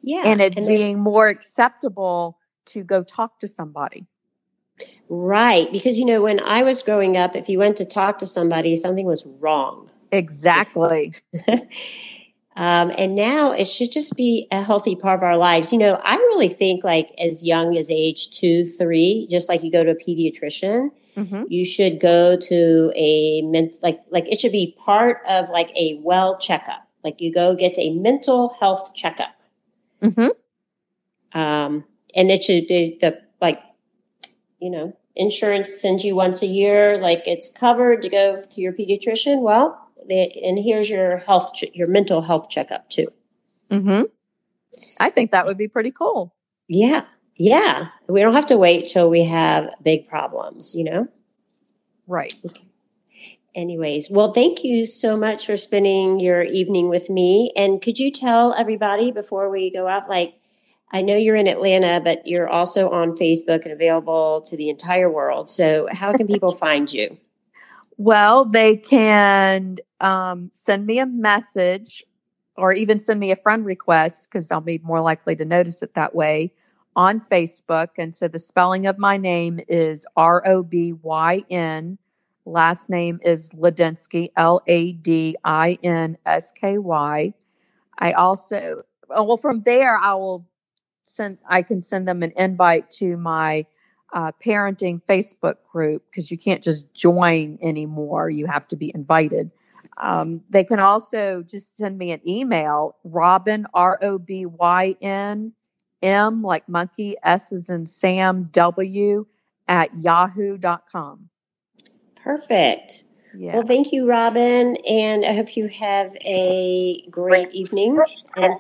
Yeah. 0.00 0.22
And 0.24 0.40
it's 0.40 0.56
and 0.56 0.68
being 0.68 1.00
more 1.00 1.26
acceptable 1.26 2.38
to 2.66 2.84
go 2.84 3.02
talk 3.02 3.40
to 3.40 3.48
somebody. 3.48 4.06
Right. 5.08 5.70
Because, 5.72 5.98
you 5.98 6.04
know, 6.04 6.22
when 6.22 6.38
I 6.38 6.62
was 6.62 6.80
growing 6.80 7.16
up, 7.16 7.34
if 7.34 7.48
you 7.48 7.58
went 7.58 7.76
to 7.78 7.84
talk 7.84 8.18
to 8.18 8.26
somebody, 8.26 8.76
something 8.76 9.04
was 9.04 9.26
wrong. 9.26 9.90
Exactly. 10.12 11.12
um, 12.56 12.92
and 12.96 13.16
now 13.16 13.50
it 13.50 13.64
should 13.64 13.90
just 13.90 14.14
be 14.16 14.46
a 14.52 14.62
healthy 14.62 14.94
part 14.94 15.18
of 15.18 15.24
our 15.24 15.36
lives. 15.36 15.72
You 15.72 15.78
know, 15.78 16.00
I 16.04 16.14
really 16.14 16.48
think 16.48 16.84
like 16.84 17.10
as 17.18 17.44
young 17.44 17.76
as 17.76 17.90
age 17.90 18.30
two, 18.30 18.64
three, 18.64 19.26
just 19.28 19.48
like 19.48 19.64
you 19.64 19.72
go 19.72 19.82
to 19.82 19.90
a 19.90 19.96
pediatrician, 19.96 20.90
mm-hmm. 21.18 21.42
you 21.48 21.64
should 21.64 22.00
go 22.00 22.36
to 22.36 22.92
a 22.94 23.42
ment 23.42 23.76
like 23.82 24.00
like 24.10 24.30
it 24.30 24.40
should 24.40 24.52
be 24.52 24.76
part 24.78 25.18
of 25.26 25.48
like 25.50 25.70
a 25.76 26.00
well 26.02 26.38
checkup. 26.38 26.86
Like 27.04 27.20
you 27.20 27.32
go 27.32 27.54
get 27.54 27.78
a 27.78 27.94
mental 27.94 28.54
health 28.60 28.94
checkup. 28.94 29.34
Mm-hmm. 30.02 31.38
Um, 31.38 31.84
and 32.14 32.30
it 32.30 32.44
should 32.44 32.66
be 32.66 32.98
the 33.00 33.20
like, 33.40 33.60
you 34.60 34.70
know, 34.70 34.96
insurance 35.16 35.80
sends 35.80 36.04
you 36.04 36.16
once 36.16 36.42
a 36.42 36.46
year, 36.46 36.98
like 36.98 37.22
it's 37.26 37.50
covered 37.50 38.02
to 38.02 38.08
go 38.08 38.40
to 38.40 38.60
your 38.60 38.72
pediatrician. 38.72 39.42
Well, 39.42 39.90
they, 40.08 40.40
and 40.44 40.58
here's 40.58 40.88
your 40.88 41.18
health, 41.18 41.52
your 41.74 41.88
mental 41.88 42.22
health 42.22 42.48
checkup 42.48 42.88
too. 42.88 43.08
Mm-hmm. 43.70 44.02
I 45.00 45.10
think 45.10 45.32
that 45.32 45.46
would 45.46 45.58
be 45.58 45.68
pretty 45.68 45.90
cool. 45.90 46.34
Yeah. 46.68 47.04
Yeah. 47.38 47.88
We 48.08 48.20
don't 48.20 48.34
have 48.34 48.46
to 48.46 48.58
wait 48.58 48.88
till 48.88 49.08
we 49.08 49.24
have 49.24 49.70
big 49.82 50.08
problems, 50.08 50.74
you 50.74 50.84
know? 50.84 51.08
Right. 52.08 52.34
Okay. 52.44 52.64
Anyways, 53.54 54.10
well, 54.10 54.32
thank 54.32 54.64
you 54.64 54.84
so 54.84 55.16
much 55.16 55.46
for 55.46 55.56
spending 55.56 56.20
your 56.20 56.42
evening 56.42 56.88
with 56.88 57.08
me. 57.08 57.52
And 57.56 57.80
could 57.80 57.98
you 57.98 58.10
tell 58.10 58.54
everybody 58.54 59.12
before 59.12 59.50
we 59.50 59.70
go 59.70 59.86
out, 59.88 60.08
like, 60.10 60.34
I 60.90 61.02
know 61.02 61.16
you're 61.16 61.36
in 61.36 61.46
Atlanta, 61.46 62.00
but 62.00 62.26
you're 62.26 62.48
also 62.48 62.90
on 62.90 63.16
Facebook 63.16 63.62
and 63.64 63.72
available 63.72 64.42
to 64.42 64.56
the 64.56 64.68
entire 64.68 65.10
world. 65.10 65.48
So, 65.48 65.86
how 65.92 66.12
can 66.12 66.26
people 66.26 66.52
find 66.66 66.92
you? 66.92 67.18
Well, 67.98 68.44
they 68.44 68.76
can 68.76 69.78
um, 70.00 70.50
send 70.52 70.86
me 70.86 70.98
a 70.98 71.06
message 71.06 72.04
or 72.56 72.72
even 72.72 72.98
send 72.98 73.20
me 73.20 73.32
a 73.32 73.36
friend 73.36 73.64
request 73.64 74.28
because 74.30 74.50
I'll 74.50 74.60
be 74.60 74.78
more 74.82 75.00
likely 75.00 75.36
to 75.36 75.44
notice 75.44 75.82
it 75.82 75.94
that 75.94 76.14
way 76.14 76.52
on 76.98 77.20
Facebook. 77.20 77.90
And 77.96 78.14
so 78.14 78.26
the 78.26 78.40
spelling 78.40 78.88
of 78.88 78.98
my 78.98 79.16
name 79.16 79.60
is 79.68 80.04
R 80.16 80.42
O 80.44 80.64
B 80.64 80.92
Y 80.92 81.44
N. 81.48 81.96
Last 82.44 82.90
name 82.90 83.20
is 83.22 83.50
Ladinsky, 83.50 84.32
L 84.36 84.60
A 84.66 84.92
D 84.92 85.36
I 85.44 85.78
N 85.84 86.18
S 86.26 86.50
K 86.50 86.76
Y. 86.76 87.32
I 88.00 88.12
also, 88.12 88.82
oh, 89.10 89.22
well, 89.22 89.36
from 89.36 89.62
there, 89.62 89.96
I 89.96 90.14
will 90.14 90.48
send, 91.04 91.38
I 91.48 91.62
can 91.62 91.82
send 91.82 92.08
them 92.08 92.24
an 92.24 92.32
invite 92.36 92.90
to 92.98 93.16
my 93.16 93.66
uh, 94.12 94.32
parenting 94.44 95.00
Facebook 95.08 95.56
group 95.70 96.02
because 96.10 96.32
you 96.32 96.38
can't 96.38 96.64
just 96.64 96.92
join 96.94 97.60
anymore. 97.62 98.28
You 98.28 98.46
have 98.46 98.66
to 98.68 98.76
be 98.76 98.90
invited. 98.92 99.52
Um, 100.02 100.40
they 100.50 100.64
can 100.64 100.80
also 100.80 101.44
just 101.46 101.76
send 101.76 101.96
me 101.96 102.10
an 102.10 102.28
email, 102.28 102.96
Robyn, 103.04 103.66
R 103.72 104.00
O 104.02 104.18
B 104.18 104.46
Y 104.46 104.96
N, 105.00 105.52
M 106.02 106.42
like 106.42 106.68
monkey, 106.68 107.16
S 107.22 107.52
is 107.52 107.68
in 107.68 107.86
Sam, 107.86 108.48
W 108.52 109.26
at 109.66 109.90
yahoo.com. 110.00 111.28
Perfect. 112.16 113.04
Yeah. 113.36 113.54
Well, 113.54 113.66
thank 113.66 113.92
you, 113.92 114.06
Robyn. 114.06 114.76
And 114.88 115.24
I 115.24 115.34
hope 115.34 115.56
you 115.56 115.68
have 115.68 116.16
a 116.24 117.02
great 117.10 117.52
evening. 117.52 117.98
And, 118.36 118.54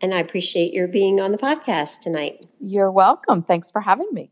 and 0.00 0.14
I 0.14 0.20
appreciate 0.20 0.72
your 0.72 0.88
being 0.88 1.20
on 1.20 1.32
the 1.32 1.38
podcast 1.38 2.00
tonight. 2.00 2.46
You're 2.60 2.90
welcome. 2.90 3.42
Thanks 3.42 3.70
for 3.70 3.80
having 3.80 4.08
me. 4.12 4.30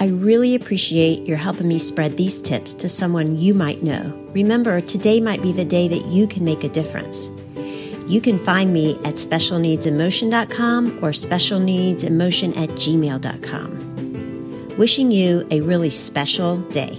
I 0.00 0.06
really 0.08 0.56
appreciate 0.56 1.28
your 1.28 1.36
helping 1.36 1.68
me 1.68 1.78
spread 1.78 2.16
these 2.16 2.42
tips 2.42 2.74
to 2.74 2.88
someone 2.88 3.38
you 3.38 3.54
might 3.54 3.84
know. 3.84 4.12
Remember, 4.32 4.80
today 4.80 5.20
might 5.20 5.42
be 5.42 5.52
the 5.52 5.64
day 5.64 5.86
that 5.86 6.06
you 6.06 6.26
can 6.26 6.44
make 6.44 6.64
a 6.64 6.68
difference. 6.68 7.30
You 8.06 8.20
can 8.20 8.38
find 8.38 8.72
me 8.72 8.96
at 9.04 9.14
specialneedsemotion.com 9.14 10.98
or 10.98 11.10
specialneedsemotion 11.10 12.56
at 12.56 12.68
gmail.com. 12.70 13.92
Wishing 14.78 15.10
you 15.10 15.46
a 15.50 15.60
really 15.60 15.90
special 15.90 16.58
day. 16.70 16.98